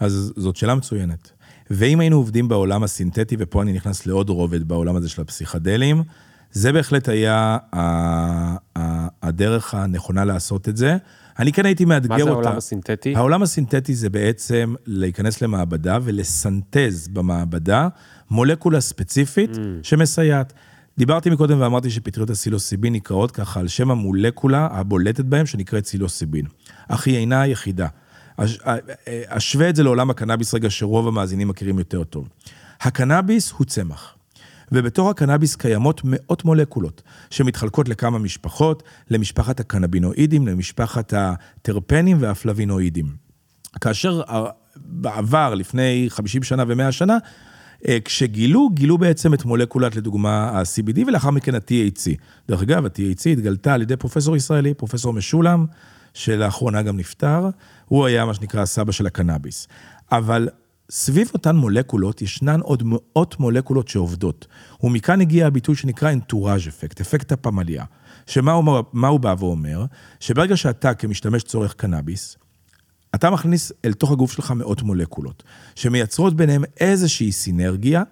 אז 0.00 0.32
זאת 0.36 0.56
שאלה 0.56 0.74
מצוינת. 0.74 1.30
ואם 1.70 2.00
היינו 2.00 2.16
עובדים 2.16 2.48
בעולם 2.48 2.82
הסינתטי, 2.82 3.36
ופה 3.38 3.62
אני 3.62 3.72
נכנס 3.72 4.06
לעוד 4.06 4.30
רובד 4.30 4.68
בעולם 4.68 4.96
הזה 4.96 5.08
של 5.08 5.22
הפסיכדלים, 5.22 6.02
זה 6.52 6.72
בהחלט 6.72 7.08
היה 7.08 7.58
הדרך 9.22 9.74
הנכונה 9.74 10.24
לעשות 10.24 10.68
את 10.68 10.76
זה. 10.76 10.96
אני 11.38 11.52
כן 11.52 11.66
הייתי 11.66 11.84
מאתגר 11.84 12.08
מה 12.08 12.14
אותה. 12.14 12.26
זה 12.26 12.30
העולם 12.30 12.56
הסינתטי? 12.56 13.16
העולם 13.16 13.42
הסינתטי 13.42 13.94
זה 13.94 14.10
בעצם 14.10 14.74
להיכנס 14.86 15.42
למעבדה 15.42 15.98
ולסנטז 16.02 17.08
במעבדה 17.08 17.88
מולקולה 18.30 18.80
ספציפית 18.80 19.50
mm. 19.54 19.58
שמסייעת. 19.82 20.52
דיברתי 20.98 21.30
מקודם 21.30 21.60
ואמרתי 21.60 21.90
שפטריות 21.90 22.30
הסילוסיבין 22.30 22.92
נקראות 22.92 23.30
ככה 23.30 23.60
על 23.60 23.68
שם 23.68 23.90
המולקולה 23.90 24.68
הבולטת 24.70 25.24
בהם 25.24 25.46
שנקראת 25.46 25.86
סילוסיבין. 25.86 26.46
אך 26.88 27.06
היא 27.06 27.16
אינה 27.16 27.40
היחידה. 27.40 27.86
אשווה 29.26 29.68
את 29.68 29.76
זה 29.76 29.82
לעולם 29.82 30.10
הקנאביס 30.10 30.54
רגע 30.54 30.70
שרוב 30.70 31.08
המאזינים 31.08 31.48
מכירים 31.48 31.78
יותר 31.78 32.04
טוב. 32.04 32.28
הקנאביס 32.80 33.50
הוא 33.50 33.66
צמח. 33.66 34.16
ובתור 34.72 35.10
הקנאביס 35.10 35.56
קיימות 35.56 36.00
מאות 36.04 36.44
מולקולות, 36.44 37.02
שמתחלקות 37.30 37.88
לכמה 37.88 38.18
משפחות, 38.18 38.82
למשפחת 39.10 39.60
הקנבינואידים, 39.60 40.46
למשפחת 40.48 41.14
הטרפנים 41.16 42.16
והפלבינואידים. 42.20 43.06
כאשר 43.80 44.22
בעבר, 44.76 45.54
לפני 45.54 46.06
50 46.08 46.42
שנה 46.42 46.64
ו-100 46.68 46.92
שנה, 46.92 47.18
אה, 47.88 47.98
כשגילו, 48.04 48.70
גילו 48.74 48.98
בעצם 48.98 49.34
את 49.34 49.44
מולקולת, 49.44 49.96
לדוגמה, 49.96 50.50
ה-CBD 50.50 51.06
ולאחר 51.06 51.30
מכן 51.30 51.54
ה-THC. 51.54 52.10
דרך 52.48 52.62
אגב, 52.62 52.84
ה-THC 52.84 53.28
התגלתה 53.32 53.74
על 53.74 53.82
ידי 53.82 53.96
פרופסור 53.96 54.36
ישראלי, 54.36 54.74
פרופסור 54.74 55.12
משולם, 55.12 55.66
שלאחרונה 56.14 56.82
גם 56.82 56.96
נפטר, 56.96 57.48
הוא 57.88 58.06
היה 58.06 58.24
מה 58.24 58.34
שנקרא 58.34 58.62
הסבא 58.62 58.92
של 58.92 59.06
הקנאביס. 59.06 59.68
אבל 60.12 60.48
סביב 60.94 61.30
אותן 61.34 61.56
מולקולות 61.56 62.22
ישנן 62.22 62.60
עוד 62.60 62.82
מאות 62.86 63.40
מולקולות 63.40 63.88
שעובדות. 63.88 64.46
ומכאן 64.82 65.20
הגיע 65.20 65.46
הביטוי 65.46 65.76
שנקרא 65.76 66.12
אנטוראז' 66.12 66.68
אפקט, 66.68 67.00
אפקט 67.00 67.32
הפמליה. 67.32 67.84
שמה 68.26 68.52
הוא, 68.52 68.82
הוא 68.92 69.20
בא 69.20 69.34
ואומר? 69.38 69.84
שברגע 70.20 70.56
שאתה 70.56 70.94
כמשתמש 70.94 71.42
צורך 71.42 71.74
קנאביס, 71.74 72.36
אתה 73.14 73.30
מכניס 73.30 73.72
אל 73.84 73.92
תוך 73.92 74.12
הגוף 74.12 74.32
שלך 74.32 74.50
מאות 74.50 74.82
מולקולות, 74.82 75.42
שמייצרות 75.74 76.36
ביניהם 76.36 76.64
איזושהי 76.80 77.32
סינרגיה, 77.32 78.02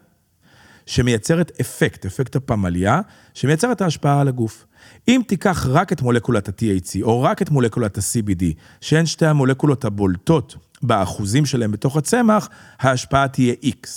שמייצרת 0.87 1.53
אפקט, 1.61 2.07
אפקט 2.07 2.37
הפמליה, 2.37 3.01
שמייצר 3.35 3.73
את 3.73 3.81
ההשפעה 3.81 4.21
על 4.21 4.29
הגוף. 4.29 4.67
אם 5.09 5.21
תיקח 5.27 5.67
רק 5.69 5.93
את 5.93 6.03
מולקולת 6.03 6.49
ה-THC, 6.49 7.03
או 7.03 7.23
רק 7.23 7.43
את 7.43 7.51
מולקולת 7.51 7.99
ה-CBD, 7.99 8.45
שהן 8.81 9.07
שתי 9.07 9.27
המולקולות 9.27 9.85
הבולטות 9.85 10.57
באחוזים 10.83 11.47
שלהם 11.47 11.73
בתוך 11.73 11.97
הצמח, 11.97 12.49
ההשפעה 12.81 13.29
תהיה 13.29 13.55
X. 13.65 13.89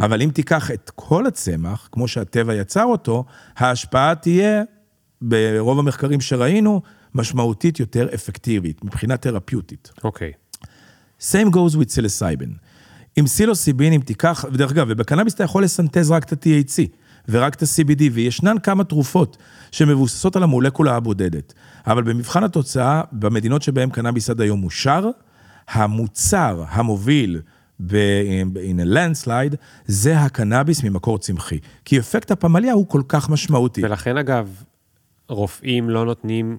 אבל 0.00 0.22
אם 0.22 0.30
תיקח 0.34 0.70
את 0.70 0.90
כל 0.94 1.26
הצמח, 1.26 1.88
כמו 1.92 2.08
שהטבע 2.08 2.54
יצר 2.54 2.84
אותו, 2.84 3.24
ההשפעה 3.56 4.14
תהיה, 4.14 4.62
ברוב 5.22 5.78
המחקרים 5.78 6.20
שראינו, 6.20 6.82
משמעותית 7.14 7.80
יותר 7.80 8.08
אפקטיבית, 8.14 8.84
מבחינה 8.84 9.16
תרפיוטית. 9.16 9.92
אוקיי. 10.04 10.32
same 11.20 11.50
goes 11.50 11.74
with 11.74 11.90
psilocybin. 11.90 12.50
עם 13.16 13.26
סילוסיבין, 13.26 13.92
אם 13.92 14.00
תיקח, 14.00 14.44
ודרך 14.52 14.70
אגב, 14.70 14.86
ובקנאביס 14.90 15.34
אתה 15.34 15.44
יכול 15.44 15.64
לסנטז 15.64 16.10
רק 16.10 16.24
את 16.24 16.32
ה-THC 16.32 16.82
ורק 17.28 17.54
את 17.54 17.62
ה-CBD, 17.62 18.02
וישנן 18.12 18.58
כמה 18.62 18.84
תרופות 18.84 19.36
שמבוססות 19.70 20.36
על 20.36 20.42
המולקולה 20.42 20.96
הבודדת. 20.96 21.54
אבל 21.86 22.02
במבחן 22.02 22.44
התוצאה, 22.44 23.02
במדינות 23.12 23.62
שבהן 23.62 23.90
קנאביס 23.90 24.30
עד 24.30 24.40
היום 24.40 24.64
אושר, 24.64 25.10
המוצר 25.70 26.64
המוביל 26.68 27.40
ב- 27.80 28.56
in 28.56 28.80
a 28.80 28.96
landslide, 28.96 29.56
זה 29.86 30.18
הקנאביס 30.18 30.82
ממקור 30.84 31.18
צמחי. 31.18 31.58
כי 31.84 31.98
אפקט 31.98 32.30
הפמליה 32.30 32.72
הוא 32.72 32.88
כל 32.88 33.02
כך 33.08 33.30
משמעותי. 33.30 33.84
ולכן 33.84 34.16
אגב, 34.16 34.62
רופאים 35.28 35.90
לא 35.90 36.04
נותנים 36.04 36.56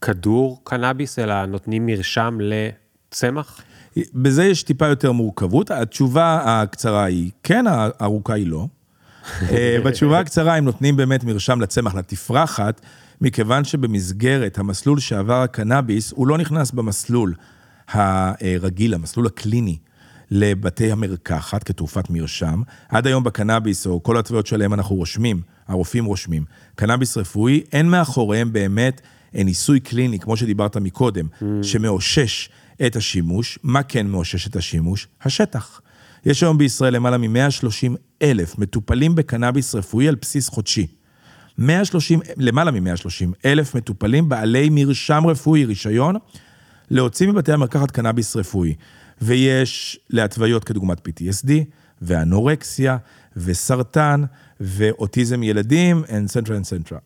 כדור 0.00 0.60
קנאביס, 0.64 1.18
אלא 1.18 1.46
נותנים 1.46 1.86
מרשם 1.86 2.38
לצמח? 2.40 3.60
בזה 4.14 4.44
יש 4.44 4.62
טיפה 4.62 4.86
יותר 4.86 5.12
מורכבות. 5.12 5.70
התשובה 5.70 6.40
הקצרה 6.44 7.04
היא 7.04 7.30
כן, 7.42 7.64
הארוכה 7.66 8.34
היא 8.34 8.46
לא. 8.46 8.66
אה, 9.50 9.78
בתשובה 9.84 10.20
הקצרה 10.20 10.56
הם 10.56 10.64
נותנים 10.64 10.96
באמת 10.96 11.24
מרשם 11.24 11.60
לצמח, 11.60 11.94
לתפרחת, 11.94 12.80
מכיוון 13.20 13.64
שבמסגרת 13.64 14.58
המסלול 14.58 15.00
שעבר 15.00 15.42
הקנאביס, 15.42 16.12
הוא 16.12 16.26
לא 16.26 16.38
נכנס 16.38 16.70
במסלול 16.70 17.34
הרגיל, 17.88 18.94
המסלול 18.94 19.26
הקליני. 19.26 19.78
לבתי 20.30 20.92
המרקחת 20.92 21.62
כתרופת 21.62 22.10
מרשם. 22.10 22.62
עד 22.88 23.06
היום 23.06 23.24
בקנאביס, 23.24 23.86
או 23.86 24.02
כל 24.02 24.16
התוויות 24.16 24.46
שעליהם 24.46 24.74
אנחנו 24.74 24.96
רושמים, 24.96 25.40
הרופאים 25.68 26.04
רושמים, 26.04 26.44
קנאביס 26.74 27.16
רפואי, 27.16 27.62
אין 27.72 27.90
מאחוריהם 27.90 28.52
באמת 28.52 29.00
ניסוי 29.34 29.80
קליני, 29.80 30.18
כמו 30.18 30.36
שדיברת 30.36 30.76
מקודם, 30.76 31.26
mm. 31.26 31.44
שמאושש 31.62 32.48
את 32.86 32.96
השימוש. 32.96 33.58
מה 33.62 33.82
כן 33.82 34.06
מאושש 34.06 34.46
את 34.46 34.56
השימוש? 34.56 35.08
השטח. 35.22 35.80
יש 36.26 36.42
היום 36.42 36.58
בישראל 36.58 36.94
למעלה 36.94 37.18
מ-130 37.18 37.96
אלף 38.22 38.58
מטופלים 38.58 39.14
בקנאביס 39.14 39.74
רפואי 39.74 40.08
על 40.08 40.14
בסיס 40.14 40.48
חודשי. 40.48 40.86
130, 41.58 42.20
למעלה 42.36 42.70
מ-130 42.70 43.26
אלף 43.44 43.74
מטופלים 43.74 44.28
בעלי 44.28 44.68
מרשם 44.70 45.26
רפואי, 45.26 45.64
רישיון, 45.64 46.16
להוציא 46.90 47.28
מבתי 47.28 47.52
המרקחת 47.52 47.90
קנאביס 47.90 48.36
רפואי. 48.36 48.74
ויש 49.22 49.98
להתוויות 50.10 50.64
כדוגמת 50.64 51.08
PTSD, 51.08 51.50
ואנורקסיה, 52.02 52.96
וסרטן, 53.36 54.24
ואוטיזם 54.60 55.42
ילדים, 55.42 56.02
אנצנטרה 56.12 56.56
אנצנטרה. 56.56 56.98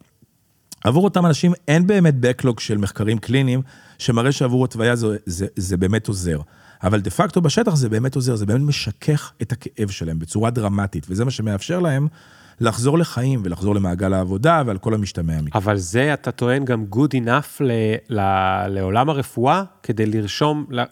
עבור 0.85 1.05
אותם 1.05 1.27
אנשים 1.27 1.53
אין 1.69 1.87
באמת 1.87 2.15
backlog 2.15 2.61
של 2.61 2.79
מחקרים 2.79 3.19
קליניים, 3.19 3.63
שמראה 3.99 4.33
שעבור 4.33 4.65
התוויה 4.65 4.97
זה, 4.97 5.17
זה, 5.27 5.47
זה 5.57 5.77
באמת 5.77 6.09
עוזר. 6.09 6.41
אבל 6.83 7.01
דה 7.01 7.11
פקטו 7.11 7.41
בשטח 7.41 7.75
זה 7.75 7.89
באמת 7.89 8.15
עוזר, 8.15 8.37
זה 8.37 8.47
באמת 8.47 8.61
משכך 8.61 9.33
את 9.43 9.53
הכאב 9.53 9.91
שלהם 9.91 10.19
בצורה 10.19 10.51
דרמטית, 10.51 11.07
וזה 11.11 11.25
מה 11.25 11.31
שמאפשר 11.31 11.81
להם 11.81 12.09
לחזור 12.61 12.99
לחיים 12.99 13.41
ולחזור 13.45 13.75
למעגל 13.75 14.13
העבודה 14.13 14.63
ועל 14.67 14.79
כל 14.79 14.95
המשתמע 14.95 15.41
מכך. 15.41 15.57
אבל 15.57 15.77
זה, 15.77 16.15
אתה 16.15 16.31
טוען, 16.31 16.65
גם 16.65 16.85
good 16.93 17.25
enough 17.25 17.61
ל, 17.61 17.71
ל, 18.09 18.21
לעולם 18.69 19.11
הרפואה, 19.11 19.63
כדי 19.83 20.07
לרשום, 20.07 20.67
ל, 20.71 20.85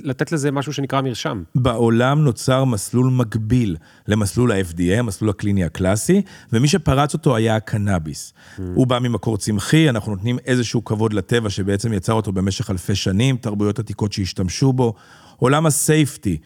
לתת 0.00 0.32
לזה 0.32 0.50
משהו 0.50 0.72
שנקרא 0.72 1.00
מרשם. 1.00 1.42
בעולם 1.54 2.24
נוצר 2.24 2.64
מסלול 2.64 3.10
מקביל 3.10 3.76
למסלול 4.08 4.52
ה-FDA, 4.52 4.98
המסלול 4.98 5.30
הקליני 5.30 5.64
הקלאסי, 5.64 6.22
ומי 6.52 6.68
שפרץ 6.68 7.14
אותו 7.14 7.36
היה 7.36 7.56
הקנאביס. 7.56 8.32
Mm. 8.32 8.62
הוא 8.74 8.86
בא 8.86 8.98
ממקור 8.98 9.38
צמחי, 9.38 9.88
אנחנו 9.88 10.12
נותנים 10.12 10.38
איזשהו 10.46 10.84
כבוד 10.84 11.12
לטבע 11.12 11.50
שבעצם 11.50 11.92
יצר 11.92 12.12
אותו 12.12 12.32
במשך 12.32 12.70
אלפי 12.70 12.94
שנים, 12.94 13.36
תרבויות 13.36 13.78
עתיקות 13.78 14.12
שהשתמשו 14.12 14.72
בו. 14.72 14.94
עולם 15.36 15.66
הסייפטי. 15.66 16.38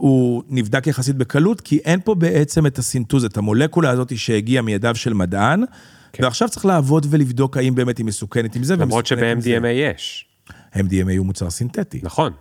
הוא 0.00 0.42
נבדק 0.48 0.86
יחסית 0.86 1.16
בקלות, 1.16 1.60
כי 1.60 1.78
אין 1.78 2.00
פה 2.04 2.14
בעצם 2.14 2.66
את 2.66 2.78
הסינטוז, 2.78 3.24
את 3.24 3.36
המולקולה 3.36 3.90
הזאת 3.90 4.18
שהגיעה 4.18 4.62
מידיו 4.62 4.94
של 4.94 5.12
מדען, 5.12 5.64
כן. 6.12 6.24
ועכשיו 6.24 6.48
צריך 6.48 6.64
לעבוד 6.66 7.06
ולבדוק 7.10 7.56
האם 7.56 7.74
באמת 7.74 7.98
היא 7.98 8.06
מסוכנת 8.06 8.56
עם 8.56 8.62
זה. 8.62 8.76
למרות 8.76 9.06
שב-MDMA 9.06 9.66
יש. 9.66 10.26
MDMA 10.74 11.16
הוא 11.18 11.26
מוצר 11.26 11.50
סינתטי. 11.50 12.00
נכון. 12.02 12.32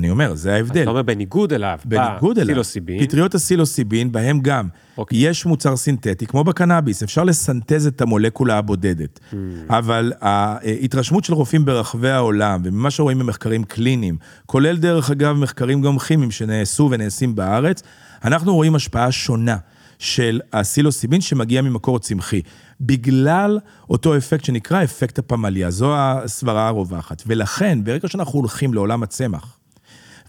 אני 0.00 0.10
אומר, 0.10 0.34
זה 0.34 0.54
ההבדל. 0.54 0.82
אתה 0.82 0.90
אומר 0.90 1.02
בניגוד 1.02 1.52
אליו, 1.52 1.78
בניגוד 1.84 2.38
אליו. 2.38 2.54
סילוסיבין. 2.54 3.06
פטריות 3.06 3.34
הסילוסיבין, 3.34 4.12
בהם 4.12 4.40
גם 4.40 4.68
אוקיי. 4.98 5.28
יש 5.28 5.46
מוצר 5.46 5.76
סינתטי, 5.76 6.26
כמו 6.26 6.44
בקנאביס, 6.44 7.02
אפשר 7.02 7.24
לסנטז 7.24 7.86
את 7.86 8.00
המולקולה 8.00 8.58
הבודדת. 8.58 9.20
Hmm. 9.30 9.34
אבל 9.68 10.12
ההתרשמות 10.20 11.24
של 11.24 11.34
רופאים 11.34 11.64
ברחבי 11.64 12.10
העולם, 12.10 12.60
וממה 12.64 12.90
שרואים 12.90 13.18
במחקרים 13.18 13.64
קליניים, 13.64 14.16
כולל 14.46 14.76
דרך 14.76 15.10
אגב 15.10 15.36
מחקרים 15.36 15.82
גם 15.82 15.98
כימיים 15.98 16.30
שנעשו 16.30 16.88
ונעשים 16.90 17.34
בארץ, 17.34 17.82
אנחנו 18.24 18.54
רואים 18.54 18.74
השפעה 18.74 19.12
שונה. 19.12 19.56
של 20.00 20.40
הסילוסיבין 20.52 21.20
שמגיע 21.20 21.62
ממקור 21.62 21.98
צמחי, 21.98 22.42
בגלל 22.80 23.58
אותו 23.90 24.16
אפקט 24.16 24.44
שנקרא 24.44 24.84
אפקט 24.84 25.18
הפמליה, 25.18 25.70
זו 25.70 25.94
הסברה 25.96 26.68
הרווחת. 26.68 27.22
ולכן, 27.26 27.84
ברגע 27.84 28.08
שאנחנו 28.08 28.38
הולכים 28.38 28.74
לעולם 28.74 29.02
הצמח, 29.02 29.58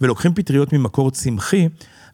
ולוקחים 0.02 0.34
פטריות 0.34 0.74
ממקור 0.74 1.12
צמחי, 1.12 1.68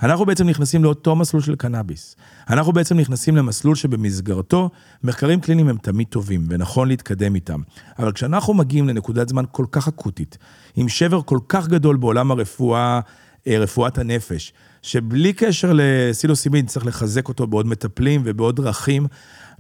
אנחנו 0.03 0.25
בעצם 0.25 0.49
נכנסים 0.49 0.83
לאותו 0.83 1.15
מסלול 1.15 1.43
של 1.43 1.55
קנאביס. 1.55 2.15
אנחנו 2.49 2.73
בעצם 2.73 2.97
נכנסים 2.97 3.35
למסלול 3.37 3.75
שבמסגרתו 3.75 4.69
מחקרים 5.03 5.39
קליניים 5.39 5.69
הם 5.69 5.77
תמיד 5.77 6.07
טובים, 6.07 6.45
ונכון 6.49 6.87
להתקדם 6.87 7.35
איתם. 7.35 7.61
אבל 7.99 8.11
כשאנחנו 8.11 8.53
מגיעים 8.53 8.87
לנקודת 8.87 9.29
זמן 9.29 9.43
כל 9.51 9.65
כך 9.71 9.87
אקוטית, 9.87 10.37
עם 10.75 10.89
שבר 10.89 11.21
כל 11.21 11.39
כך 11.49 11.67
גדול 11.67 11.97
בעולם 11.97 12.31
הרפואה, 12.31 12.99
אה, 13.47 13.59
רפואת 13.59 13.97
הנפש, 13.97 14.53
שבלי 14.81 15.33
קשר 15.33 15.71
לסילוסימין 15.73 16.65
צריך 16.65 16.85
לחזק 16.85 17.27
אותו 17.27 17.47
בעוד 17.47 17.67
מטפלים 17.67 18.21
ובעוד 18.25 18.55
דרכים, 18.55 19.07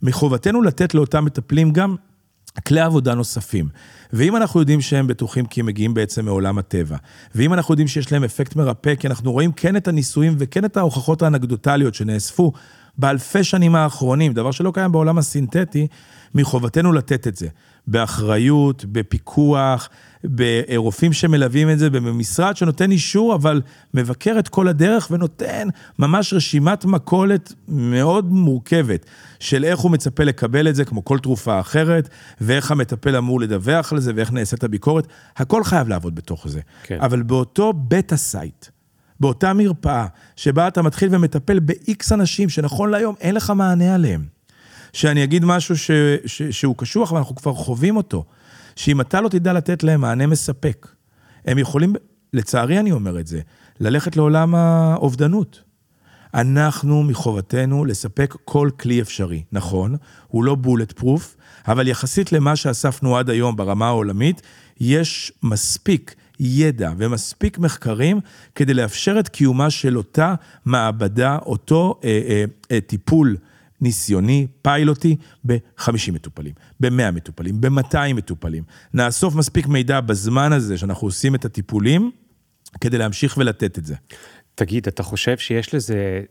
מחובתנו 0.03 0.61
לתת 0.61 0.93
לאותם 0.93 1.25
מטפלים 1.25 1.71
גם 1.71 1.95
כלי 2.65 2.81
עבודה 2.81 3.15
נוספים. 3.15 3.69
ואם 4.13 4.35
אנחנו 4.35 4.59
יודעים 4.59 4.81
שהם 4.81 5.07
בטוחים 5.07 5.45
כי 5.45 5.59
הם 5.59 5.65
מגיעים 5.65 5.93
בעצם 5.93 6.25
מעולם 6.25 6.57
הטבע, 6.57 6.97
ואם 7.35 7.53
אנחנו 7.53 7.71
יודעים 7.71 7.87
שיש 7.87 8.11
להם 8.11 8.23
אפקט 8.23 8.55
מרפא, 8.55 8.95
כי 8.95 9.07
אנחנו 9.07 9.31
רואים 9.31 9.51
כן 9.51 9.75
את 9.75 9.87
הניסויים 9.87 10.35
וכן 10.37 10.65
את 10.65 10.77
ההוכחות 10.77 11.21
האנקדוטליות 11.21 11.95
שנאספו 11.95 12.51
באלפי 12.97 13.43
שנים 13.43 13.75
האחרונים, 13.75 14.33
דבר 14.33 14.51
שלא 14.51 14.71
קיים 14.73 14.91
בעולם 14.91 15.17
הסינתטי, 15.17 15.87
מחובתנו 16.35 16.93
לתת 16.93 17.27
את 17.27 17.35
זה. 17.35 17.47
באחריות, 17.87 18.85
בפיקוח, 18.85 19.89
ברופאים 20.23 21.13
שמלווים 21.13 21.69
את 21.69 21.79
זה, 21.79 21.89
במשרד 21.89 22.57
שנותן 22.57 22.91
אישור, 22.91 23.35
אבל 23.35 23.61
מבקר 23.93 24.35
את 24.39 24.47
כל 24.47 24.67
הדרך 24.67 25.07
ונותן 25.11 25.67
ממש 25.99 26.33
רשימת 26.33 26.85
מכולת 26.85 27.53
מאוד 27.67 28.31
מורכבת 28.31 29.05
של 29.39 29.63
איך 29.63 29.79
הוא 29.79 29.91
מצפה 29.91 30.23
לקבל 30.23 30.67
את 30.67 30.75
זה, 30.75 30.85
כמו 30.85 31.05
כל 31.05 31.19
תרופה 31.19 31.59
אחרת, 31.59 32.09
ואיך 32.41 32.71
המטפל 32.71 33.15
אמור 33.15 33.41
לדווח 33.41 33.93
על 33.93 33.99
זה, 33.99 34.11
ואיך 34.15 34.31
נעשית 34.31 34.63
הביקורת. 34.63 35.07
הכל 35.37 35.63
חייב 35.63 35.87
לעבוד 35.87 36.15
בתוך 36.15 36.47
זה. 36.47 36.59
כן. 36.83 36.97
אבל 37.01 37.21
באותו 37.21 37.73
beta 37.73 38.17
site, 38.17 38.65
באותה 39.19 39.53
מרפאה, 39.53 40.05
שבה 40.35 40.67
אתה 40.67 40.81
מתחיל 40.81 41.09
ומטפל 41.11 41.59
ב-X 41.59 42.13
אנשים, 42.13 42.49
שנכון 42.49 42.89
להיום 42.89 43.15
אין 43.21 43.35
לך 43.35 43.49
מענה 43.49 43.95
עליהם. 43.95 44.37
שאני 44.93 45.23
אגיד 45.23 45.45
משהו 45.45 45.77
ש, 45.77 45.91
ש, 46.25 46.41
שהוא 46.43 46.75
קשוח, 46.77 47.11
ואנחנו 47.11 47.35
כבר 47.35 47.53
חווים 47.53 47.97
אותו. 47.97 48.23
שאם 48.77 49.01
אתה 49.01 49.21
לא 49.21 49.29
תדע 49.29 49.53
לתת 49.53 49.83
להם 49.83 50.01
מענה 50.01 50.27
מספק, 50.27 50.87
הם 51.45 51.57
יכולים, 51.57 51.93
לצערי 52.33 52.79
אני 52.79 52.91
אומר 52.91 53.19
את 53.19 53.27
זה, 53.27 53.39
ללכת 53.79 54.15
לעולם 54.15 54.55
האובדנות. 54.55 55.61
אנחנו 56.33 57.03
מחובתנו 57.03 57.85
לספק 57.85 58.35
כל 58.45 58.69
כלי 58.79 59.01
אפשרי. 59.01 59.43
נכון, 59.51 59.95
הוא 60.27 60.43
לא 60.43 60.55
בולט 60.55 60.91
פרוף, 60.91 61.35
אבל 61.67 61.87
יחסית 61.87 62.31
למה 62.31 62.55
שאספנו 62.55 63.17
עד 63.17 63.29
היום 63.29 63.55
ברמה 63.55 63.87
העולמית, 63.87 64.41
יש 64.79 65.31
מספיק 65.43 66.15
ידע 66.39 66.91
ומספיק 66.97 67.59
מחקרים 67.59 68.19
כדי 68.55 68.73
לאפשר 68.73 69.19
את 69.19 69.29
קיומה 69.29 69.69
של 69.69 69.97
אותה 69.97 70.35
מעבדה, 70.65 71.37
אותו 71.45 71.99
אה, 72.03 72.21
אה, 72.29 72.43
אה, 72.71 72.81
טיפול 72.81 73.37
ניסיוני, 73.81 74.47
פיילוטי, 74.61 75.15
ב-50 75.45 76.11
מטופלים, 76.13 76.53
ב-100 76.79 77.11
מטופלים, 77.11 77.61
ב-200 77.61 78.13
מטופלים. 78.15 78.63
נאסוף 78.93 79.35
מספיק 79.35 79.67
מידע 79.67 80.01
בזמן 80.01 80.53
הזה 80.53 80.77
שאנחנו 80.77 81.07
עושים 81.07 81.35
את 81.35 81.45
הטיפולים, 81.45 82.11
כדי 82.81 82.97
להמשיך 82.97 83.37
ולתת 83.37 83.77
את 83.77 83.85
זה. 83.85 83.95
תגיד, 84.55 84.87
אתה 84.87 85.03
חושב 85.03 85.37
שיש 85.37 85.73
לזה 85.73 86.21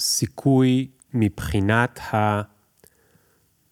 סיכוי 0.00 0.88
מבחינת 1.14 2.00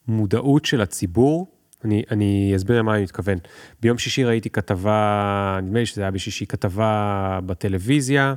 המודעות 0.09 0.64
של 0.64 0.81
הציבור? 0.81 1.52
אני, 1.85 2.02
אני 2.11 2.52
אסביר 2.57 2.79
למה 2.79 2.94
אני 2.94 3.02
מתכוון. 3.02 3.38
ביום 3.83 3.98
שישי 3.98 4.24
ראיתי 4.24 4.50
כתבה, 4.50 5.59
נדמה 5.62 5.79
לי 5.79 5.87
שזה 5.87 6.02
היה 6.02 6.11
בשישי, 6.11 6.46
כתבה 6.46 7.38
בטלוויזיה, 7.46 8.35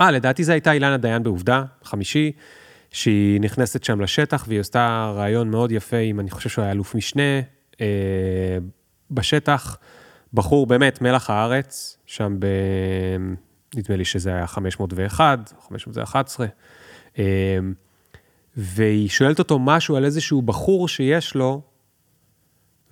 אה, 0.00 0.10
לדעתי 0.10 0.44
זו 0.44 0.52
הייתה 0.52 0.72
אילנה 0.72 0.96
דיין 0.96 1.22
בעובדה, 1.22 1.64
חמישי, 1.84 2.32
שהיא 2.90 3.40
נכנסת 3.40 3.84
שם 3.84 4.00
לשטח 4.00 4.44
והיא 4.48 4.60
עשתה 4.60 5.12
רעיון 5.16 5.50
מאוד 5.50 5.72
יפה 5.72 5.96
עם, 5.96 6.20
אני 6.20 6.30
חושב 6.30 6.48
שהוא 6.48 6.62
היה 6.62 6.72
אלוף 6.72 6.94
משנה, 6.94 7.40
אה, 7.80 7.86
בשטח, 9.10 9.78
בחור 10.34 10.66
באמת 10.66 11.02
מלח 11.02 11.30
הארץ, 11.30 11.98
שם 12.06 12.36
ב... 12.38 12.46
נדמה 13.74 13.96
לי 13.96 14.04
שזה 14.04 14.34
היה 14.34 14.46
501, 14.46 15.52
511, 15.68 16.46
אה, 17.18 17.24
והיא 18.56 19.08
שואלת 19.08 19.38
אותו 19.38 19.58
משהו 19.58 19.96
על 19.96 20.04
איזשהו 20.04 20.42
בחור 20.42 20.88
שיש 20.88 21.34
לו, 21.34 21.62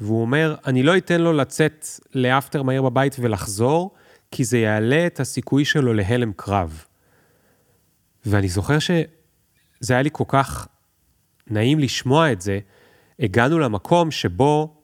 והוא 0.01 0.21
אומר, 0.21 0.55
אני 0.67 0.83
לא 0.83 0.97
אתן 0.97 1.21
לו 1.21 1.33
לצאת 1.33 1.87
לאפטר 2.15 2.63
מהיר 2.63 2.83
בבית 2.83 3.17
ולחזור, 3.21 3.95
כי 4.31 4.45
זה 4.45 4.59
יעלה 4.59 5.07
את 5.07 5.21
הסיכוי 5.21 5.65
שלו 5.65 5.95
להלם 5.95 6.33
קרב. 6.37 6.85
ואני 8.27 8.49
זוכר 8.49 8.79
שזה 8.79 9.05
היה 9.95 10.03
לי 10.03 10.11
כל 10.13 10.25
כך 10.29 10.69
נעים 11.51 11.79
לשמוע 11.79 12.33
את 12.33 12.41
זה, 12.41 12.59
הגענו 13.21 13.59
למקום 13.59 14.11
שבו 14.11 14.81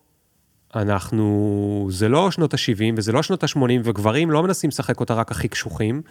אנחנו, 0.75 1.89
זה 1.91 2.09
לא 2.09 2.31
שנות 2.31 2.55
ה-70 2.55 2.95
וזה 2.97 3.13
לא 3.13 3.23
שנות 3.23 3.45
ה-80, 3.45 3.61
וגברים 3.85 4.31
לא 4.31 4.43
מנסים 4.43 4.69
לשחק 4.69 5.01
אותה 5.01 5.15
רק 5.15 5.31
הכי 5.31 5.49
קשוחים. 5.49 6.03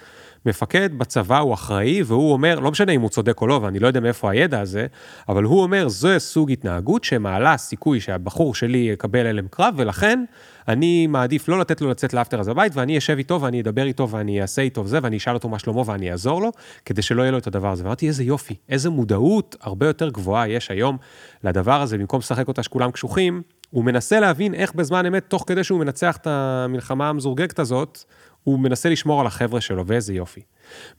מפקד 0.45 0.89
בצבא 0.98 1.39
הוא 1.39 1.54
אחראי, 1.54 2.04
והוא 2.04 2.34
אומר, 2.34 2.60
לא 2.60 2.71
משנה 2.71 2.91
אם 2.91 3.02
הוא 3.02 3.10
צודק 3.10 3.41
או 3.41 3.48
לא, 3.48 3.60
ואני 3.63 3.80
לא 3.80 3.88
יודע 3.88 4.00
מאיפה 4.00 4.32
הידע 4.32 4.60
הזה, 4.60 4.88
אבל 5.30 5.43
הוא 5.43 5.63
אומר, 5.63 5.88
זה 5.88 6.19
סוג 6.19 6.52
התנהגות 6.52 7.04
שמעלה 7.04 7.58
סיכוי 7.58 8.00
שהבחור 8.00 8.56
שלי 8.56 8.78
יקבל 8.78 9.26
הלם 9.26 9.48
קרב, 9.48 9.74
ולכן 9.78 10.24
אני 10.67 11.08
מעדיף 11.08 11.47
לא 11.47 11.60
לתת 11.60 11.82
לו 11.82 11.89
לצאת 11.89 12.13
לאפטר 12.13 12.39
הזה 12.39 12.54
בבית, 12.54 12.75
ואני 12.75 12.97
אשב 12.97 13.17
איתו 13.17 13.41
ואני 13.41 13.62
אדבר 13.62 13.84
איתו 13.84 14.10
ואני 14.10 14.41
אעשה 14.41 14.62
איתו 14.62 14.86
וזה, 14.86 14.99
ואני 15.04 15.17
אשאל 15.17 15.34
אותו 15.34 15.49
מה 15.49 15.60
שלמה 15.60 15.82
ואני 15.86 16.12
אעזור 16.12 16.41
לו, 16.41 16.51
כדי 16.86 17.01
שלא 17.01 17.21
יהיה 17.21 17.32
לו 17.32 17.38
את 17.38 17.47
הדבר 17.47 17.71
הזה. 17.71 17.84
ואמרתי, 17.84 18.08
איזה 18.08 18.23
יופי, 18.23 18.56
איזה 18.69 18.89
מודעות 18.89 19.56
הרבה 19.62 19.88
יותר 19.88 20.10
גבוהה 20.10 20.47
יש 20.47 20.71
היום 20.71 20.97
לדבר 21.43 21.82
הזה, 21.82 21.97
במקום 21.97 22.19
לשחק 22.19 22.47
אותה 22.47 22.63
שכולם 22.63 22.91
קשוחים, 22.91 23.41
הוא 23.69 23.84
מנסה 23.84 24.19
להבין 24.19 24.54
איך 24.54 24.73
בזמן 24.73 25.06
אמת, 25.06 25.25
תוך 25.28 25.43
כדי 25.47 25.63
שהוא 25.63 25.80
מנצח 25.80 26.17
את 26.17 26.28
המלחמה 26.28 27.10
המזורגגת 27.10 27.60
הזאת, 27.60 28.04
הוא 28.43 28.60
מנסה 28.60 28.89
לשמור 28.89 29.21
על 29.21 29.28
החבר'ה 29.28 29.62
שלו, 29.62 29.88
ואיזה 29.88 30.13
יופי. 30.13 30.41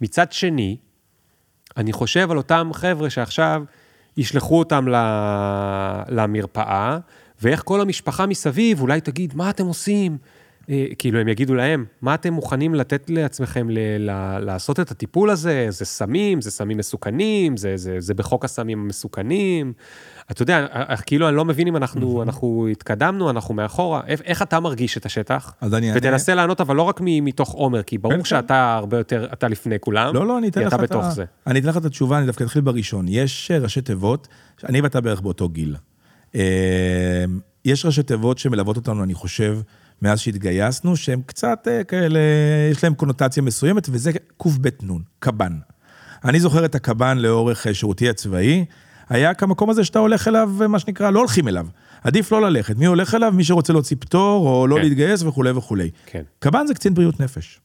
מצד 0.01 0.33
שני, 0.33 0.77
אני 1.77 1.93
חושב 1.93 2.31
על 2.31 2.37
אותם 2.37 2.71
חבר'ה 2.73 3.11
שעכשיו 3.11 3.63
ישלחו 4.17 4.59
אותם 4.59 4.87
למרפאה, 6.09 6.99
ואיך 7.43 7.63
כל 7.65 7.81
המשפחה 7.81 8.27
מסביב 8.27 8.81
אולי 8.81 9.01
תגיד, 9.01 9.35
מה 9.37 9.51
אתם 9.51 9.67
עושים? 9.67 10.19
אה, 10.71 10.87
כאילו, 10.99 11.19
הם 11.19 11.29
יגידו 11.29 11.55
להם, 11.55 11.85
מה 12.03 12.15
אתם 12.15 12.33
מוכנים 12.33 12.75
לתת 12.75 13.11
לעצמכם 13.11 13.71
ל- 13.71 14.11
ל- 14.11 14.39
לעשות 14.39 14.81
את 14.81 14.91
הטיפול 14.91 15.31
הזה? 15.31 15.67
זה 15.69 15.85
סמים, 15.85 16.41
זה 16.41 16.51
סמים 16.51 16.77
מסוכנים, 16.79 17.57
זה, 17.57 17.77
זה, 17.77 17.97
זה 18.01 18.15
בחוק 18.15 18.45
הסמים 18.45 18.81
המסוכנים. 18.81 19.73
אתה 20.31 20.43
יודע, 20.43 20.59
אה, 20.59 20.83
אה, 20.91 20.97
כאילו, 20.97 21.29
אני 21.29 21.37
לא 21.37 21.45
מבין 21.45 21.67
אם 21.67 21.77
אנחנו, 21.77 22.23
אנחנו 22.23 22.69
התקדמנו, 22.73 23.31
אנחנו 23.31 23.55
מאחורה. 23.55 24.01
איך, 24.07 24.23
איך 24.25 24.43
אתה 24.43 24.61
מרגיש 24.61 24.97
את 24.97 25.07
השטח? 25.07 25.53
אז 25.61 25.75
אני 25.75 25.89
אענה. 25.89 25.99
ותנסה 25.99 26.35
לענות, 26.35 26.61
אבל 26.61 26.77
לא 26.77 26.83
רק 26.83 27.01
מתוך 27.03 27.53
עומר, 27.53 27.83
כי 27.83 27.99
ברור. 27.99 28.25
שאתה 28.25 28.75
הרבה 28.75 28.97
יותר, 28.99 29.29
אתה 29.33 29.49
לפני 29.49 29.77
כולם. 29.81 30.15
לא, 30.15 30.27
לא, 30.27 30.39
אני 30.39 30.49
אתן 30.49 30.61
כי 30.61 30.67
לך 30.67 30.75
אתה 30.75 30.85
את 30.85 30.91
בתוך 30.91 31.05
ה... 31.05 31.11
זה. 31.11 31.25
אני 31.47 31.59
אתן 31.61 31.69
לך 31.69 31.77
את 31.77 31.85
התשובה, 31.85 32.19
אני 32.19 32.27
דווקא 32.27 32.45
אתחיל 32.45 32.63
בראשון. 32.63 33.07
יש 33.09 33.51
ראשי 33.51 33.81
תיבות, 33.81 34.29
אני 34.65 34.81
ואתה 34.81 35.01
בערך 35.01 35.21
באותו 35.21 35.49
גיל. 35.49 35.77
אה, 36.37 37.25
יש 37.65 37.87
ראשי 37.87 38.03
תיבות 38.03 38.39
שמלוות 38.39 38.77
אותנו, 38.77 39.03
אני 39.03 39.15
חושב, 39.15 39.59
מאז 40.03 40.21
שהתגייסנו, 40.21 40.97
שהם 40.97 41.21
קצת 41.27 41.69
אה, 41.71 41.85
כאלה, 41.85 42.19
יש 42.71 42.85
להם 42.85 42.95
קונוטציה 42.95 43.43
מסוימת, 43.43 43.89
וזה 43.91 44.11
קב 44.13 44.51
נון, 44.83 45.03
קב"ן. 45.19 45.59
אני 46.25 46.41
זוכר 46.41 46.65
את 46.65 46.75
הקב"ן 46.75 47.19
לאורך 47.19 47.67
אה, 47.67 47.75
שירותי 47.75 48.09
הצבאי, 48.09 48.65
היה 49.09 49.35
כמקום 49.35 49.71
הזה 49.71 49.85
שאתה 49.85 49.99
הולך 49.99 50.29
אליו, 50.29 50.51
מה 50.69 50.79
שנקרא, 50.79 51.11
לא 51.11 51.19
הולכים 51.19 51.49
אליו. 51.49 51.67
עדיף 52.05 52.33
לא 52.33 52.43
ללכת. 52.43 52.77
מי 52.77 52.87
הולך 52.87 53.15
אליו? 53.15 53.33
מי 53.37 53.45
שרוצה 53.45 53.73
להוציא 53.73 53.97
פטור, 54.01 54.49
או 54.49 54.67
לא 54.67 54.77
כן. 54.77 54.83
להתגייס 54.83 55.23
וכולי 55.23 55.51
וכולי. 55.51 55.91
כן. 56.07 56.23
קב"ן 56.39 56.67
זה 56.67 56.75
קצין 56.75 56.95
בריאות 56.95 57.21
נפש. 57.21 57.61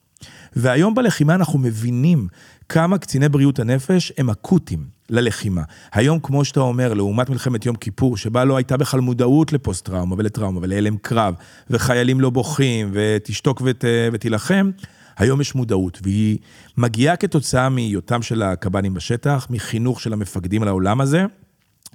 והיום 0.55 0.95
בלחימה 0.95 1.35
אנחנו 1.35 1.59
מבינים 1.59 2.27
כמה 2.69 2.97
קציני 2.97 3.29
בריאות 3.29 3.59
הנפש 3.59 4.13
הם 4.17 4.29
אקוטיים 4.29 4.85
ללחימה. 5.11 5.61
היום, 5.93 6.19
כמו 6.19 6.45
שאתה 6.45 6.59
אומר, 6.59 6.93
לעומת 6.93 7.29
מלחמת 7.29 7.65
יום 7.65 7.75
כיפור, 7.75 8.17
שבה 8.17 8.45
לא 8.45 8.57
הייתה 8.57 8.77
בכלל 8.77 8.99
מודעות 8.99 9.53
לפוסט-טראומה 9.53 10.15
ולטראומה 10.17 10.59
ולהלם 10.61 10.97
קרב, 10.97 11.35
וחיילים 11.69 12.19
לא 12.19 12.29
בוכים, 12.29 12.89
ותשתוק 12.93 13.61
ות, 13.65 13.85
ותילחם, 14.13 14.71
היום 15.17 15.41
יש 15.41 15.55
מודעות, 15.55 15.99
והיא 16.03 16.37
מגיעה 16.77 17.15
כתוצאה 17.15 17.69
מהיותם 17.69 18.21
של 18.21 18.41
הקב"נים 18.41 18.93
בשטח, 18.93 19.47
מחינוך 19.49 20.01
של 20.01 20.13
המפקדים 20.13 20.61
על 20.61 20.67
העולם 20.67 21.01
הזה, 21.01 21.25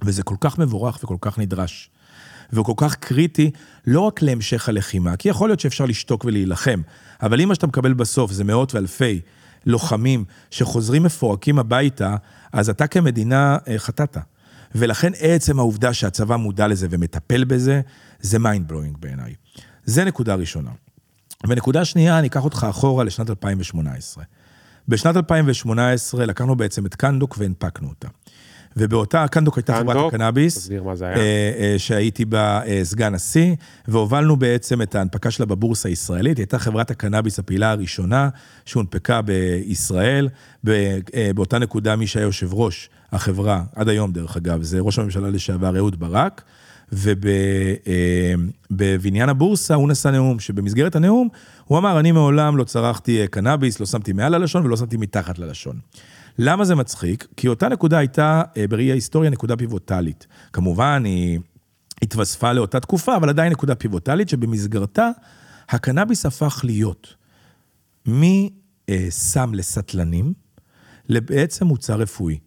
וזה 0.01 0.23
כל 0.23 0.35
כך 0.39 0.59
מבורך 0.59 0.99
וכל 1.03 1.17
כך 1.21 1.39
נדרש. 1.39 1.89
והוא 2.51 2.65
כל 2.65 2.73
כך 2.77 2.95
קריטי, 2.95 3.51
לא 3.87 3.99
רק 3.99 4.21
להמשך 4.21 4.69
הלחימה, 4.69 5.15
כי 5.15 5.29
יכול 5.29 5.49
להיות 5.49 5.59
שאפשר 5.59 5.85
לשתוק 5.85 6.25
ולהילחם, 6.25 6.81
אבל 7.21 7.41
אם 7.41 7.47
מה 7.47 7.55
שאתה 7.55 7.67
מקבל 7.67 7.93
בסוף 7.93 8.31
זה 8.31 8.43
מאות 8.43 8.75
ואלפי 8.75 9.19
לוחמים 9.67 10.25
שחוזרים 10.51 11.03
מפורקים 11.03 11.59
הביתה, 11.59 12.15
אז 12.53 12.69
אתה 12.69 12.87
כמדינה 12.87 13.57
אה, 13.67 13.79
חטאת. 13.79 14.17
ולכן 14.75 15.11
עצם 15.19 15.59
העובדה 15.59 15.93
שהצבא 15.93 16.35
מודע 16.35 16.67
לזה 16.67 16.87
ומטפל 16.89 17.43
בזה, 17.43 17.81
זה 18.19 18.37
mind 18.37 18.71
blowing 18.71 18.97
בעיניי. 18.99 19.33
זה 19.85 20.05
נקודה 20.05 20.35
ראשונה. 20.35 20.71
ונקודה 21.47 21.85
שנייה, 21.85 22.19
אני 22.19 22.27
אקח 22.27 22.43
אותך 22.43 22.67
אחורה 22.69 23.03
לשנת 23.03 23.29
2018. 23.29 24.23
בשנת 24.87 25.17
2018 25.17 26.25
לקחנו 26.25 26.55
בעצם 26.55 26.85
את 26.85 26.95
קנדוק 26.95 27.35
והנפקנו 27.37 27.89
אותה. 27.89 28.07
ובאותה, 28.77 29.27
קנדוק 29.27 29.57
הייתה 29.57 29.79
חברת 29.79 30.07
הקנאביס. 30.07 30.57
תסביר 30.57 30.83
מה 30.83 30.95
זה 30.95 31.05
היה. 31.05 31.17
אה, 31.17 31.51
אה, 31.59 31.75
שהייתי 31.77 32.25
בה 32.25 32.61
אה, 32.65 32.79
סגן 32.83 33.13
נשיא, 33.13 33.55
והובלנו 33.87 34.35
בעצם 34.35 34.81
את 34.81 34.95
ההנפקה 34.95 35.31
שלה 35.31 35.45
בבורסה 35.45 35.89
הישראלית. 35.89 36.37
היא 36.37 36.43
הייתה 36.43 36.59
חברת 36.59 36.91
הקנאביס 36.91 37.39
הפעילה 37.39 37.71
הראשונה 37.71 38.29
שהונפקה 38.65 39.21
בישראל. 39.21 40.29
אה, 40.67 40.97
באותה 41.35 41.59
נקודה 41.59 41.95
מי 41.95 42.07
שהיה 42.07 42.23
יושב 42.23 42.53
ראש 42.53 42.89
החברה, 43.11 43.63
עד 43.75 43.89
היום 43.89 44.11
דרך 44.11 44.37
אגב, 44.37 44.63
זה 44.63 44.79
ראש 44.79 44.99
הממשלה 44.99 45.29
לשעבר 45.29 45.77
אהוד 45.77 45.99
ברק. 45.99 46.43
ובבניין 48.71 49.29
הבורסה 49.29 49.75
הוא 49.75 49.89
נשא 49.89 50.07
נאום, 50.07 50.39
שבמסגרת 50.39 50.95
הנאום 50.95 51.29
הוא 51.65 51.77
אמר, 51.77 51.99
אני 51.99 52.11
מעולם 52.11 52.57
לא 52.57 52.63
צרכתי 52.63 53.21
אה, 53.21 53.27
קנאביס, 53.27 53.79
לא 53.79 53.85
שמתי 53.85 54.13
מעל 54.13 54.33
הלשון 54.33 54.65
ולא 54.65 54.77
שמתי 54.77 54.97
מתחת 54.97 55.39
ללשון. 55.39 55.79
למה 56.39 56.65
זה 56.65 56.75
מצחיק? 56.75 57.27
כי 57.37 57.47
אותה 57.47 57.69
נקודה 57.69 57.97
הייתה, 57.97 58.41
אה, 58.57 58.67
בראי 58.67 58.91
ההיסטוריה, 58.91 59.29
נקודה 59.29 59.57
פיבוטלית. 59.57 60.27
כמובן, 60.53 61.03
היא 61.05 61.39
התווספה 62.01 62.53
לאותה 62.53 62.79
תקופה, 62.79 63.15
אבל 63.15 63.29
עדיין 63.29 63.51
נקודה 63.51 63.75
פיבוטלית, 63.75 64.29
שבמסגרתה 64.29 65.09
הקנאביס 65.69 66.25
הפך 66.25 66.61
להיות 66.63 67.15
מסם 68.05 69.53
לסטלנים, 69.53 70.33
לבעצם 71.09 71.65
מוצר 71.65 71.95
רפואי. 71.95 72.37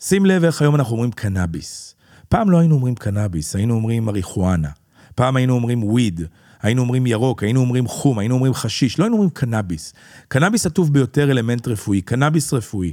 שים 0.00 0.26
לב 0.26 0.44
איך 0.44 0.62
היום 0.62 0.74
אנחנו 0.74 0.92
אומרים 0.92 1.10
קנאביס. 1.10 1.94
פעם 2.28 2.50
לא 2.50 2.58
היינו 2.58 2.74
אומרים 2.74 2.94
קנאביס, 2.94 3.56
היינו 3.56 3.74
אומרים 3.74 4.04
מריחואנה. 4.04 4.70
פעם 5.14 5.36
היינו 5.36 5.54
אומרים 5.54 5.84
וויד, 5.84 6.20
היינו 6.62 6.82
אומרים 6.82 7.06
ירוק, 7.06 7.42
היינו 7.42 7.60
אומרים 7.60 7.86
חום, 7.86 8.18
היינו 8.18 8.34
אומרים 8.34 8.54
חשיש, 8.54 8.98
לא 8.98 9.04
היינו 9.04 9.16
אומרים 9.16 9.30
קנאביס. 9.30 9.92
קנאביס 10.28 10.66
עטוף 10.66 10.88
ביותר 10.88 11.30
אלמנט 11.30 11.68
רפואי, 11.68 12.00
קנאביס 12.00 12.52
רפואי. 12.52 12.92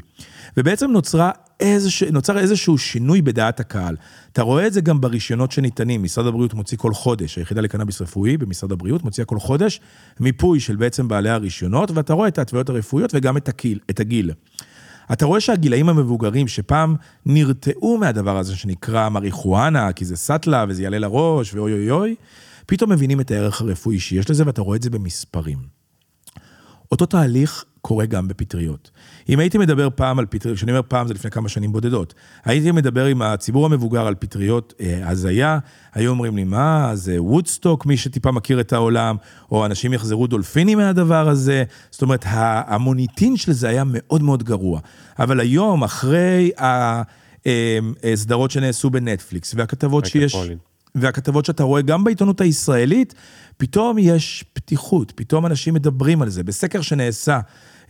ובעצם 0.58 0.91
נוצרה 0.91 1.32
איזוש, 1.60 2.03
נוצר 2.03 2.38
איזשהו 2.38 2.77
שינוי 2.77 3.21
בדעת 3.21 3.60
הקהל. 3.60 3.95
אתה 4.34 4.41
רואה 4.41 4.67
את 4.67 4.73
זה 4.73 4.82
גם 4.82 5.01
ברישיונות 5.01 5.51
שניתנים, 5.51 6.03
משרד 6.03 6.27
הבריאות 6.27 6.53
מוציא 6.53 6.77
כל 6.77 6.93
חודש, 6.93 7.38
היחידה 7.38 7.62
לקנאביס 7.62 8.01
רפואי 8.01 8.38
במשרד 8.38 8.71
הבריאות 8.71 9.03
מוציאה 9.03 9.25
כל 9.25 9.39
חודש 9.39 9.82
מיפוי 10.19 10.60
של 10.60 10.75
בעצם 10.75 11.08
בעלי 11.08 11.29
הרישיונות, 11.29 11.91
ואתה 11.91 12.13
רואה 12.13 12.27
את 12.27 12.38
ההתוויות 12.38 12.69
הרפואיות 12.69 13.12
וגם 13.13 13.38
את 13.38 13.49
הגיל. 13.49 13.79
את 13.89 13.99
הגיל. 13.99 14.32
אתה 15.13 15.25
רואה 15.25 15.39
שהגילאים 15.39 15.89
המבוגרים 15.89 16.47
שפעם 16.47 16.95
נרתעו 17.25 17.97
מהדבר 17.97 18.38
הזה 18.38 18.55
שנקרא 18.55 19.10
מריחואנה, 19.10 19.93
כי 19.93 20.05
זה 20.05 20.17
סאטלה 20.17 20.65
וזה 20.69 20.84
יעלה 20.84 20.99
לראש 20.99 21.53
ואוי 21.53 21.73
אוי 21.73 21.91
אוי, 21.91 22.15
פתאום 22.69 22.91
מבינים 22.91 23.21
את 23.21 23.32
הערך 23.32 23.62
הרפואי 23.62 23.99
שיש 23.99 24.29
לזה 24.29 24.43
ואתה 24.45 24.62
רואה 24.62 24.77
את 24.77 24.82
זה 24.82 24.89
במספרים. 24.89 25.58
אותו 26.91 27.05
תהליך 27.05 27.65
קורה 27.82 28.05
גם 28.05 28.27
בפטריות. 28.27 28.91
אם 29.29 29.39
הייתי 29.39 29.58
מדבר 29.58 29.89
פעם 29.95 30.19
על 30.19 30.25
פטריות, 30.29 30.58
כשאני 30.58 30.71
אומר 30.71 30.82
פעם 30.88 31.08
זה 31.08 31.13
לפני 31.13 31.32
כמה 31.32 31.49
שנים 31.49 31.71
בודדות, 31.71 32.13
הייתי 32.45 32.71
מדבר 32.71 33.05
עם 33.05 33.21
הציבור 33.21 33.65
המבוגר 33.65 34.08
על 34.08 34.15
פטריות 34.15 34.73
אה, 34.82 35.10
הזיה, 35.10 35.60
היו 35.93 36.12
אומרים 36.12 36.36
לי, 36.36 36.43
מה, 36.43 36.91
זה 36.93 37.21
וודסטוק, 37.21 37.86
מי 37.86 37.97
שטיפה 37.97 38.32
מכיר 38.32 38.60
את 38.60 38.73
העולם, 38.73 39.15
או 39.51 39.65
אנשים 39.65 39.93
יחזרו 39.93 40.27
דולפינים 40.27 40.77
מהדבר 40.77 41.29
הזה, 41.29 41.63
זאת 41.91 42.01
אומרת, 42.01 42.25
ה- 42.25 42.75
המוניטין 42.75 43.38
של 43.38 43.51
זה 43.51 43.69
היה 43.69 43.84
מאוד 43.86 44.23
מאוד 44.23 44.43
גרוע. 44.43 44.79
אבל 45.19 45.39
היום, 45.39 45.84
אחרי 45.84 46.51
הסדרות 48.03 48.51
שנעשו 48.51 48.89
בנטפליקס, 48.89 49.53
והכתבות 49.58 50.05
שיש... 50.05 50.36
מייקל 50.36 50.47
פולין. 50.47 50.68
והכתבות 50.95 51.45
שאתה 51.45 51.63
רואה 51.63 51.82
גם 51.82 52.04
בעיתונות 52.04 52.41
הישראלית, 52.41 53.13
פתאום 53.58 53.97
יש 53.97 54.45
פתיחות, 54.54 55.12
פתאום 55.15 55.45
אנשים 55.45 55.73
מדברים 55.73 56.21
על 56.21 56.30
זה. 56.30 56.43
בסקר 56.43 56.82
שנעשה 56.82 57.39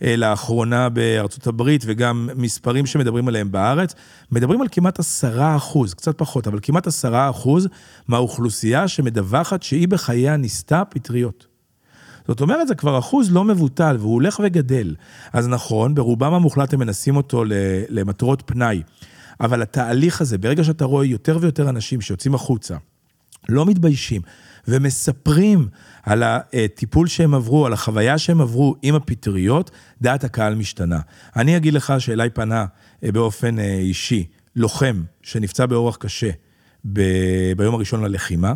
אה, 0.02 0.16
לאחרונה 0.16 0.88
בארצות 0.88 1.46
הברית, 1.46 1.82
וגם 1.86 2.28
מספרים 2.36 2.86
שמדברים 2.86 3.28
עליהם 3.28 3.52
בארץ, 3.52 3.94
מדברים 4.32 4.60
על 4.60 4.66
כמעט 4.70 4.98
עשרה 4.98 5.56
אחוז, 5.56 5.94
קצת 5.94 6.18
פחות, 6.18 6.46
אבל 6.46 6.58
כמעט 6.62 6.86
עשרה 6.86 7.30
אחוז 7.30 7.68
מהאוכלוסייה 8.08 8.88
שמדווחת 8.88 9.62
שהיא 9.62 9.88
בחייה 9.88 10.36
ניסתה 10.36 10.82
פטריות. 10.84 11.46
זאת 12.28 12.40
אומרת, 12.40 12.68
זה 12.68 12.74
כבר 12.74 12.98
אחוז 12.98 13.32
לא 13.32 13.44
מבוטל, 13.44 13.96
והוא 14.00 14.14
הולך 14.14 14.40
וגדל. 14.44 14.94
אז 15.32 15.48
נכון, 15.48 15.94
ברובם 15.94 16.34
המוחלט 16.34 16.74
הם 16.74 16.80
מנסים 16.80 17.16
אותו 17.16 17.44
למטרות 17.88 18.42
פנאי. 18.46 18.82
אבל 19.40 19.62
התהליך 19.62 20.20
הזה, 20.20 20.38
ברגע 20.38 20.64
שאתה 20.64 20.84
רואה 20.84 21.04
יותר 21.04 21.38
ויותר 21.40 21.68
אנשים 21.68 22.00
שיוצאים 22.00 22.34
החוצה, 22.34 22.76
לא 23.50 23.66
מתביישים, 23.66 24.22
ומספרים 24.68 25.68
על 26.02 26.22
הטיפול 26.26 27.06
שהם 27.06 27.34
עברו, 27.34 27.66
על 27.66 27.72
החוויה 27.72 28.18
שהם 28.18 28.40
עברו 28.40 28.76
עם 28.82 28.94
הפטריות, 28.94 29.70
דעת 30.00 30.24
הקהל 30.24 30.54
משתנה. 30.54 31.00
אני 31.36 31.56
אגיד 31.56 31.74
לך 31.74 31.94
שאליי 31.98 32.30
פנה 32.30 32.66
אה, 33.04 33.12
באופן 33.12 33.58
אה, 33.58 33.74
אישי, 33.74 34.26
לוחם 34.56 35.02
שנפצע 35.22 35.66
באורח 35.66 35.96
קשה 35.96 36.30
ב- 36.92 37.52
ביום 37.56 37.74
הראשון 37.74 38.04
ללחימה, 38.04 38.52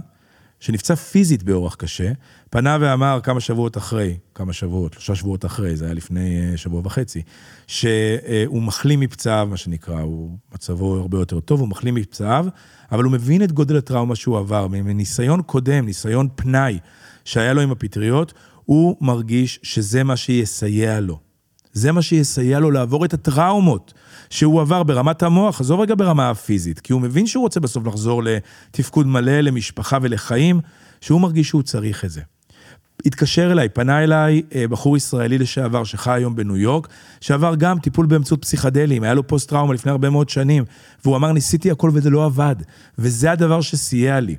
שנפצע 0.61 0.95
פיזית 0.95 1.43
באורח 1.43 1.75
קשה, 1.75 2.13
פנה 2.51 2.79
ואמר 2.81 3.21
כמה 3.23 3.41
שבועות 3.41 3.77
אחרי, 3.77 4.17
כמה 4.35 4.53
שבועות, 4.53 4.93
שלושה 4.93 5.15
שבועות 5.15 5.45
אחרי, 5.45 5.77
זה 5.77 5.85
היה 5.85 5.95
לפני 5.95 6.51
אה, 6.51 6.57
שבוע 6.57 6.81
וחצי, 6.85 7.23
שהוא 7.67 8.63
מחלים 8.63 9.01
מפצעיו, 9.01 9.47
מה 9.51 9.57
שנקרא, 9.57 10.01
הוא 10.01 10.39
מצבו 10.55 10.97
הרבה 10.97 11.19
יותר 11.19 11.41
טוב, 11.41 11.61
הוא 11.61 11.69
מחלים 11.69 11.95
מפצעיו, 11.95 12.47
אבל 12.93 13.05
הוא 13.05 13.13
מבין 13.13 13.43
את 13.43 13.53
גודל 13.53 13.77
הטראומה 13.77 14.17
שהוא 14.17 14.39
עבר, 14.39 14.67
מניסיון 14.69 15.43
קודם, 15.43 15.87
ניסיון 15.87 16.29
פנאי 16.35 16.79
שהיה 17.25 17.53
לו 17.53 17.61
עם 17.61 17.71
הפטריות, 17.71 18.33
הוא 18.65 18.97
מרגיש 19.01 19.61
שזה 19.63 20.05
מה 20.05 20.17
שיסייע 20.17 21.01
לו. 21.01 21.24
זה 21.75 21.93
מה 21.93 22.03
שיסייע 22.03 22.59
לו 22.59 22.71
לעבור 22.71 23.05
את 23.05 23.15
הטראומות 23.15 23.93
שהוא 24.31 24.61
עבר 24.61 24.83
ברמת 24.83 25.23
המוח, 25.23 25.61
עזוב 25.61 25.81
רגע 25.81 25.95
ברמה 25.99 26.31
הפיזית, 26.31 26.81
כי 26.81 26.93
הוא 26.93 27.01
מבין 27.01 27.27
שהוא 27.27 27.43
רוצה 27.43 27.61
בסוף 27.61 27.87
לחזור 27.87 28.23
לתפקוד 28.25 29.07
מלא, 29.07 29.41
למשפחה 29.41 29.99
ולחיים, 30.03 30.61
שהוא 31.01 31.21
מרגיש 31.21 31.49
שהוא 31.49 31.63
צריך 31.63 32.05
את 32.05 32.11
זה. 32.11 32.21
התקשר 33.07 33.53
אליי, 33.53 33.69
פנה 33.69 34.05
אליי 34.05 34.43
אה, 34.55 34.69
בחור 34.69 34.97
ישראלי 34.97 35.39
לשעבר 35.39 35.85
שחי 35.85 36.11
היום 36.11 36.37
בניו 36.37 36.57
יורק, 36.57 36.89
שעבר 37.21 37.55
גם 37.55 37.79
טיפול 37.79 38.07
באמצעות 38.07 38.43
פסיכדלים, 38.43 39.03
היה 39.03 39.15
לו 39.15 39.27
פוסט-טראומה 39.27 39.75
לפני 39.75 39.93
הרבה 39.93 40.11
מאוד 40.11 40.29
שנים, 40.29 40.65
והוא 41.05 41.17
אמר, 41.17 41.33
ניסיתי 41.33 41.71
הכל 41.71 41.91
וזה 41.93 42.11
לא 42.11 42.25
עבד, 42.25 42.57
וזה 42.99 43.33
הדבר 43.33 43.61
שסייע 43.61 44.21
לי. 44.21 44.37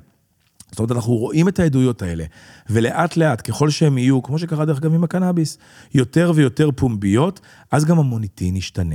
זאת 0.76 0.80
אומרת, 0.80 0.92
אנחנו 0.92 1.12
רואים 1.12 1.48
את 1.48 1.58
העדויות 1.58 2.02
האלה, 2.02 2.24
ולאט 2.70 3.16
לאט, 3.16 3.50
ככל 3.50 3.70
שהם 3.70 3.98
יהיו, 3.98 4.22
כמו 4.22 4.38
שקרה 4.38 4.64
דרך 4.64 4.78
אגב 4.78 4.94
עם 4.94 5.04
הקנאביס, 5.04 5.58
יותר 5.94 6.32
ויותר 6.34 6.70
פומביות, 6.76 7.40
אז 7.70 7.84
גם 7.84 7.98
המוניטין 7.98 8.56
ישתנה. 8.56 8.94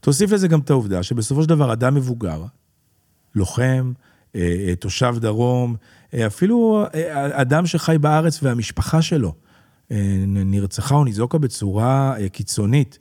תוסיף 0.00 0.32
לזה 0.32 0.48
גם 0.48 0.60
את 0.60 0.70
העובדה 0.70 1.02
שבסופו 1.02 1.42
של 1.42 1.48
דבר 1.48 1.72
אדם 1.72 1.94
מבוגר, 1.94 2.44
לוחם, 3.34 3.92
אה, 4.36 4.40
אה, 4.68 4.74
תושב 4.76 5.14
דרום, 5.18 5.76
אה, 6.14 6.26
אפילו 6.26 6.84
אדם 7.32 7.66
שחי 7.66 7.96
בארץ 8.00 8.42
והמשפחה 8.42 9.02
שלו 9.02 9.34
נרצחה 10.26 10.94
או 10.94 11.04
ניזוקה 11.04 11.38
בצורה 11.38 12.14
קיצונית, 12.32 12.98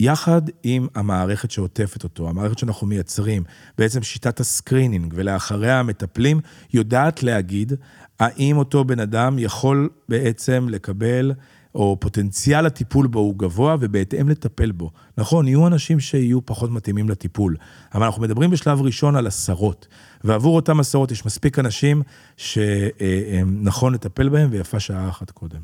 יחד 0.00 0.42
עם 0.62 0.86
המערכת 0.94 1.50
שעוטפת 1.50 2.04
אותו, 2.04 2.28
המערכת 2.28 2.58
שאנחנו 2.58 2.86
מייצרים, 2.86 3.42
בעצם 3.78 4.02
שיטת 4.02 4.40
ה 4.40 4.46
screening, 4.46 5.12
ולאחריה 5.16 5.80
המטפלים, 5.80 6.40
יודעת 6.72 7.22
להגיד 7.22 7.72
האם 8.20 8.56
אותו 8.56 8.84
בן 8.84 9.00
אדם 9.00 9.38
יכול 9.38 9.88
בעצם 10.08 10.66
לקבל 10.70 11.32
או 11.74 11.96
פוטנציאל 12.00 12.66
הטיפול 12.66 13.06
בו 13.06 13.18
הוא 13.18 13.38
גבוה, 13.38 13.76
ובהתאם 13.80 14.28
לטפל 14.28 14.72
בו. 14.72 14.90
נכון, 15.18 15.48
יהיו 15.48 15.66
אנשים 15.66 16.00
שיהיו 16.00 16.46
פחות 16.46 16.70
מתאימים 16.70 17.08
לטיפול, 17.08 17.56
אבל 17.94 18.04
אנחנו 18.04 18.22
מדברים 18.22 18.50
בשלב 18.50 18.82
ראשון 18.82 19.16
על 19.16 19.26
עשרות, 19.26 19.88
ועבור 20.24 20.56
אותם 20.56 20.80
עשרות 20.80 21.10
יש 21.10 21.26
מספיק 21.26 21.58
אנשים 21.58 22.02
שנכון 22.36 23.94
לטפל 23.94 24.28
בהם, 24.28 24.48
ויפה 24.52 24.80
שעה 24.80 25.08
אחת 25.08 25.30
קודם. 25.30 25.60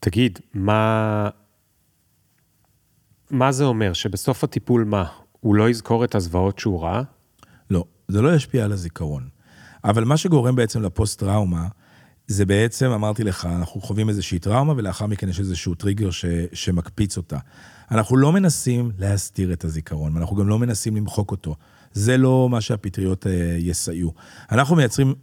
תגיד, 0.00 0.38
מה, 0.54 1.28
מה 3.30 3.52
זה 3.52 3.64
אומר? 3.64 3.92
שבסוף 3.92 4.44
הטיפול 4.44 4.84
מה? 4.84 5.04
הוא 5.40 5.54
לא 5.54 5.70
יזכור 5.70 6.04
את 6.04 6.14
הזוועות 6.14 6.58
שהוא 6.58 6.82
ראה? 6.82 7.02
לא, 7.70 7.84
זה 8.08 8.22
לא 8.22 8.34
ישפיע 8.34 8.64
על 8.64 8.72
הזיכרון. 8.72 9.28
אבל 9.84 10.04
מה 10.04 10.16
שגורם 10.16 10.56
בעצם 10.56 10.82
לפוסט-טראומה, 10.82 11.68
זה 12.26 12.46
בעצם, 12.46 12.90
אמרתי 12.90 13.24
לך, 13.24 13.46
אנחנו 13.46 13.80
חווים 13.80 14.08
איזושהי 14.08 14.38
טראומה, 14.38 14.74
ולאחר 14.76 15.06
מכן 15.06 15.28
יש 15.28 15.40
איזשהו 15.40 15.74
טריגר 15.74 16.10
ש, 16.10 16.24
שמקפיץ 16.52 17.16
אותה. 17.16 17.38
אנחנו 17.90 18.16
לא 18.16 18.32
מנסים 18.32 18.90
להסתיר 18.98 19.52
את 19.52 19.64
הזיכרון, 19.64 20.16
ואנחנו 20.16 20.36
גם 20.36 20.48
לא 20.48 20.58
מנסים 20.58 20.96
למחוק 20.96 21.30
אותו. 21.30 21.56
זה 21.92 22.16
לא 22.16 22.48
מה 22.50 22.60
שהפטריות 22.60 23.26
אה, 23.26 23.56
יסייעו. 23.58 24.14
אנחנו 24.52 24.76
מייצרים, 24.76 25.14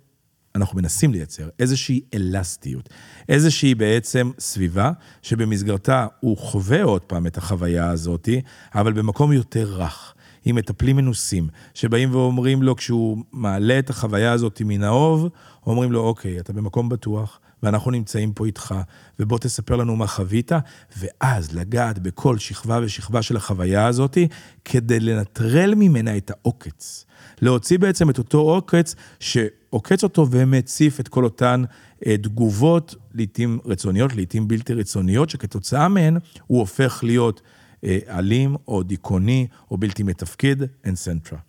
אנחנו 0.57 0.77
מנסים 0.77 1.11
לייצר 1.11 1.49
איזושהי 1.59 2.01
אלסטיות, 2.13 2.89
איזושהי 3.29 3.75
בעצם 3.75 4.31
סביבה 4.39 4.91
שבמסגרתה 5.21 6.07
הוא 6.19 6.37
חווה 6.37 6.83
עוד 6.83 7.01
פעם 7.01 7.27
את 7.27 7.37
החוויה 7.37 7.89
הזאת, 7.89 8.29
אבל 8.75 8.93
במקום 8.93 9.33
יותר 9.33 9.73
רך. 9.77 10.13
עם 10.45 10.55
מטפלים 10.55 10.95
מנוסים, 10.95 11.47
שבאים 11.73 12.15
ואומרים 12.15 12.63
לו, 12.63 12.75
כשהוא 12.75 13.17
מעלה 13.31 13.79
את 13.79 13.89
החוויה 13.89 14.31
הזאת 14.31 14.61
מן 14.65 14.83
האוב, 14.83 15.29
אומרים 15.65 15.91
לו, 15.91 15.99
אוקיי, 15.99 16.39
אתה 16.39 16.53
במקום 16.53 16.89
בטוח, 16.89 17.39
ואנחנו 17.63 17.91
נמצאים 17.91 18.33
פה 18.33 18.45
איתך, 18.45 18.75
ובוא 19.19 19.39
תספר 19.39 19.75
לנו 19.75 19.95
מה 19.95 20.07
חווית, 20.07 20.51
ואז 20.97 21.55
לגעת 21.55 21.99
בכל 21.99 22.37
שכבה 22.37 22.79
ושכבה 22.83 23.21
של 23.21 23.37
החוויה 23.37 23.85
הזאת, 23.85 24.17
כדי 24.65 24.99
לנטרל 24.99 25.75
ממנה 25.75 26.17
את 26.17 26.31
העוקץ. 26.31 27.05
להוציא 27.41 27.79
בעצם 27.79 28.09
את 28.09 28.17
אותו 28.17 28.37
עוקץ 28.37 28.95
שעוקץ 29.19 30.03
אותו 30.03 30.27
ומציף 30.31 30.99
את 30.99 31.07
כל 31.07 31.23
אותן 31.23 31.63
אה, 32.05 32.17
תגובות, 32.17 32.95
לעתים 33.13 33.59
רצוניות, 33.65 34.15
לעתים 34.15 34.47
בלתי 34.47 34.73
רצוניות, 34.73 35.29
שכתוצאה 35.29 35.87
מהן 35.87 36.17
הוא 36.47 36.59
הופך 36.59 36.99
להיות 37.03 37.41
אה, 37.83 37.97
אלים 38.09 38.55
או 38.67 38.83
דיכאוני 38.83 39.47
או 39.71 39.77
בלתי 39.77 40.03
מתפקד, 40.03 40.63
et 40.83 40.95
cetera. 40.95 41.39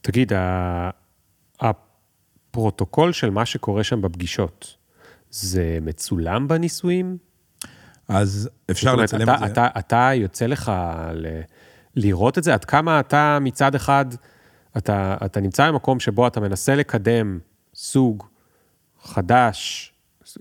תגיד, 0.00 0.32
הפרוטוקול 1.60 3.12
של 3.12 3.30
מה 3.30 3.46
שקורה 3.46 3.84
שם 3.84 4.02
בפגישות, 4.02 4.76
זה 5.36 5.78
מצולם 5.82 6.48
בניסויים? 6.48 7.16
אז 8.08 8.50
אפשר 8.70 8.90
אומרת, 8.90 9.12
לצלם 9.12 9.22
אתה, 9.22 9.34
את 9.34 9.38
זה. 9.38 9.46
אתה, 9.46 9.68
אתה 9.78 10.10
יוצא 10.14 10.46
לך 10.46 10.72
ל, 11.12 11.40
לראות 11.96 12.38
את 12.38 12.44
זה? 12.44 12.54
עד 12.54 12.64
כמה 12.64 13.00
אתה 13.00 13.38
מצד 13.40 13.74
אחד, 13.74 14.04
אתה, 14.76 15.16
אתה 15.24 15.40
נמצא 15.40 15.70
במקום 15.70 16.00
שבו 16.00 16.26
אתה 16.26 16.40
מנסה 16.40 16.74
לקדם 16.74 17.38
סוג 17.74 18.24
חדש, 19.02 19.92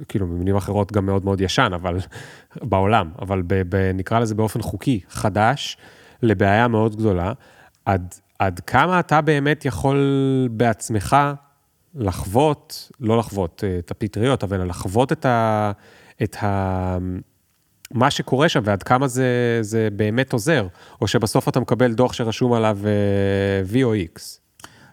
כאילו 0.08 0.28
במילים 0.28 0.56
אחרות 0.56 0.92
גם 0.92 1.06
מאוד 1.06 1.26
מאוד 1.26 1.42
ישן, 1.42 1.72
אבל 1.76 1.98
בעולם, 2.70 3.12
אבל 3.22 3.42
ב, 3.48 3.62
ב, 3.70 3.92
נקרא 3.94 4.20
לזה 4.20 4.36
באופן 4.36 4.62
חוקי, 4.62 5.00
חדש, 5.10 5.78
לבעיה 6.22 6.68
מאוד 6.68 6.96
גדולה. 6.96 7.34
עד, 7.86 8.16
עד 8.40 8.60
כמה 8.60 9.00
אתה 9.00 9.22
באמת 9.22 9.66
יכול 9.66 10.00
בעצמך 10.52 11.16
לחוות, 11.96 12.92
לא 13.00 13.18
לחוות 13.18 13.64
אה, 13.68 13.80
את 13.80 13.92
הפטריות, 13.92 14.44
אבל 14.44 14.70
לחוות 14.70 15.12
את 15.12 15.26
ה... 15.26 15.72
את 16.24 16.36
ה 16.44 16.98
מה 17.92 18.12
שקורה 18.12 18.50
שם 18.50 18.62
ועד 18.64 18.84
כמה 18.84 19.08
זה, 19.08 19.58
זה 19.62 19.90
באמת 19.96 20.34
עוזר, 20.34 20.68
או 21.02 21.08
שבסוף 21.08 21.50
אתה 21.50 21.60
מקבל 21.60 21.94
דוח 21.94 22.14
שרשום 22.14 22.54
עליו 22.54 22.80
uh, 22.82 23.74
V 23.74 23.78
או 23.84 23.96
X. 23.96 24.20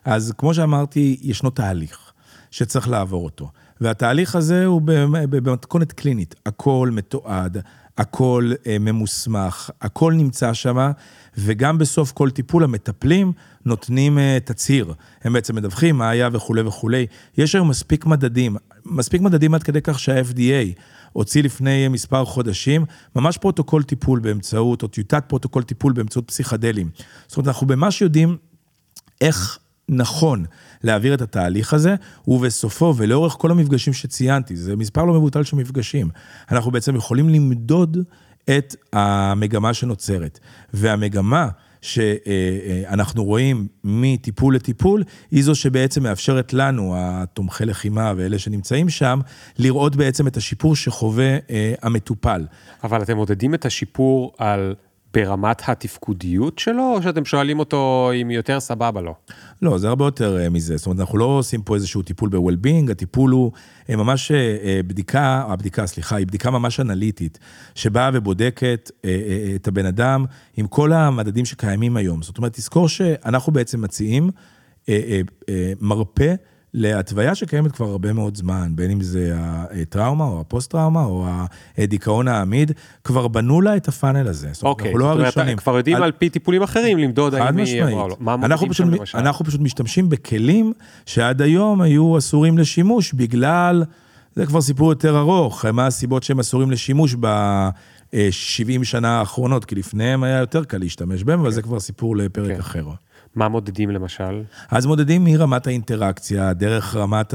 אז 0.05 0.35
כמו 0.39 0.55
שאמרתי, 0.55 1.17
ישנו 1.23 1.51
תהליך 1.51 2.13
שצריך 2.51 2.89
לעבור 2.89 3.25
אותו. 3.25 3.51
והתהליך 3.81 4.37
הזה 4.37 4.65
הוא 4.65 4.83
במתכונת 5.31 5.93
קלינית. 5.93 6.35
הכל 6.47 6.91
מתועד, 6.93 7.63
הכל 7.99 8.53
אה, 8.67 8.77
ממוסמך, 8.81 9.71
הכל 9.81 10.13
נמצא 10.13 10.55
שם, 10.55 10.91
וגם 11.39 11.79
בסוף 11.79 12.13
כל 12.13 12.31
טיפול 12.31 12.65
המטפלים 12.65 13.33
נותנים 13.65 14.19
אה, 14.19 14.39
תצהיר. 14.45 14.95
הם 15.25 15.33
בעצם 15.33 15.57
מדווחים 15.57 15.97
מה 15.97 16.11
היה 16.11 16.29
וכולי 16.33 16.63
וכולי. 16.63 17.07
יש 17.39 17.55
היום 17.55 17.69
מספיק 17.69 18.07
מדדים, 18.07 18.57
מספיק 18.87 19.21
מדדים 19.21 19.55
עד 19.55 19.63
כדי 19.63 19.81
כך 19.83 19.99
שה-FDA 19.99 20.81
הוציא 21.13 21.43
לפני 21.43 21.89
מספר 21.89 22.25
חודשים, 22.25 22.85
ממש 23.17 23.39
פרוטוקול 23.39 23.83
טיפול 23.83 24.21
באמצעות, 24.21 24.83
או 24.83 24.89
טיוטת 24.89 25.25
פרוטוקול 25.29 25.63
טיפול 25.63 25.93
באמצעות 25.93 26.29
פסיכדלים. 26.29 26.91
זאת 27.27 27.37
אומרת, 27.37 27.49
אנחנו 27.49 27.67
ממש 27.67 28.03
יודעים 28.03 28.37
איך 29.21 29.59
נכון 29.89 30.45
להעביר 30.83 31.15
את 31.15 31.23
התהליך 31.23 31.75
הזה, 31.75 31.95
ובסופו 32.29 32.95
ולאורך 32.97 33.33
כל 33.33 33.51
המפגשים 33.51 33.93
שציינתי, 33.93 34.57
זה 34.57 34.77
מספר 34.77 35.05
לא 35.05 35.15
מבוטל 35.15 35.43
של 35.43 35.57
מפגשים, 35.57 36.09
אנחנו 36.51 36.71
בעצם 36.71 36.97
יכולים 36.97 37.29
למדוד 37.29 37.99
את 38.51 38.77
המגמה 38.93 39.75
שנוצרת. 39.75 40.39
והמגמה 40.73 41.49
שאנחנו 41.83 43.25
רואים 43.25 43.69
מטיפול 43.85 44.55
לטיפול, 44.55 45.05
היא 45.31 45.45
זו 45.45 45.55
שבעצם 45.55 46.03
מאפשרת 46.03 46.53
לנו, 46.53 46.95
התומכי 46.97 47.65
לחימה 47.65 48.13
ואלה 48.17 48.39
שנמצאים 48.39 48.89
שם, 48.89 49.21
לראות 49.59 49.97
בעצם 49.97 50.27
את 50.27 50.37
השיפור 50.37 50.77
שחווה 50.77 51.37
אה, 51.51 51.75
המטופל. 51.83 52.47
אבל 52.85 53.03
אתם 53.03 53.17
מודדים 53.17 53.55
את 53.55 53.67
השיפור 53.67 54.33
על... 54.39 54.75
ברמת 55.15 55.63
התפקודיות 55.69 56.59
שלו, 56.59 56.95
או 56.97 57.03
שאתם 57.03 57.25
שואלים 57.25 57.59
אותו 57.59 58.11
אם 58.23 58.31
יותר 58.31 58.61
סבבה 58.61 59.01
לו? 59.01 59.15
לא, 59.63 59.79
זה 59.79 59.89
הרבה 59.89 60.05
יותר 60.05 60.39
אה, 60.39 60.49
מזה. 60.49 60.77
זאת 60.77 60.87
אומרת, 60.87 61.01
אנחנו 61.01 61.19
לא 61.19 61.25
עושים 61.25 61.63
פה 61.63 61.75
איזשהו 61.75 62.03
טיפול 62.03 62.29
ב-well-being, 62.29 62.91
הטיפול 62.91 63.31
הוא 63.31 63.53
אה, 63.91 63.97
ממש 63.97 64.33
אה, 64.33 64.81
בדיקה, 64.87 65.45
הבדיקה, 65.49 65.87
סליחה, 65.87 66.17
היא 66.17 66.27
בדיקה 66.27 66.51
ממש 66.51 66.81
אנליטית, 66.81 67.39
שבאה 67.75 68.11
ובודקת 68.13 68.91
את 69.55 69.69
הבן 69.69 69.87
אדם 69.87 70.25
עם 70.57 70.67
כל 70.67 70.93
המדדים 70.93 71.45
שקיימים 71.45 71.97
היום. 71.97 72.23
זאת 72.23 72.39
אומרת, 72.39 72.53
תזכור 72.53 72.89
שאנחנו 72.89 73.53
בעצם 73.53 73.83
מציעים 73.83 74.31
מרפא. 75.81 76.35
להתוויה 76.75 77.35
שקיימת 77.35 77.73
כבר 77.73 77.87
הרבה 77.87 78.13
מאוד 78.13 78.37
זמן, 78.37 78.73
בין 78.75 78.91
אם 78.91 79.01
זה 79.01 79.33
הטראומה 79.83 80.25
או 80.25 80.41
הפוסט-טראומה 80.41 81.05
או 81.05 81.27
הדיכאון 81.79 82.29
העמיד, 82.29 82.73
כבר 83.05 83.29
בנו 83.29 83.61
לה 83.61 83.77
את 83.77 83.89
הפאנל 83.89 84.29
הזה. 84.29 84.51
אוקיי, 84.63 84.93
זאת 84.93 85.01
אומרת, 85.01 85.37
לא 85.37 85.43
אומרת, 85.43 85.61
כבר 85.61 85.77
יודעים 85.77 85.97
על... 85.97 86.03
על 86.03 86.13
פי 86.13 86.29
טיפולים 86.29 86.63
אחרים 86.63 86.99
למדוד 86.99 87.35
האם 87.35 87.57
היא 87.57 87.83
אמרה 87.83 88.09
לו. 88.09 88.17
מה 88.21 88.37
מודדים 88.37 88.73
שם 88.73 88.91
למשל? 88.91 89.19
אנחנו 89.19 89.45
פשוט 89.45 89.61
משתמשים 89.61 90.09
בכלים 90.09 90.73
שעד 91.07 91.43
היום 91.43 91.81
היו 91.81 92.19
אסורים 92.19 92.59
לשימוש 92.59 93.13
בגלל, 93.13 93.85
זה 94.37 94.47
כבר 94.47 94.61
סיפור 94.61 94.91
יותר 94.91 95.19
ארוך, 95.19 95.65
מה 95.65 95.87
הסיבות 95.87 96.23
שהם 96.23 96.41
אסורים 96.41 96.71
לשימוש 96.71 97.15
ב-70 97.21 98.85
שנה 98.85 99.19
האחרונות, 99.19 99.65
כי 99.65 99.75
לפניהם 99.75 100.23
היה 100.23 100.39
יותר 100.39 100.65
קל 100.65 100.79
להשתמש 100.79 101.25
בהם, 101.25 101.41
אבל 101.41 101.49
כן. 101.49 101.55
זה 101.55 101.63
כבר 101.63 101.81
סיפור 101.81 102.17
לפרק 102.17 102.53
כן. 102.55 102.61
אחר. 102.61 102.85
מה 103.35 103.49
מודדים 103.49 103.91
למשל? 103.91 104.43
אז 104.71 104.87
מודדים 104.87 105.25
מרמת 105.25 105.67
האינטראקציה, 105.67 106.53
דרך 106.53 106.97
רמת 106.97 107.35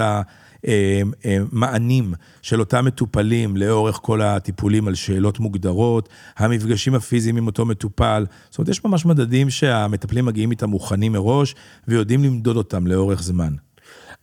המענים 0.64 2.04
אה, 2.06 2.10
אה, 2.10 2.16
של 2.42 2.60
אותם 2.60 2.86
מטופלים 2.86 3.58
לאורך 3.58 4.00
כל 4.02 4.22
הטיפולים 4.22 4.88
על 4.88 4.96
שאלות 4.96 5.40
מוגדרות, 5.40 6.10
המפגשים 6.38 6.96
הפיזיים 6.96 7.38
עם 7.38 7.48
אותו 7.48 7.66
מטופל. 7.66 8.26
זאת 8.50 8.58
אומרת, 8.58 8.70
יש 8.70 8.86
ממש 8.86 9.06
מדדים 9.06 9.50
שהמטפלים 9.50 10.26
מגיעים 10.26 10.52
איתם 10.52 10.70
מוכנים 10.70 11.12
מראש 11.12 11.56
ויודעים 11.88 12.24
למדוד 12.24 12.58
אותם 12.58 12.88
לאורך 12.88 13.24
זמן. 13.24 13.54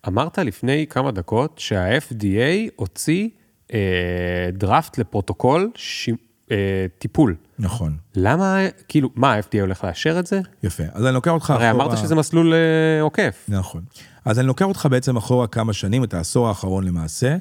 אמרת 0.08 0.38
לפני 0.38 0.86
כמה 0.90 1.10
דקות 1.10 1.58
שה-FDA 1.58 2.70
הוציא 2.76 3.28
אה, 3.74 4.48
דראפט 4.52 4.98
לפרוטוקול 4.98 5.70
ש... 5.74 6.10
אה, 6.50 6.86
טיפול. 6.98 7.36
נכון. 7.58 7.96
למה, 8.16 8.58
כאילו, 8.88 9.10
מה, 9.14 9.32
ה-FDA 9.32 9.60
הולך 9.60 9.84
לאשר 9.84 10.18
את 10.18 10.26
זה? 10.26 10.40
יפה. 10.62 10.82
אז 10.92 11.06
אני 11.06 11.14
לוקח 11.14 11.30
אותך 11.30 11.50
הרי 11.50 11.70
אחורה... 11.70 11.84
אמרת 11.84 11.98
שזה 11.98 12.14
מסלול 12.14 12.54
אה, 12.54 13.02
עוקף. 13.02 13.44
נכון. 13.48 13.82
אז 14.24 14.38
אני 14.38 14.46
לוקח 14.46 14.64
אותך 14.64 14.88
בעצם 14.90 15.16
אחורה 15.16 15.46
כמה 15.46 15.72
שנים, 15.72 16.04
את 16.04 16.14
העשור 16.14 16.48
האחרון 16.48 16.84
למעשה, 16.84 17.36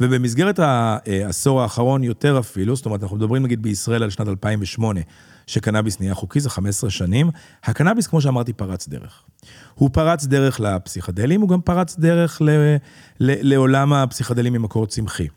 ובמסגרת 0.00 0.58
העשור 0.58 1.62
האחרון 1.62 2.04
יותר 2.04 2.38
אפילו, 2.38 2.76
זאת 2.76 2.86
אומרת, 2.86 3.02
אנחנו 3.02 3.16
מדברים 3.16 3.42
נגיד 3.42 3.62
בישראל 3.62 4.02
על 4.02 4.10
שנת 4.10 4.28
2008, 4.28 5.00
שקנאביס 5.46 6.00
נהיה 6.00 6.14
חוקי, 6.14 6.40
זה 6.40 6.50
15 6.50 6.90
שנים. 6.90 7.30
הקנאביס, 7.64 8.06
כמו 8.06 8.20
שאמרתי, 8.20 8.52
פרץ 8.52 8.88
דרך. 8.88 9.22
הוא 9.74 9.90
פרץ 9.92 10.24
דרך 10.24 10.60
לפסיכדלים, 10.60 11.40
הוא 11.40 11.48
גם 11.48 11.60
פרץ 11.60 11.96
דרך 11.98 12.42
ל, 12.42 12.50
ל, 13.20 13.54
לעולם 13.54 13.92
הפסיכדלים 13.92 14.52
ממקור 14.52 14.86
צמחי. 14.86 15.28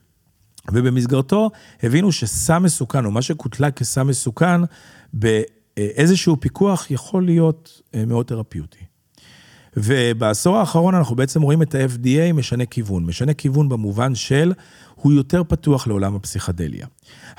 ובמסגרתו 0.71 1.49
הבינו 1.83 2.11
שסם 2.11 2.63
מסוכן, 2.63 3.05
או 3.05 3.11
מה 3.11 3.21
שקוטלג 3.21 3.73
כסם 3.73 4.07
מסוכן, 4.07 4.61
באיזשהו 5.13 6.37
פיקוח 6.39 6.91
יכול 6.91 7.25
להיות 7.25 7.81
אה, 7.95 8.05
מאוד 8.05 8.25
תרפיוטי. 8.25 8.85
ובעשור 9.77 10.57
האחרון 10.57 10.95
אנחנו 10.95 11.15
בעצם 11.15 11.41
רואים 11.41 11.61
את 11.61 11.75
ה-FDA 11.75 12.33
משנה 12.33 12.65
כיוון. 12.65 13.05
משנה 13.05 13.33
כיוון 13.33 13.69
במובן 13.69 14.15
של, 14.15 14.53
הוא 14.95 15.13
יותר 15.13 15.43
פתוח 15.43 15.87
לעולם 15.87 16.15
הפסיכדליה. 16.15 16.87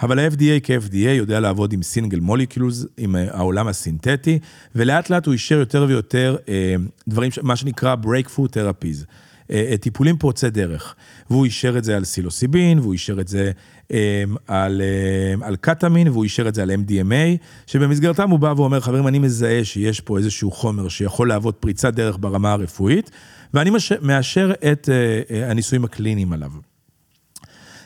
אבל 0.02 0.18
ה-FDA 0.18 0.60
כ-FDA 0.62 0.96
יודע 0.96 1.40
לעבוד 1.40 1.72
עם 1.72 1.82
סינגל 1.82 2.20
מוליקולס, 2.20 2.86
עם 2.96 3.16
אה, 3.16 3.26
העולם 3.30 3.68
הסינתטי, 3.68 4.38
ולאט 4.74 5.10
לאט 5.10 5.26
הוא 5.26 5.32
אישר 5.32 5.58
יותר 5.58 5.84
ויותר 5.88 6.36
אה, 6.48 6.74
דברים, 7.08 7.30
מה 7.42 7.56
שנקרא 7.56 7.96
breakthrough 8.02 8.48
therapies. 8.48 9.04
אה, 9.50 9.74
טיפולים 9.80 10.16
פורצי 10.16 10.50
דרך. 10.50 10.94
והוא 11.30 11.44
אישר 11.44 11.78
את 11.78 11.84
זה 11.84 11.96
על 11.96 12.04
סילוסיבין, 12.04 12.78
והוא 12.78 12.92
אישר 12.92 13.20
את 13.20 13.28
זה 13.28 13.50
על, 14.46 14.82
על 15.42 15.56
קטמין, 15.56 16.08
והוא 16.08 16.24
אישר 16.24 16.48
את 16.48 16.54
זה 16.54 16.62
על 16.62 16.70
MDMA, 16.70 17.44
שבמסגרתם 17.66 18.30
הוא 18.30 18.38
בא 18.38 18.54
ואומר, 18.56 18.80
חברים, 18.80 19.08
אני 19.08 19.18
מזהה 19.18 19.64
שיש 19.64 20.00
פה 20.00 20.18
איזשהו 20.18 20.50
חומר 20.50 20.88
שיכול 20.88 21.28
להוות 21.28 21.56
פריצת 21.60 21.94
דרך 21.94 22.16
ברמה 22.20 22.52
הרפואית, 22.52 23.10
ואני 23.54 23.70
מאשר 24.02 24.52
את 24.72 24.88
הניסויים 25.48 25.84
הקליניים 25.84 26.32
עליו. 26.32 26.50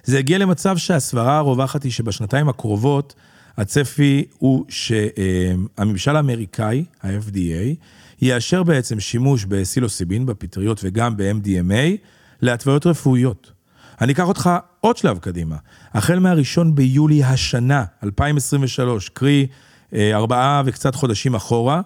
זה 0.05 0.19
הגיע 0.19 0.39
למצב 0.39 0.77
שהסברה 0.77 1.39
הרווחת 1.39 1.83
היא 1.83 1.93
שבשנתיים 1.93 2.49
הקרובות, 2.49 3.15
הצפי 3.57 4.25
הוא 4.39 4.65
שהממשל 4.69 6.17
האמריקאי, 6.17 6.85
ה-FDA, 7.03 7.75
יאשר 8.23 8.63
בעצם 8.63 9.01
שימוש 9.01 9.45
בסילוסיבין, 9.45 10.27
בפטריות 10.27 10.81
וגם 10.85 11.17
ב-MDMA, 11.17 11.97
להתוויות 12.43 12.87
רפואיות. 12.87 13.53
אני 14.01 14.13
אקח 14.13 14.25
אותך 14.25 14.51
עוד 14.81 14.97
שלב 14.97 15.19
קדימה. 15.19 15.57
החל 15.95 16.19
מהראשון 16.19 16.75
ביולי 16.75 17.25
השנה, 17.25 17.85
2023, 18.05 19.09
קרי 19.09 19.47
ארבעה 19.95 20.63
וקצת 20.67 20.95
חודשים 20.95 21.35
אחורה, 21.35 21.81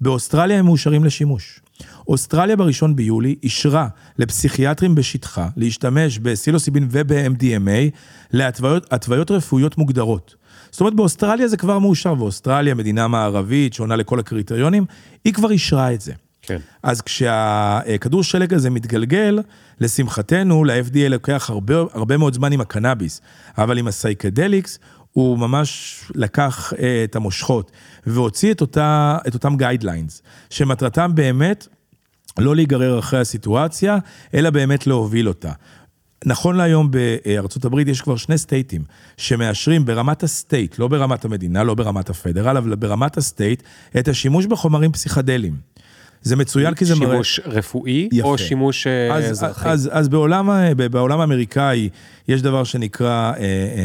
באוסטרליה 0.00 0.58
הם 0.58 0.64
מאושרים 0.64 1.04
לשימוש. 1.04 1.60
אוסטרליה 2.08 2.56
בראשון 2.56 2.96
ביולי 2.96 3.34
אישרה 3.42 3.88
לפסיכיאטרים 4.18 4.94
בשטחה 4.94 5.48
להשתמש 5.56 6.18
בסילוסיבין 6.18 6.88
וב-MDMA 6.90 7.96
להתוויות 8.32 9.30
רפואיות 9.30 9.78
מוגדרות. 9.78 10.34
זאת 10.70 10.80
אומרת, 10.80 10.94
באוסטרליה 10.94 11.48
זה 11.48 11.56
כבר 11.56 11.78
מאושר, 11.78 12.14
ואוסטרליה, 12.18 12.74
מדינה 12.74 13.08
מערבית 13.08 13.74
שעונה 13.74 13.96
לכל 13.96 14.18
הקריטריונים, 14.20 14.84
היא 15.24 15.32
כבר 15.32 15.50
אישרה 15.50 15.92
את 15.92 16.00
זה. 16.00 16.12
כן. 16.42 16.58
אז 16.82 17.00
כשהכדור 17.00 18.22
שלג 18.22 18.54
הזה 18.54 18.70
מתגלגל, 18.70 19.38
לשמחתנו, 19.80 20.64
ל-FDA 20.64 21.08
לוקח 21.08 21.50
הרבה, 21.50 21.74
הרבה 21.92 22.16
מאוד 22.16 22.34
זמן 22.34 22.52
עם 22.52 22.60
הקנאביס, 22.60 23.20
אבל 23.58 23.78
עם 23.78 23.86
ה 23.86 23.93
psychedelics, 23.93 24.78
הוא 25.12 25.38
ממש 25.38 26.00
לקח 26.14 26.72
אה, 26.78 27.04
את 27.04 27.16
המושכות 27.16 27.70
והוציא 28.06 28.52
את, 28.52 28.60
אותה, 28.60 29.18
את 29.28 29.34
אותם 29.34 29.56
guidelines, 29.56 30.22
שמטרתם 30.50 31.14
באמת 31.14 31.66
לא 32.38 32.56
להיגרר 32.56 32.98
אחרי 32.98 33.20
הסיטואציה, 33.20 33.98
אלא 34.34 34.50
באמת 34.50 34.86
להוביל 34.86 35.28
אותה. 35.28 35.52
נכון 36.26 36.56
להיום 36.56 36.90
בארצות 36.90 37.64
הברית 37.64 37.88
יש 37.88 38.00
כבר 38.00 38.16
שני 38.16 38.38
סטייטים 38.38 38.84
שמאשרים 39.16 39.84
ברמת 39.84 40.22
ה 40.22 40.30
state, 40.30 40.78
לא 40.78 40.88
ברמת 40.88 41.24
המדינה, 41.24 41.64
לא 41.64 41.74
ברמת 41.74 42.10
ה 42.10 42.15
federal, 42.15 42.56
אבל 42.56 42.74
ברמת 42.74 43.16
ה 43.16 43.23
state, 43.23 43.62
את 43.98 44.08
השימוש 44.08 44.46
בחומרים 44.46 44.92
פסיכדליים. 44.92 45.69
זה 46.22 46.36
מצוין 46.36 46.74
כי 46.74 46.84
זה 46.84 46.94
מראה... 46.94 47.10
שימוש 47.10 47.40
רפואי 47.44 48.08
יפה. 48.12 48.28
או 48.28 48.38
שימוש 48.38 48.86
אה, 48.86 49.14
אז, 49.14 49.30
אזרחי? 49.30 49.68
אז, 49.68 49.90
אז 49.92 50.08
בעולם, 50.08 50.50
בעולם 50.90 51.20
האמריקאי 51.20 51.88
יש 52.28 52.42
דבר 52.42 52.64
שנקרא 52.64 53.32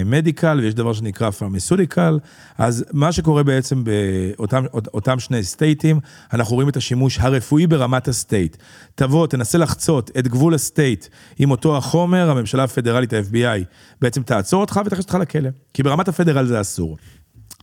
medical 0.05 0.47
אה, 0.47 0.53
אה, 0.53 0.59
ויש 0.59 0.73
דבר 0.73 0.93
שנקרא 0.93 1.29
pharmaceutical, 1.29 2.19
אז 2.57 2.85
מה 2.93 3.11
שקורה 3.11 3.43
בעצם 3.43 3.83
באותם 3.83 5.19
שני 5.19 5.43
סטייטים, 5.43 5.99
אנחנו 6.33 6.55
רואים 6.55 6.69
את 6.69 6.77
השימוש 6.77 7.19
הרפואי 7.19 7.67
ברמת 7.67 8.07
ה 8.07 8.14
state. 8.14 8.57
תבוא, 8.95 9.27
תנסה 9.27 9.57
לחצות 9.57 10.11
את 10.19 10.27
גבול 10.27 10.53
ה 10.53 10.62
state 10.62 11.05
עם 11.37 11.51
אותו 11.51 11.77
החומר, 11.77 12.29
הממשלה 12.29 12.63
הפדרלית, 12.63 13.13
ה-FBI, 13.13 13.63
בעצם 14.01 14.23
תעצור 14.23 14.61
אותך 14.61 14.81
ותכניס 14.85 15.05
אותך 15.05 15.15
לכלא, 15.15 15.49
כי 15.73 15.83
ברמת 15.83 16.07
ה 16.07 16.12
federal 16.12 16.45
זה 16.45 16.61
אסור. 16.61 16.97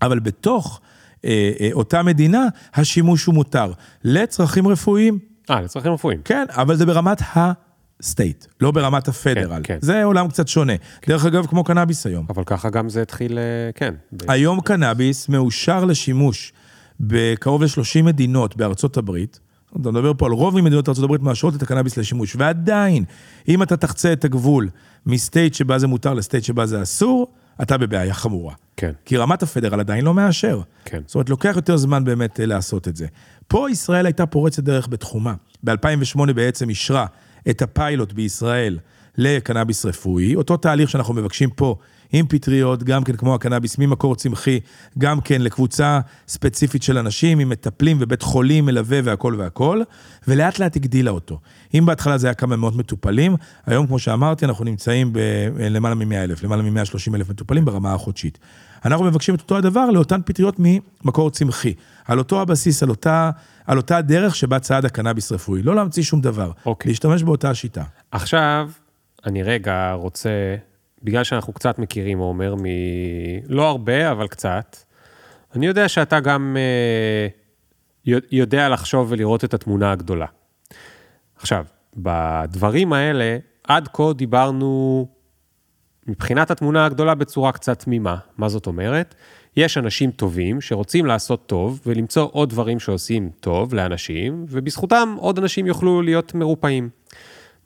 אבל 0.03 0.19
בתוך... 0.19 0.81
אה, 1.25 1.53
אה, 1.61 1.69
אותה 1.73 2.03
מדינה, 2.03 2.47
השימוש 2.75 3.25
הוא 3.25 3.35
מותר. 3.35 3.73
לצרכים 4.05 4.69
רפואיים. 4.69 5.19
אה, 5.51 5.61
לצרכים 5.61 5.93
רפואיים. 5.93 6.21
כן, 6.25 6.45
אבל 6.51 6.77
זה 6.77 6.87
ברמת 6.87 7.23
ה... 7.23 7.53
סטייט, 8.03 8.45
לא 8.61 8.71
ברמת 8.71 9.09
הפדרל. 9.09 9.61
כן, 9.63 9.63
כן. 9.63 9.79
זה 9.81 10.05
עולם 10.05 10.29
קצת 10.29 10.49
שונה. 10.49 10.73
כן. 11.01 11.13
דרך 11.13 11.25
אגב, 11.25 11.47
כמו 11.47 11.65
קנאביס 11.65 12.07
היום. 12.07 12.27
אבל 12.31 12.45
ככה 12.47 12.71
גם 12.71 12.89
זה 12.89 13.03
התחיל, 13.03 13.39
אה, 13.39 13.71
כן. 13.75 13.95
היום 14.29 14.61
קנאביס 14.61 15.29
מאושר 15.29 15.85
לשימוש 15.85 16.53
בקרוב 17.01 17.63
ל-30 17.63 18.03
מדינות 18.03 18.57
בארצות 18.57 18.97
הברית. 18.97 19.41
אתה 19.81 19.91
מדבר 19.91 20.13
פה 20.19 20.27
על 20.27 20.33
רוב 20.33 20.61
ממדינות 20.61 20.89
ארצות 20.89 21.05
הברית 21.05 21.23
מאשרות 21.23 21.55
את 21.55 21.63
הקנאביס 21.63 21.97
לשימוש, 21.97 22.37
ועדיין, 22.39 23.05
אם 23.49 23.63
אתה 23.63 23.77
תחצה 23.77 24.13
את 24.13 24.25
הגבול 24.25 24.69
מסטייט 25.07 25.55
שבה 25.55 25.79
זה 25.79 25.87
מותר 25.87 26.15
לסטייט 26.15 26.45
שבה 26.45 26.67
זה 26.67 26.83
אסור, 26.83 27.33
אתה 27.63 27.79
בבעיה 27.79 28.15
חמורה. 28.15 28.55
כן. 28.83 28.93
כי 29.05 29.17
רמת 29.17 29.43
הפדרל 29.43 29.81
עדיין 29.81 30.05
לא 30.05 30.15
מאשר. 30.15 30.61
כן. 30.85 31.01
זאת 31.07 31.15
אומרת, 31.15 31.31
לוקח 31.31 31.53
יותר 31.57 31.77
זמן 31.77 32.05
באמת 32.05 32.41
אה, 32.41 32.47
לעשות 32.47 32.89
את 32.89 32.97
זה. 32.97 33.07
פה 33.49 33.71
ישראל 33.71 34.07
הייתה 34.07 34.27
פורצת 34.27 34.63
דרך 34.63 34.89
בתחומה. 34.89 35.35
ב-2008 35.65 36.33
בעצם 36.33 36.69
אישרה 36.69 37.07
את 37.51 37.63
הפיילוט 37.63 38.13
בישראל 38.13 38.79
לקנאביס 39.19 39.87
רפואי, 39.87 40.35
אותו 40.35 40.57
תהליך 40.57 40.91
שאנחנו 40.91 41.15
מבקשים 41.15 41.51
פה 41.51 41.77
עם 42.13 42.27
פטריות, 42.29 42.83
גם 42.83 43.05
כן 43.05 43.17
כמו 43.17 43.35
הקנאביס 43.35 43.79
ממקור 43.79 44.17
צמחי, 44.17 44.61
גם 44.99 45.21
כן 45.21 45.43
לקבוצה 45.43 46.01
ספציפית 46.29 46.83
של 46.83 46.99
אנשים, 46.99 47.39
עם 47.39 47.49
מטפלים 47.49 47.97
ובית 48.01 48.23
חולים 48.23 48.67
מלווה 48.67 49.01
והכל 49.05 49.35
והכל, 49.39 49.83
ולאט 50.29 50.59
לאט 50.59 50.77
הגדילה 50.77 51.11
אותו. 51.11 51.41
אם 51.75 51.87
בהתחלה 51.87 52.19
זה 52.19 52.27
היה 52.27 52.35
כמה 52.35 52.57
מאות 52.57 52.77
מטופלים, 52.77 53.37
היום, 53.67 53.87
כמו 53.87 53.99
שאמרתי, 53.99 54.45
אנחנו 54.45 54.65
נמצאים 54.65 55.13
בלמעלה 55.13 55.95
מ-100 55.95 56.15
אלף, 56.15 56.43
למעלה 56.43 56.63
מ-130 56.63 57.15
אלף 57.15 57.31
מטופלים 57.31 57.65
ברמה 57.65 57.95
החודשית. 57.95 58.39
אנחנו 58.85 59.05
מבקשים 59.05 59.35
את 59.35 59.41
אותו 59.41 59.57
הדבר 59.57 59.91
לאותן 59.91 60.21
פטריות 60.25 60.57
ממקור 60.59 61.31
צמחי, 61.31 61.75
על 62.05 62.19
אותו 62.19 62.41
הבסיס, 62.41 62.83
על 62.83 62.91
אותה, 62.91 63.31
על 63.67 63.77
אותה 63.77 63.97
הדרך 63.97 64.35
שבה 64.37 64.59
צעד 64.59 64.85
הקנאביס 64.85 65.33
רפואי, 65.33 65.63
לא 65.63 65.75
להמציא 65.75 66.03
שום 66.03 66.21
דבר. 66.21 66.51
אוקיי. 66.67 66.89
להשתמש 66.91 67.23
באותה 67.23 67.51
השיטה. 67.51 67.83
עכשיו, 68.11 68.71
אני 69.27 69.43
רגע 69.43 69.93
רוצה 69.93 70.31
בגלל 71.03 71.25
שאנחנו 71.25 71.53
קצת 71.53 71.79
מכירים, 71.79 72.19
עומר, 72.19 72.55
מ... 72.55 72.65
לא 73.49 73.69
הרבה, 73.69 74.11
אבל 74.11 74.27
קצת, 74.27 74.77
אני 75.57 75.67
יודע 75.67 75.89
שאתה 75.89 76.21
גם 76.21 76.57
אה, 76.57 77.29
יודע 78.33 78.69
לחשוב 78.69 79.07
ולראות 79.11 79.45
את 79.45 79.55
התמונה 79.55 79.93
הגדולה. 79.93 80.27
עכשיו, 81.37 81.65
בדברים 81.97 82.93
האלה, 82.93 83.39
עד 83.65 83.89
כה 83.93 84.13
דיברנו 84.13 85.07
מבחינת 86.07 86.51
התמונה 86.51 86.85
הגדולה 86.85 87.15
בצורה 87.15 87.53
קצת 87.53 87.79
תמימה. 87.79 88.17
מה 88.39 88.49
זאת 88.49 88.67
אומרת? 88.67 89.15
יש 89.57 89.79
אנשים 89.79 90.11
טובים 90.11 90.61
שרוצים 90.61 91.07
לעשות 91.07 91.47
טוב 91.47 91.81
ולמצוא 91.87 92.29
עוד 92.33 92.51
דברים 92.51 92.81
שעושים 92.81 93.31
טוב 93.41 93.75
לאנשים, 93.75 94.47
ובזכותם 94.49 95.15
עוד 95.19 95.39
אנשים 95.39 95.67
יוכלו 95.67 96.03
להיות 96.03 96.35
מרופאים. 96.35 96.89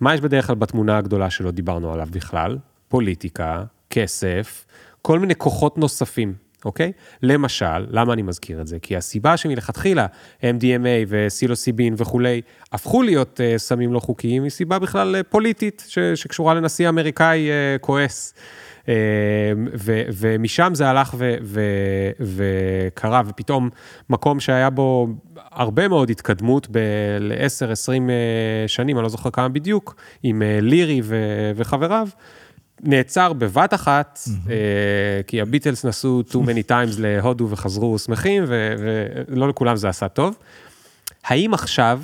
מה 0.00 0.14
יש 0.14 0.20
בדרך 0.20 0.46
כלל 0.46 0.56
בתמונה 0.56 0.98
הגדולה 0.98 1.30
שלא 1.30 1.50
דיברנו 1.50 1.92
עליו 1.92 2.08
בכלל? 2.10 2.58
פוליטיקה, 2.88 3.64
כסף, 3.90 4.66
כל 5.02 5.18
מיני 5.18 5.34
כוחות 5.34 5.78
נוספים, 5.78 6.34
אוקיי? 6.66 6.92
למשל, 7.22 7.86
למה 7.90 8.12
אני 8.12 8.22
מזכיר 8.22 8.60
את 8.60 8.66
זה? 8.66 8.78
כי 8.82 8.96
הסיבה 8.96 9.36
שמלכתחילה 9.36 10.06
MDMA 10.40 11.06
וסילוסיבין 11.08 11.94
וכולי 11.96 12.40
הפכו 12.72 13.02
להיות 13.02 13.40
uh, 13.40 13.58
סמים 13.58 13.92
לא 13.92 14.00
חוקיים, 14.00 14.42
היא 14.42 14.50
סיבה 14.50 14.78
בכלל 14.78 15.16
uh, 15.20 15.22
פוליטית 15.22 15.84
ש- 15.88 15.98
שקשורה 15.98 16.54
לנשיא 16.54 16.88
אמריקאי 16.88 17.48
uh, 17.48 17.78
כועס. 17.80 18.34
Uh, 18.82 18.88
ו- 19.74 20.02
ומשם 20.12 20.70
זה 20.74 20.88
הלך 20.88 21.14
ו- 21.18 21.36
ו- 21.42 22.10
וקרה, 22.20 23.22
ופתאום 23.26 23.70
מקום 24.10 24.40
שהיה 24.40 24.70
בו 24.70 25.08
הרבה 25.36 25.88
מאוד 25.88 26.10
התקדמות 26.10 26.68
ל-10-20 27.20 27.88
שנים, 28.66 28.96
אני 28.96 29.02
לא 29.02 29.08
זוכר 29.08 29.30
כמה 29.30 29.48
בדיוק, 29.48 29.94
עם 30.22 30.42
לירי 30.60 31.00
וחבריו, 31.56 32.08
נעצר 32.82 33.32
בבת 33.32 33.74
אחת, 33.74 34.18
mm-hmm. 34.24 34.50
כי 35.26 35.40
הביטלס 35.40 35.84
נסעו 35.84 36.22
too 36.30 36.34
many 36.46 36.70
times 36.70 36.98
להודו 36.98 37.50
וחזרו 37.50 37.98
שמחים, 37.98 38.44
ולא 38.48 39.48
לכולם 39.48 39.76
זה 39.76 39.88
עשה 39.88 40.08
טוב. 40.08 40.36
האם 41.24 41.54
עכשיו 41.54 42.02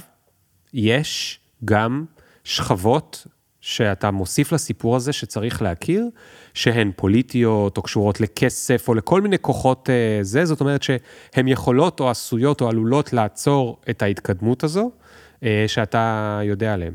יש 0.74 1.40
גם 1.64 2.04
שכבות 2.44 3.26
שאתה 3.60 4.10
מוסיף 4.10 4.52
לסיפור 4.52 4.96
הזה 4.96 5.12
שצריך 5.12 5.62
להכיר, 5.62 6.08
שהן 6.54 6.90
פוליטיות 6.96 7.76
או 7.76 7.82
קשורות 7.82 8.20
לכסף 8.20 8.88
או 8.88 8.94
לכל 8.94 9.20
מיני 9.20 9.38
כוחות 9.38 9.90
אה, 9.90 10.18
זה, 10.22 10.44
זאת 10.44 10.60
אומרת 10.60 10.82
שהן 10.82 11.48
יכולות 11.48 12.00
או 12.00 12.10
עשויות 12.10 12.60
או 12.60 12.68
עלולות 12.68 13.12
לעצור 13.12 13.80
את 13.90 14.02
ההתקדמות 14.02 14.64
הזו, 14.64 14.90
אה, 15.42 15.64
שאתה 15.66 16.40
יודע 16.44 16.74
עליהן. 16.74 16.94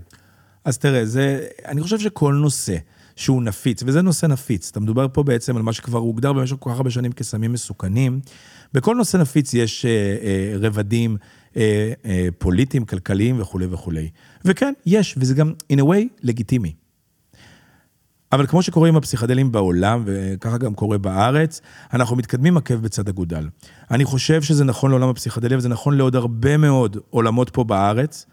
אז 0.66 0.78
תראה, 0.78 1.06
זה, 1.06 1.48
אני 1.66 1.82
חושב 1.82 2.00
שכל 2.00 2.34
נושא 2.34 2.76
שהוא 3.18 3.44
נפיץ, 3.44 3.84
וזה 3.86 4.02
נושא 4.02 4.26
נפיץ, 4.26 4.70
אתה 4.72 4.80
מדובר 4.80 5.08
פה 5.14 5.24
בעצם 5.24 5.56
על 5.56 5.62
מה 5.62 5.74
שכבר 5.74 6.00
הוגדר 6.00 6.34
במשך 6.34 6.56
כל 6.60 6.70
כך 6.70 6.78
הרבה 6.78 6.90
שנים 6.90 7.12
כסמים 7.12 7.54
מסוכנים, 7.54 8.20
בכל 8.74 8.96
נושא 8.96 9.18
נפיץ 9.18 9.54
יש 9.54 9.86
אה, 9.86 9.92
אה, 9.92 10.54
רבדים 10.60 11.18
אה, 11.58 11.94
אה, 12.06 12.28
פוליטיים, 12.38 12.86
כלכליים 12.86 13.42
וכולי 13.42 13.66
וכולי. 13.70 14.10
וכן, 14.46 14.74
יש, 14.86 15.16
וזה 15.18 15.34
גם, 15.34 15.54
in 15.74 15.76
a 15.76 15.82
way, 15.82 16.22
לגיטימי. 16.24 16.74
אבל 18.32 18.48
כמו 18.48 18.62
שקורה 18.62 18.90
עם 18.90 18.96
הפסיכדלים 18.96 19.52
בעולם, 19.52 20.04
וככה 20.06 20.58
גם 20.58 20.74
קורה 20.74 20.98
בארץ, 20.98 21.62
אנחנו 21.94 22.16
מתקדמים 22.16 22.58
עקב 22.58 22.74
בצד 22.76 23.10
אגודל. 23.10 23.48
אני 23.92 24.06
חושב 24.06 24.42
שזה 24.42 24.64
נכון 24.64 24.92
לעולם 24.92 25.10
הפסיכדלי, 25.10 25.56
וזה 25.56 25.70
נכון 25.70 25.98
לעוד 25.98 26.16
הרבה 26.16 26.58
מאוד 26.58 26.98
עולמות 27.10 27.50
פה 27.50 27.64
בארץ. 27.64 28.26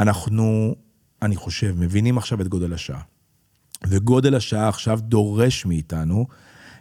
אנחנו, 0.00 0.74
אני 1.22 1.36
חושב, 1.36 1.74
מבינים 1.78 2.18
עכשיו 2.18 2.40
את 2.40 2.48
גודל 2.48 2.72
השעה. 2.72 3.00
וגודל 3.86 4.34
השעה 4.34 4.68
עכשיו 4.68 4.98
דורש 5.02 5.66
מאיתנו 5.66 6.26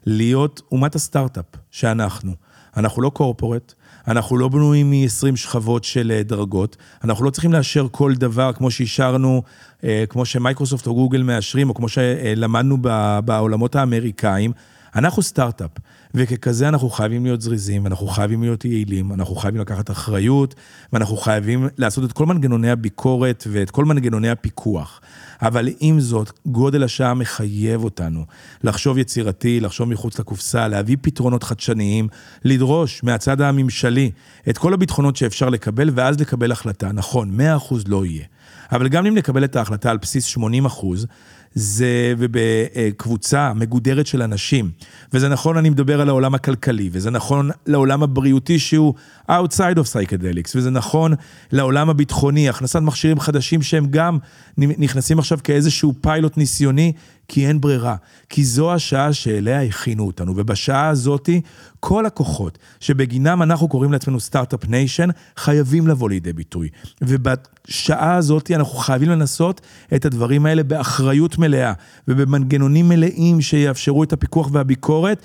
להיות 0.06 0.62
אומת 0.72 0.95
הסטארט-אפ 0.95 1.45
שאנחנו. 1.72 2.34
אנחנו 2.78 3.02
לא 3.02 3.10
קורפורט, 3.10 3.74
אנחנו 4.08 4.38
לא 4.38 4.47
בנויים 4.47 4.89
מ-20 4.91 5.36
שכבות 5.36 5.84
של 5.84 6.12
אה, 6.16 6.24
דרגות, 6.24 6.78
אנחנו 7.04 7.26
לא 7.26 7.30
צריכים 7.30 7.54
לאשר 7.54 7.88
כל 7.91 8.14
דבר 8.16 8.54
כמו 8.54 8.72
שאישרנו, 8.72 9.43
אה, 9.84 10.04
כמו 10.10 10.26
שמייקרוסופט 10.26 10.88
או 10.88 10.95
גוגל 10.95 11.22
מאשרים, 11.22 11.70
או 11.70 11.74
כמו 11.74 11.89
שלמדנו 11.89 12.78
בעולמות 13.26 13.76
האמריקאים. 13.76 14.52
אנחנו 14.95 15.22
סטארט-אפ, 15.22 15.72
וככזה 16.14 16.68
אנחנו 16.70 16.89
חייבים 16.89 17.24
להיות 17.24 17.41
זריזים, 17.41 17.88
אנחנו 17.88 18.07
חייבים 18.07 18.41
להיות 18.41 18.66
יעילים, 18.66 19.14
אנחנו 19.14 19.36
חייבים 19.36 19.62
לקחת 19.62 19.91
אחריות, 19.91 20.55
ואנחנו 20.93 21.18
חייבים 21.18 21.68
לעשות 21.78 22.03
את 22.03 22.12
כל 22.12 22.26
מנגנוני 22.26 22.72
הביקורת 22.72 23.47
ואת 23.51 23.72
כל 23.72 23.86
מנגנוני 23.86 24.30
הפיקוח. 24.30 25.01
אבל 25.41 25.70
עם 25.80 25.99
זאת, 25.99 26.32
גודל 26.45 26.84
השעה 26.84 27.14
מחייב 27.14 27.84
אותנו 27.84 28.26
לחשוב 28.64 28.97
יצירתי, 28.97 29.60
לחשוב 29.60 29.89
מחוץ 29.89 30.20
לקופסה, 30.20 30.68
להביא 30.68 30.97
פתרונות 31.01 31.43
חדשניים, 31.43 32.07
לדרוש 32.45 33.03
מהצד 33.03 33.41
הממשלי 33.41 34.12
את 34.49 34.57
כל 34.57 34.74
הביטחונות 34.74 35.16
שאפשר 35.16 35.49
לקבל, 35.49 35.89
ואז 35.93 36.20
לקבל 36.20 36.51
החלטה. 36.51 36.91
נכון, 36.91 37.39
100% 37.39 37.74
לא 37.88 38.05
יהיה. 38.05 38.26
אבל 38.72 38.88
גם 38.88 39.05
אם 39.05 39.16
נקבל 39.16 39.43
את 39.43 39.55
ההחלטה 39.55 39.91
על 39.91 39.97
בסיס 39.97 40.26
80 40.26 40.66
אחוז, 40.66 41.07
זה 41.54 42.14
ובקבוצה 42.18 43.54
מגודרת 43.54 44.08
של 44.08 44.22
אנשים. 44.22 44.72
וזה 45.14 45.30
נכון, 45.30 45.58
אני 45.58 45.70
מדבר 45.70 46.02
על 46.02 46.10
העולם 46.10 46.36
הכלכלי, 46.36 46.89
וזה 46.91 47.12
נכון 47.12 47.50
לעולם 47.66 48.04
הבריאותי 48.04 48.60
שהוא 48.60 48.93
outside 49.30 49.78
of 49.78 49.93
psychedelics, 49.93 50.52
וזה 50.56 50.70
נכון 50.70 51.14
לעולם 51.52 51.89
הביטחוני, 51.89 52.50
הכנסת 52.50 52.80
מכשירים 52.80 53.20
חדשים 53.20 53.62
שהם 53.62 53.86
גם 53.89 54.18
נכנסים 54.58 55.20
עכשיו 55.20 55.39
כאיזשהו 55.43 55.93
פיילוט 56.02 56.38
ניסיוני, 56.38 56.93
כי 57.30 57.48
אין 57.48 57.62
ברירה. 57.62 57.96
כי 58.30 58.44
זו 58.44 58.74
השעה 58.74 59.14
שאליה 59.14 59.64
הכינו 59.64 60.08
אותנו, 60.08 60.34
ובשעה 60.36 60.88
הזאתי, 60.88 61.42
כל 61.80 62.06
הכוחות 62.06 62.58
שבגינם 62.80 63.42
אנחנו 63.42 63.68
קוראים 63.68 63.92
לעצמנו 63.92 64.20
start-up 64.20 64.68
nation, 64.68 65.10
חייבים 65.38 65.88
לבוא 65.88 66.10
לידי 66.10 66.34
ביטוי. 66.34 66.70
ובשעה 67.02 68.16
הזאתי 68.16 68.56
אנחנו 68.56 68.78
חייבים 68.78 69.10
לנסות 69.10 69.62
את 69.96 70.06
הדברים 70.06 70.46
האלה 70.46 70.64
באחריות 70.64 71.38
מלאה, 71.38 71.74
ובמנגנונים 72.08 72.90
מלאים 72.90 73.42
שיאפשרו 73.42 74.04
את 74.04 74.14
הפיקוח 74.14 74.50
והביקורת, 74.52 75.22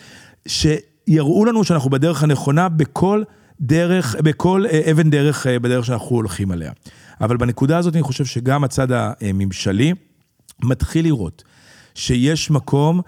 שיראו 0.48 1.44
לנו 1.44 1.64
שאנחנו 1.64 1.90
בדרך 1.90 2.22
הנכונה 2.22 2.68
בכל 2.68 3.22
דרך, 3.60 4.16
בכל 4.18 4.64
אה, 4.70 4.90
אבן 4.90 5.10
דרך 5.10 5.46
אה, 5.46 5.58
בדרך 5.58 5.84
שאנחנו 5.84 6.16
הולכים 6.16 6.50
עליה. 6.50 6.72
אבל 7.20 7.36
בנקודה 7.36 7.78
הזאת 7.78 7.94
אני 7.94 8.02
חושב 8.02 8.24
שגם 8.24 8.64
הצד 8.64 8.88
הממשלי 8.92 9.92
מתחיל 10.62 11.04
לראות 11.04 11.44
שיש 11.94 12.50
מקום 12.50 13.00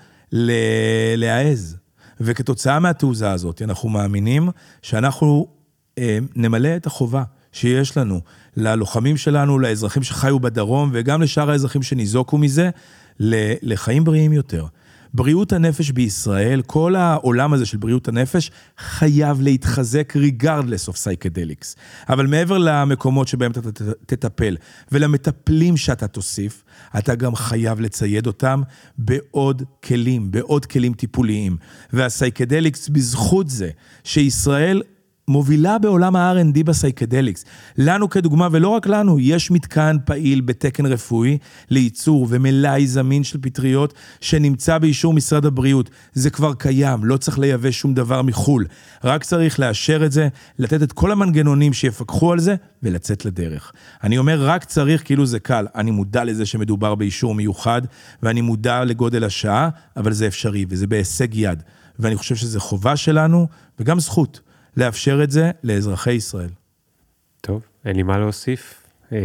להעז. 1.16 1.76
וכתוצאה 2.20 2.78
מהתעוזה 2.78 3.30
הזאת, 3.30 3.62
אנחנו 3.62 3.89
מאמינים 3.89 4.49
שאנחנו 4.82 5.47
אה, 5.99 6.18
נמלא 6.37 6.76
את 6.76 6.87
החובה 6.87 7.22
שיש 7.53 7.97
לנו 7.97 8.20
ללוחמים 8.57 9.16
שלנו, 9.16 9.59
לאזרחים 9.59 10.03
שחיו 10.03 10.41
בדרום, 10.41 10.91
וגם 10.93 11.22
לשאר 11.22 11.51
האזרחים 11.51 11.82
שניזוקו 11.82 12.39
מזה, 12.39 12.70
לחיים 13.20 14.05
בריאים 14.05 14.32
יותר. 14.32 14.66
בריאות 15.14 15.52
הנפש 15.52 15.90
בישראל, 15.90 16.62
כל 16.62 16.94
העולם 16.96 17.52
הזה 17.52 17.66
של 17.66 17.76
בריאות 17.76 18.09
הנפש, 18.09 18.50
חייב 18.78 19.40
להתחזק 19.40 20.12
regardless 20.16 20.88
of 20.88 20.94
psychedelics. 20.94 21.76
אבל 22.09 22.26
מעבר 22.26 22.59
למקומות 22.59 23.28
שבהם 23.28 23.50
אתה 23.50 23.61
תטפל 24.07 24.57
ולמטפלים 24.92 25.76
שאתה 25.76 26.07
תוסיף, 26.07 26.64
אתה 26.98 27.14
גם 27.14 27.34
חייב 27.34 27.80
לצייד 27.80 28.26
אותם 28.26 28.62
בעוד 28.98 29.62
כלים, 29.84 30.30
בעוד 30.30 30.66
כלים 30.66 30.94
טיפוליים. 30.94 31.57
וה 31.92 32.05
psychedelics, 32.05 32.88
בזכות 32.88 33.48
זה 33.48 33.70
שישראל 34.04 34.82
מובילה 35.28 35.78
בעולם 35.78 36.16
ה-R&D 36.16 36.64
ב 36.64 36.70
psychedelics. 36.70 37.44
לנו 37.78 38.10
כדוגמה, 38.10 38.48
ולא 38.52 38.68
רק 38.68 38.86
לנו, 38.86 39.20
יש 39.20 39.50
מתקן 39.50 39.96
פעיל 40.04 40.40
בתקן 40.40 40.86
רפואי 40.86 41.38
לייצור 41.70 42.26
ומלאי 42.30 42.86
זמין 42.86 43.24
של 43.24 43.38
פטריות 43.42 43.94
שנמצא 44.20 44.78
באישור 44.78 45.12
משרד 45.12 45.46
הבריאות. 45.46 45.90
זה 46.12 46.30
כבר 46.30 46.54
קיים, 46.54 47.04
לא 47.04 47.16
צריך 47.16 47.38
לייבא 47.38 47.70
שום 47.70 47.94
דבר 47.94 48.22
מחו"ל. 48.22 48.66
רק 49.04 49.24
צריך 49.24 49.60
לאשר 49.60 50.06
את 50.06 50.12
זה, 50.12 50.28
לתת 50.58 50.82
את 50.82 50.92
כל 50.92 51.12
המנגנונים 51.12 51.72
שיפקחו 51.72 52.32
על 52.32 52.40
זה 52.40 52.54
ולצאת 52.82 53.24
לדרך. 53.24 53.72
אני 54.04 54.18
אומר 54.18 54.46
רק 54.46 54.64
צריך, 54.64 55.04
כאילו 55.04 55.26
זה 55.26 55.38
קל. 55.38 55.66
אני 55.74 55.90
מודע 55.90 56.24
לזה 56.24 56.46
שמדובר 56.46 56.94
באישור 56.94 57.34
מיוחד, 57.34 57.82
ואני 58.22 58.40
מודע 58.40 58.84
לגודל 58.84 59.24
השעה, 59.24 59.68
אבל 59.96 60.12
זה 60.12 60.26
אפשרי 60.26 60.66
וזה 60.68 60.86
בהישג 60.86 61.34
יד. 61.34 61.62
ואני 61.98 62.16
חושב 62.16 62.36
שזו 62.36 62.60
חובה 62.60 62.96
שלנו 62.96 63.46
וגם 63.80 64.00
זכות. 64.00 64.40
לאפשר 64.76 65.20
את 65.24 65.30
זה 65.30 65.50
לאזרחי 65.62 66.12
ישראל. 66.12 66.50
טוב, 67.40 67.62
אין 67.84 67.96
לי 67.96 68.02
מה 68.02 68.18
להוסיף. 68.18 68.86
אה, 69.12 69.18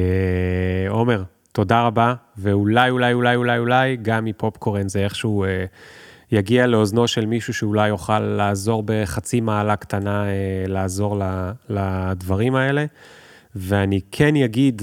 עומר, 0.89 1.23
תודה 1.51 1.81
רבה, 1.81 2.13
ואולי, 2.37 2.89
אולי, 2.89 3.13
אולי, 3.13 3.35
אולי, 3.35 3.57
אולי, 3.57 3.97
גם 4.01 4.25
מפופקורן 4.25 4.89
זה 4.89 4.99
איכשהו 4.99 5.43
אה, 5.43 5.65
יגיע 6.31 6.67
לאוזנו 6.67 7.07
של 7.07 7.25
מישהו 7.25 7.53
שאולי 7.53 7.87
יוכל 7.87 8.19
לעזור 8.19 8.83
בחצי 8.85 9.41
מעלה 9.41 9.75
קטנה, 9.75 10.25
אה, 10.25 10.63
לעזור 10.67 11.19
ל, 11.19 11.51
לדברים 11.69 12.55
האלה. 12.55 12.85
ואני 13.55 14.01
כן 14.11 14.35
אגיד, 14.35 14.81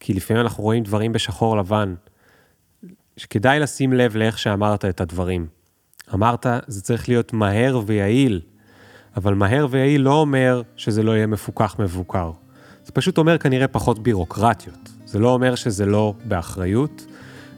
כי 0.00 0.14
לפעמים 0.14 0.42
אנחנו 0.42 0.64
רואים 0.64 0.82
דברים 0.82 1.12
בשחור 1.12 1.56
לבן, 1.56 1.94
שכדאי 3.16 3.60
לשים 3.60 3.92
לב 3.92 4.16
לאיך 4.16 4.38
שאמרת 4.38 4.84
את 4.84 5.00
הדברים. 5.00 5.46
אמרת, 6.14 6.46
זה 6.66 6.82
צריך 6.82 7.08
להיות 7.08 7.32
מהר 7.32 7.80
ויעיל. 7.86 8.40
אבל 9.16 9.34
מהר 9.34 9.66
ויעיל 9.70 10.00
לא 10.00 10.14
אומר 10.14 10.62
שזה 10.76 11.02
לא 11.02 11.12
יהיה 11.12 11.26
מפוקח 11.26 11.76
מבוקר. 11.78 12.30
זה 12.84 12.92
פשוט 12.92 13.18
אומר 13.18 13.38
כנראה 13.38 13.68
פחות 13.68 13.98
בירוקרטיות. 13.98 14.88
זה 15.06 15.18
לא 15.18 15.28
אומר 15.28 15.54
שזה 15.54 15.86
לא 15.86 16.14
באחריות, 16.24 17.06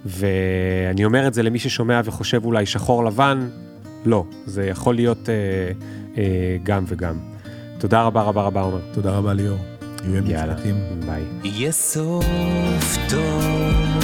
ואני 0.05 1.05
אומר 1.05 1.27
את 1.27 1.35
זה 1.35 1.43
למי 1.43 1.59
ששומע 1.59 2.01
וחושב 2.05 2.45
אולי 2.45 2.67
שחור 2.67 3.05
לבן, 3.05 3.49
לא, 4.05 4.25
זה 4.47 4.67
יכול 4.67 4.95
להיות 4.95 5.29
אה, 5.29 5.35
אה, 6.19 6.57
גם 6.63 6.85
וגם. 6.89 7.15
תודה 7.79 8.03
רבה 8.03 8.23
רבה 8.23 8.43
רבה, 8.43 8.61
עומר. 8.61 8.81
תודה 8.93 9.11
רבה 9.11 9.33
ליאור. 9.33 9.59
יאללה, 10.27 10.55
ביי. 11.07 11.23
יהיה 11.45 11.73
סוף 11.73 12.97
טוב. 13.09 13.96